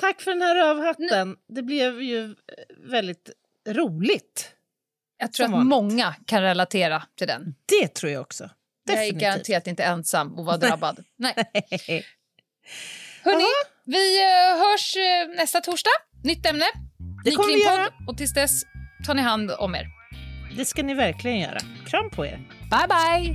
Tack 0.00 0.20
för 0.20 0.30
den 0.30 0.42
här 0.42 0.54
rövhatten. 0.54 1.36
Det 1.48 1.62
blev 1.62 2.02
ju 2.02 2.24
eh, 2.24 2.30
väldigt 2.90 3.30
roligt. 3.68 4.50
jag 5.18 5.32
tror 5.32 5.46
att 5.58 5.66
många 5.66 6.14
kan 6.26 6.42
relatera 6.42 7.02
till 7.18 7.26
den. 7.26 7.54
Det 7.80 7.88
tror 7.94 8.12
jag 8.12 8.22
också. 8.22 8.50
Jag 8.84 8.94
är 8.94 9.00
Definitivt. 9.00 9.20
garanterat 9.22 9.66
inte 9.66 9.82
ensam 9.84 10.38
och 10.38 10.44
vara 10.44 10.56
drabbad. 10.56 11.04
Nej. 11.16 11.34
Nej. 11.88 12.04
Hörni, 13.24 13.44
vi 13.84 14.22
eh, 14.22 14.58
hörs 14.58 14.96
eh, 14.96 15.36
nästa 15.36 15.60
torsdag. 15.60 15.90
Nytt 16.24 16.46
ämne. 16.46 16.64
Det 17.24 17.30
Ny 17.30 17.36
kommer 17.36 17.52
vi 17.54 17.64
göra. 17.64 17.88
Och 18.08 18.16
tills 18.18 18.34
dess, 18.34 18.62
ta 19.06 19.14
ni 19.14 19.22
hand 19.22 19.50
om 19.50 19.74
er. 19.74 19.86
Det 20.56 20.64
ska 20.64 20.82
ni 20.82 20.94
verkligen 20.94 21.40
göra. 21.40 21.58
Kram 21.86 22.10
på 22.10 22.26
er. 22.26 22.36
Bye, 22.70 22.88
bye! 22.88 23.34